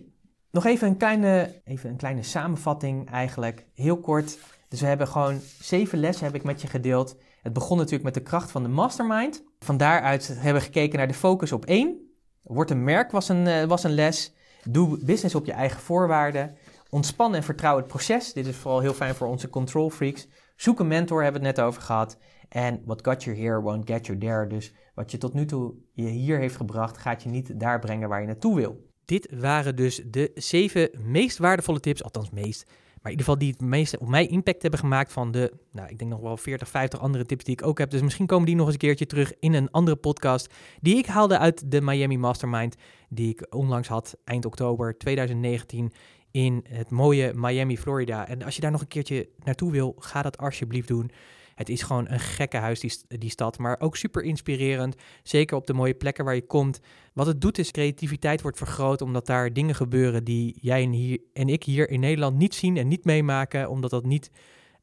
nog 0.54 0.64
even 0.64 0.88
een, 0.88 0.96
kleine, 0.96 1.60
even 1.64 1.90
een 1.90 1.96
kleine 1.96 2.22
samenvatting 2.22 3.10
eigenlijk, 3.10 3.66
heel 3.74 4.00
kort. 4.00 4.38
Dus 4.68 4.80
we 4.80 4.86
hebben 4.86 5.08
gewoon 5.08 5.40
zeven 5.60 5.98
lessen 5.98 6.24
heb 6.24 6.34
ik 6.34 6.42
met 6.42 6.60
je 6.60 6.68
gedeeld. 6.68 7.16
Het 7.42 7.52
begon 7.52 7.76
natuurlijk 7.76 8.04
met 8.04 8.14
de 8.14 8.22
kracht 8.22 8.50
van 8.50 8.62
de 8.62 8.68
mastermind. 8.68 9.44
Van 9.58 9.76
daaruit 9.76 10.26
hebben 10.26 10.62
we 10.62 10.66
gekeken 10.66 10.98
naar 10.98 11.08
de 11.08 11.14
focus 11.14 11.52
op 11.52 11.64
één. 11.64 11.98
Word 12.42 12.70
een 12.70 12.84
merk 12.84 13.10
was 13.10 13.28
een, 13.28 13.46
eh, 13.46 13.64
was 13.64 13.84
een 13.84 13.94
les. 13.94 14.34
Doe 14.64 15.04
business 15.04 15.34
op 15.34 15.44
je 15.44 15.52
eigen 15.52 15.80
voorwaarden. 15.80 16.56
Ontspan 16.90 17.34
en 17.34 17.42
vertrouw 17.42 17.76
het 17.76 17.86
proces. 17.86 18.32
Dit 18.32 18.46
is 18.46 18.56
vooral 18.56 18.80
heel 18.80 18.94
fijn 18.94 19.14
voor 19.14 19.26
onze 19.26 19.48
control 19.48 19.90
freaks. 19.90 20.28
Zoek 20.56 20.80
een 20.80 20.88
mentor, 20.88 21.22
hebben 21.22 21.40
we 21.40 21.46
het 21.46 21.56
net 21.56 21.66
over 21.66 21.82
gehad. 21.82 22.18
En 22.48 22.82
what 22.84 23.06
got 23.06 23.24
you 23.24 23.36
here 23.36 23.60
won't 23.60 23.90
get 23.90 24.06
you 24.06 24.18
there. 24.18 24.46
Dus 24.46 24.74
wat 24.94 25.10
je 25.10 25.18
tot 25.18 25.34
nu 25.34 25.44
toe 25.44 25.74
je 25.92 26.06
hier 26.06 26.38
heeft 26.38 26.56
gebracht, 26.56 26.98
gaat 26.98 27.22
je 27.22 27.28
niet 27.28 27.60
daar 27.60 27.78
brengen 27.78 28.08
waar 28.08 28.20
je 28.20 28.26
naartoe 28.26 28.54
wil. 28.54 28.92
Dit 29.04 29.28
waren 29.40 29.76
dus 29.76 30.02
de 30.06 30.30
zeven 30.34 30.90
meest 31.02 31.38
waardevolle 31.38 31.80
tips, 31.80 32.02
althans 32.02 32.30
meest, 32.30 32.64
maar 32.66 33.12
in 33.12 33.18
ieder 33.18 33.24
geval 33.24 33.38
die 33.38 33.50
het 33.50 33.60
meeste 33.60 33.98
op 33.98 34.08
mij 34.08 34.26
impact 34.26 34.62
hebben 34.62 34.80
gemaakt 34.80 35.12
van 35.12 35.30
de, 35.30 35.52
nou 35.72 35.88
ik 35.88 35.98
denk 35.98 36.10
nog 36.10 36.20
wel 36.20 36.36
40, 36.36 36.68
50 36.68 37.00
andere 37.00 37.24
tips 37.24 37.44
die 37.44 37.54
ik 37.54 37.66
ook 37.66 37.78
heb. 37.78 37.90
Dus 37.90 38.02
misschien 38.02 38.26
komen 38.26 38.46
die 38.46 38.54
nog 38.54 38.64
eens 38.64 38.74
een 38.74 38.80
keertje 38.80 39.06
terug 39.06 39.32
in 39.40 39.54
een 39.54 39.70
andere 39.70 39.96
podcast 39.96 40.54
die 40.80 40.96
ik 40.96 41.06
haalde 41.06 41.38
uit 41.38 41.70
de 41.70 41.80
Miami 41.80 42.18
Mastermind 42.18 42.76
die 43.08 43.30
ik 43.30 43.54
onlangs 43.54 43.88
had 43.88 44.16
eind 44.24 44.44
oktober 44.44 44.98
2019 44.98 45.92
in 46.30 46.64
het 46.68 46.90
mooie 46.90 47.32
Miami, 47.34 47.78
Florida. 47.78 48.28
En 48.28 48.42
als 48.42 48.54
je 48.54 48.60
daar 48.60 48.70
nog 48.70 48.80
een 48.80 48.88
keertje 48.88 49.28
naartoe 49.44 49.70
wil, 49.70 49.94
ga 49.98 50.22
dat 50.22 50.38
alsjeblieft 50.38 50.88
doen. 50.88 51.10
Het 51.54 51.68
is 51.68 51.82
gewoon 51.82 52.08
een 52.08 52.20
gekke 52.20 52.56
huis, 52.56 52.80
die, 52.80 52.92
die 53.18 53.30
stad, 53.30 53.58
maar 53.58 53.80
ook 53.80 53.96
super 53.96 54.22
inspirerend. 54.22 54.96
Zeker 55.22 55.56
op 55.56 55.66
de 55.66 55.74
mooie 55.74 55.94
plekken 55.94 56.24
waar 56.24 56.34
je 56.34 56.46
komt. 56.46 56.80
Wat 57.12 57.26
het 57.26 57.40
doet 57.40 57.58
is 57.58 57.70
creativiteit 57.70 58.42
wordt 58.42 58.56
vergroot, 58.56 59.02
omdat 59.02 59.26
daar 59.26 59.52
dingen 59.52 59.74
gebeuren 59.74 60.24
die 60.24 60.56
jij 60.60 60.82
en, 60.82 60.90
hier, 60.90 61.18
en 61.32 61.48
ik 61.48 61.64
hier 61.64 61.90
in 61.90 62.00
Nederland 62.00 62.36
niet 62.36 62.54
zien 62.54 62.76
en 62.76 62.88
niet 62.88 63.04
meemaken, 63.04 63.70
omdat 63.70 63.90
dat 63.90 64.04
niet 64.04 64.30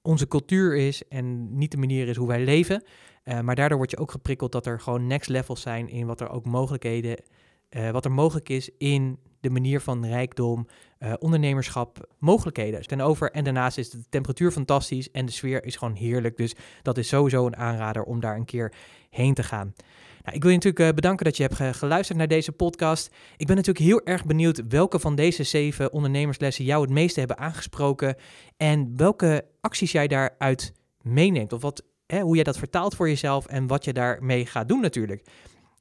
onze 0.02 0.28
cultuur 0.28 0.76
is 0.76 1.08
en 1.08 1.58
niet 1.58 1.72
de 1.72 1.78
manier 1.78 2.08
is 2.08 2.16
hoe 2.16 2.28
wij 2.28 2.44
leven. 2.44 2.84
Uh, 3.24 3.40
maar 3.40 3.56
daardoor 3.56 3.78
word 3.78 3.92
je 3.92 3.98
ook 3.98 4.12
geprikkeld 4.12 4.52
dat 4.52 4.66
er 4.66 4.80
gewoon 4.80 5.08
next 5.08 5.30
levels 5.30 5.62
zijn 5.62 5.90
in 5.90 6.06
wat 6.06 6.22
er 6.22 6.30
ook 6.30 6.46
mogelijkheden, 6.46 7.24
uh, 7.70 7.90
wat 7.90 8.06
er 8.06 8.12
mogelijk 8.12 8.50
is 8.50 8.70
in 8.78 9.20
de 9.40 9.50
manier 9.50 9.82
van 9.82 10.06
rijkdom, 10.06 10.68
uh, 11.04 11.14
ondernemerschap, 11.20 12.16
mogelijkheden 12.20 12.88
ten 12.88 13.02
over. 13.02 13.32
En 13.32 13.44
daarnaast 13.44 13.78
is 13.78 13.90
de 13.90 14.04
temperatuur 14.10 14.52
fantastisch 14.52 15.12
en 15.12 15.26
de 15.26 15.32
sfeer 15.32 15.66
is 15.66 15.76
gewoon 15.76 15.94
heerlijk. 15.94 16.38
Dus 16.38 16.56
dat 16.82 16.98
is 16.98 17.08
sowieso 17.08 17.46
een 17.46 17.58
aanrader 17.58 18.04
om 18.04 18.20
daar 18.20 18.36
een 18.36 18.46
keer 18.46 18.74
heen 19.10 19.34
te 19.34 19.44
gaan. 19.44 19.74
Nou, 20.24 20.36
ik 20.36 20.42
wil 20.42 20.52
je 20.52 20.58
natuurlijk 20.58 20.86
uh, 20.86 20.96
bedanken 20.96 21.26
dat 21.26 21.38
je 21.38 21.44
hebt 21.44 21.78
geluisterd 21.78 22.18
naar 22.18 22.28
deze 22.28 22.52
podcast. 22.52 23.14
Ik 23.38 23.48
ben 23.48 23.56
natuurlijk 23.56 23.86
heel 23.86 24.02
erg 24.04 24.26
benieuwd 24.26 24.64
welke 24.68 25.00
van 25.00 25.16
deze 25.16 25.44
zeven 25.44 25.94
ondernemerslessen 25.94 26.66
jou 26.66 26.82
het 26.82 26.92
meeste 26.92 27.20
hebben 27.20 27.38
aangesproken. 27.38 28.16
En 28.58 28.94
welke 28.96 29.46
acties 29.62 29.92
jij 29.92 30.08
daaruit 30.08 30.74
meeneemt. 31.02 31.54
Of 31.54 31.62
wat, 31.62 31.84
hè, 32.06 32.22
hoe 32.22 32.36
jij 32.36 32.44
dat 32.44 32.58
vertaalt 32.58 32.96
voor 32.96 33.08
jezelf 33.08 33.46
en 33.46 33.68
wat 33.68 33.86
je 33.86 33.94
daarmee 33.94 34.46
gaat 34.46 34.68
doen 34.68 34.82
natuurlijk. 34.82 35.26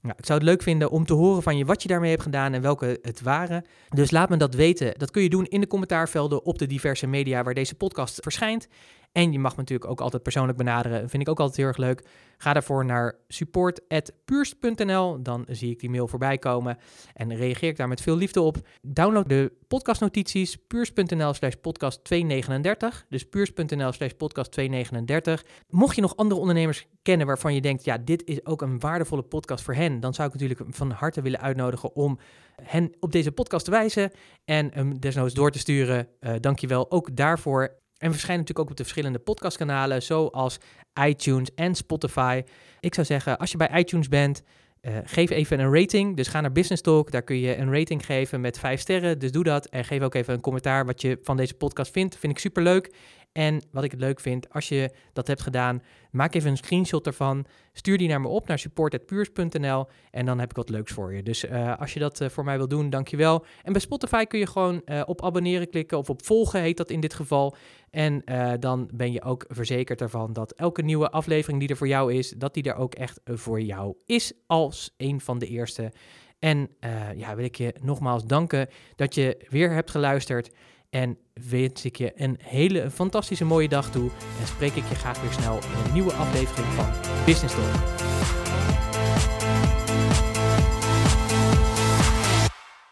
Nou, 0.03 0.15
ik 0.19 0.27
zou 0.27 0.39
het 0.39 0.49
leuk 0.49 0.63
vinden 0.63 0.91
om 0.91 1.07
te 1.07 1.15
horen 1.15 1.43
van 1.43 1.57
je 1.57 1.65
wat 1.65 1.83
je 1.83 1.89
daarmee 1.89 2.11
hebt 2.11 2.23
gedaan 2.23 2.53
en 2.53 2.63
welke 2.63 2.99
het 3.03 3.21
waren. 3.21 3.65
Dus 3.89 4.11
laat 4.11 4.29
me 4.29 4.37
dat 4.37 4.55
weten. 4.55 4.99
Dat 4.99 5.11
kun 5.11 5.23
je 5.23 5.29
doen 5.29 5.45
in 5.45 5.61
de 5.61 5.67
commentaarvelden 5.67 6.45
op 6.45 6.59
de 6.59 6.67
diverse 6.67 7.07
media 7.07 7.43
waar 7.43 7.55
deze 7.55 7.75
podcast 7.75 8.19
verschijnt. 8.21 8.69
En 9.13 9.33
je 9.33 9.39
mag 9.39 9.53
me 9.53 9.59
natuurlijk 9.59 9.91
ook 9.91 10.01
altijd 10.01 10.23
persoonlijk 10.23 10.59
benaderen. 10.59 11.09
Vind 11.09 11.23
ik 11.23 11.29
ook 11.29 11.39
altijd 11.39 11.57
heel 11.57 11.67
erg 11.67 11.77
leuk. 11.77 12.05
Ga 12.37 12.53
daarvoor 12.53 12.85
naar 12.85 13.19
support.puurst.nl. 13.29 15.23
Dan 15.23 15.45
zie 15.49 15.71
ik 15.71 15.81
die 15.81 15.91
mail 15.91 16.09
voorbij 16.09 16.39
komen. 16.39 16.79
En 17.15 17.37
reageer 17.37 17.69
ik 17.69 17.77
daar 17.77 17.89
met 17.89 18.01
veel 18.01 18.17
liefde 18.17 18.41
op. 18.41 18.57
Download 18.83 19.29
de 19.29 19.53
podcastnotities. 19.69 20.57
Puurs.nl 20.57 21.35
slash 21.35 21.55
podcast 21.55 22.05
239. 22.05 23.07
Dus 23.09 23.29
puurs.nl 23.29 23.93
slash 23.93 24.13
podcast 24.13 24.53
239. 24.53 25.45
Mocht 25.69 25.95
je 25.95 26.01
nog 26.01 26.17
andere 26.17 26.41
ondernemers 26.41 26.87
kennen 27.03 27.27
waarvan 27.27 27.55
je 27.55 27.61
denkt... 27.61 27.85
ja, 27.85 27.99
dit 27.99 28.25
is 28.25 28.47
ook 28.47 28.63
een 28.63 28.81
waardevolle 28.81 29.23
podcast 29.23 29.65
voor 29.65 29.75
hen... 29.75 30.01
dan 30.01 30.15
zou 30.15 30.29
ik 30.29 30.41
natuurlijk 30.41 30.75
van 30.75 30.91
harte 30.91 31.23
willen 31.23 31.41
uitnodigen 31.41 31.95
om 31.95 32.19
hen 32.63 32.93
op 33.01 33.13
deze 33.13 33.33
podcast 33.33 33.65
te 33.65 33.71
wijzen... 33.71 34.11
en 34.45 34.71
hem 34.73 35.01
desnoods 35.01 35.35
door 35.35 35.51
te 35.51 35.59
sturen. 35.59 36.09
Uh, 36.21 36.35
dankjewel 36.41 36.91
ook 36.91 37.17
daarvoor. 37.17 37.80
En 38.01 38.11
verschijnen 38.11 38.41
natuurlijk 38.41 38.59
ook 38.59 38.71
op 38.71 38.77
de 38.77 38.83
verschillende 38.83 39.19
podcastkanalen, 39.19 40.03
zoals 40.03 40.59
iTunes 41.07 41.49
en 41.55 41.75
Spotify. 41.75 42.43
Ik 42.81 42.95
zou 42.95 43.07
zeggen, 43.07 43.39
als 43.39 43.51
je 43.51 43.57
bij 43.57 43.71
iTunes 43.79 44.09
bent, 44.09 44.43
uh, 44.83 44.97
geef 45.05 45.31
even 45.31 45.61
een 45.61 45.75
rating. 45.75 46.17
Dus 46.17 46.29
ga 46.29 46.41
naar 46.41 46.53
Business 46.53 46.83
Talk, 46.83 47.11
daar 47.11 47.23
kun 47.23 47.37
je 47.37 47.57
een 47.57 47.73
rating 47.73 48.07
geven 48.07 48.41
met 48.41 48.59
vijf 48.59 48.81
sterren. 48.81 49.19
Dus 49.19 49.33
doe 49.33 49.45
dat 49.45 49.67
en 49.67 49.85
geef 49.85 50.03
ook 50.03 50.15
even 50.15 50.35
een 50.35 50.41
commentaar 50.41 50.87
wat 50.87 51.01
je 51.01 51.19
van 51.23 51.37
deze 51.37 51.55
podcast 51.55 51.93
vindt. 51.93 52.17
Vind 52.17 52.33
ik 52.33 52.39
super 52.39 52.63
leuk. 52.63 52.95
En 53.33 53.63
wat 53.71 53.85
ik 53.85 53.91
het 53.91 54.01
leuk 54.01 54.21
vind, 54.21 54.53
als 54.53 54.69
je 54.69 54.91
dat 55.13 55.27
hebt 55.27 55.41
gedaan, 55.41 55.83
maak 56.11 56.35
even 56.35 56.51
een 56.51 56.57
screenshot 56.57 57.07
ervan. 57.07 57.47
Stuur 57.73 57.99
die 57.99 58.09
naar 58.09 58.21
me 58.21 58.29
op, 58.29 58.49
naar 58.49 58.59
support.puurs.nl. 58.59 59.87
En 60.11 60.27
dan 60.27 60.39
heb 60.39 60.51
ik 60.51 60.57
wat 60.57 60.69
leuks 60.69 60.93
voor 60.93 61.15
je. 61.15 61.23
Dus 61.23 61.45
uh, 61.45 61.79
als 61.79 61.93
je 61.93 62.01
dat 62.01 62.21
uh, 62.21 62.29
voor 62.29 62.45
mij 62.45 62.57
wil 62.57 62.69
doen, 62.69 62.91
dankjewel. 62.91 63.45
En 63.63 63.73
bij 63.73 63.81
Spotify 63.81 64.25
kun 64.25 64.39
je 64.39 64.47
gewoon 64.47 64.83
uh, 64.85 65.03
op 65.07 65.25
abonneren 65.25 65.71
klikken 65.71 65.99
of 65.99 66.11
op 66.11 66.25
volgen, 66.25 66.61
heet 66.61 66.77
dat 66.77 66.91
in 66.91 67.01
dit 67.01 67.15
geval. 67.15 67.57
En 67.91 68.23
dan 68.61 68.91
ben 68.95 69.13
je 69.13 69.23
ook 69.23 69.45
verzekerd 69.49 70.01
ervan 70.01 70.33
dat 70.33 70.53
elke 70.53 70.83
nieuwe 70.83 71.11
aflevering 71.11 71.61
die 71.61 71.69
er 71.69 71.77
voor 71.77 71.89
jou 71.89 72.15
is, 72.15 72.31
dat 72.31 72.55
die 72.55 72.63
er 72.63 72.75
ook 72.75 72.95
echt 72.95 73.21
voor 73.25 73.61
jou 73.61 73.95
is 74.07 74.33
als 74.47 74.95
een 74.97 75.21
van 75.21 75.39
de 75.39 75.47
eerste. 75.47 75.93
En 76.39 76.69
ja, 77.17 77.35
wil 77.35 77.45
ik 77.45 77.57
je 77.57 77.75
nogmaals 77.83 78.25
danken 78.25 78.69
dat 78.97 79.15
je 79.15 79.47
weer 79.49 79.71
hebt 79.71 79.91
geluisterd. 79.91 80.51
En 80.91 81.19
wens 81.49 81.85
ik 81.85 81.97
je 81.97 82.13
een 82.15 82.37
hele 82.43 82.91
fantastische 82.91 83.45
mooie 83.45 83.69
dag 83.69 83.91
toe. 83.91 84.11
En 84.41 84.47
spreek 84.47 84.75
ik 84.75 84.89
je 84.89 84.95
graag 84.95 85.21
weer 85.21 85.33
snel 85.33 85.57
in 85.57 85.85
een 85.87 85.93
nieuwe 85.93 86.13
aflevering 86.13 86.67
van 86.67 86.87
Business 87.25 87.55
Talk. 87.55 88.50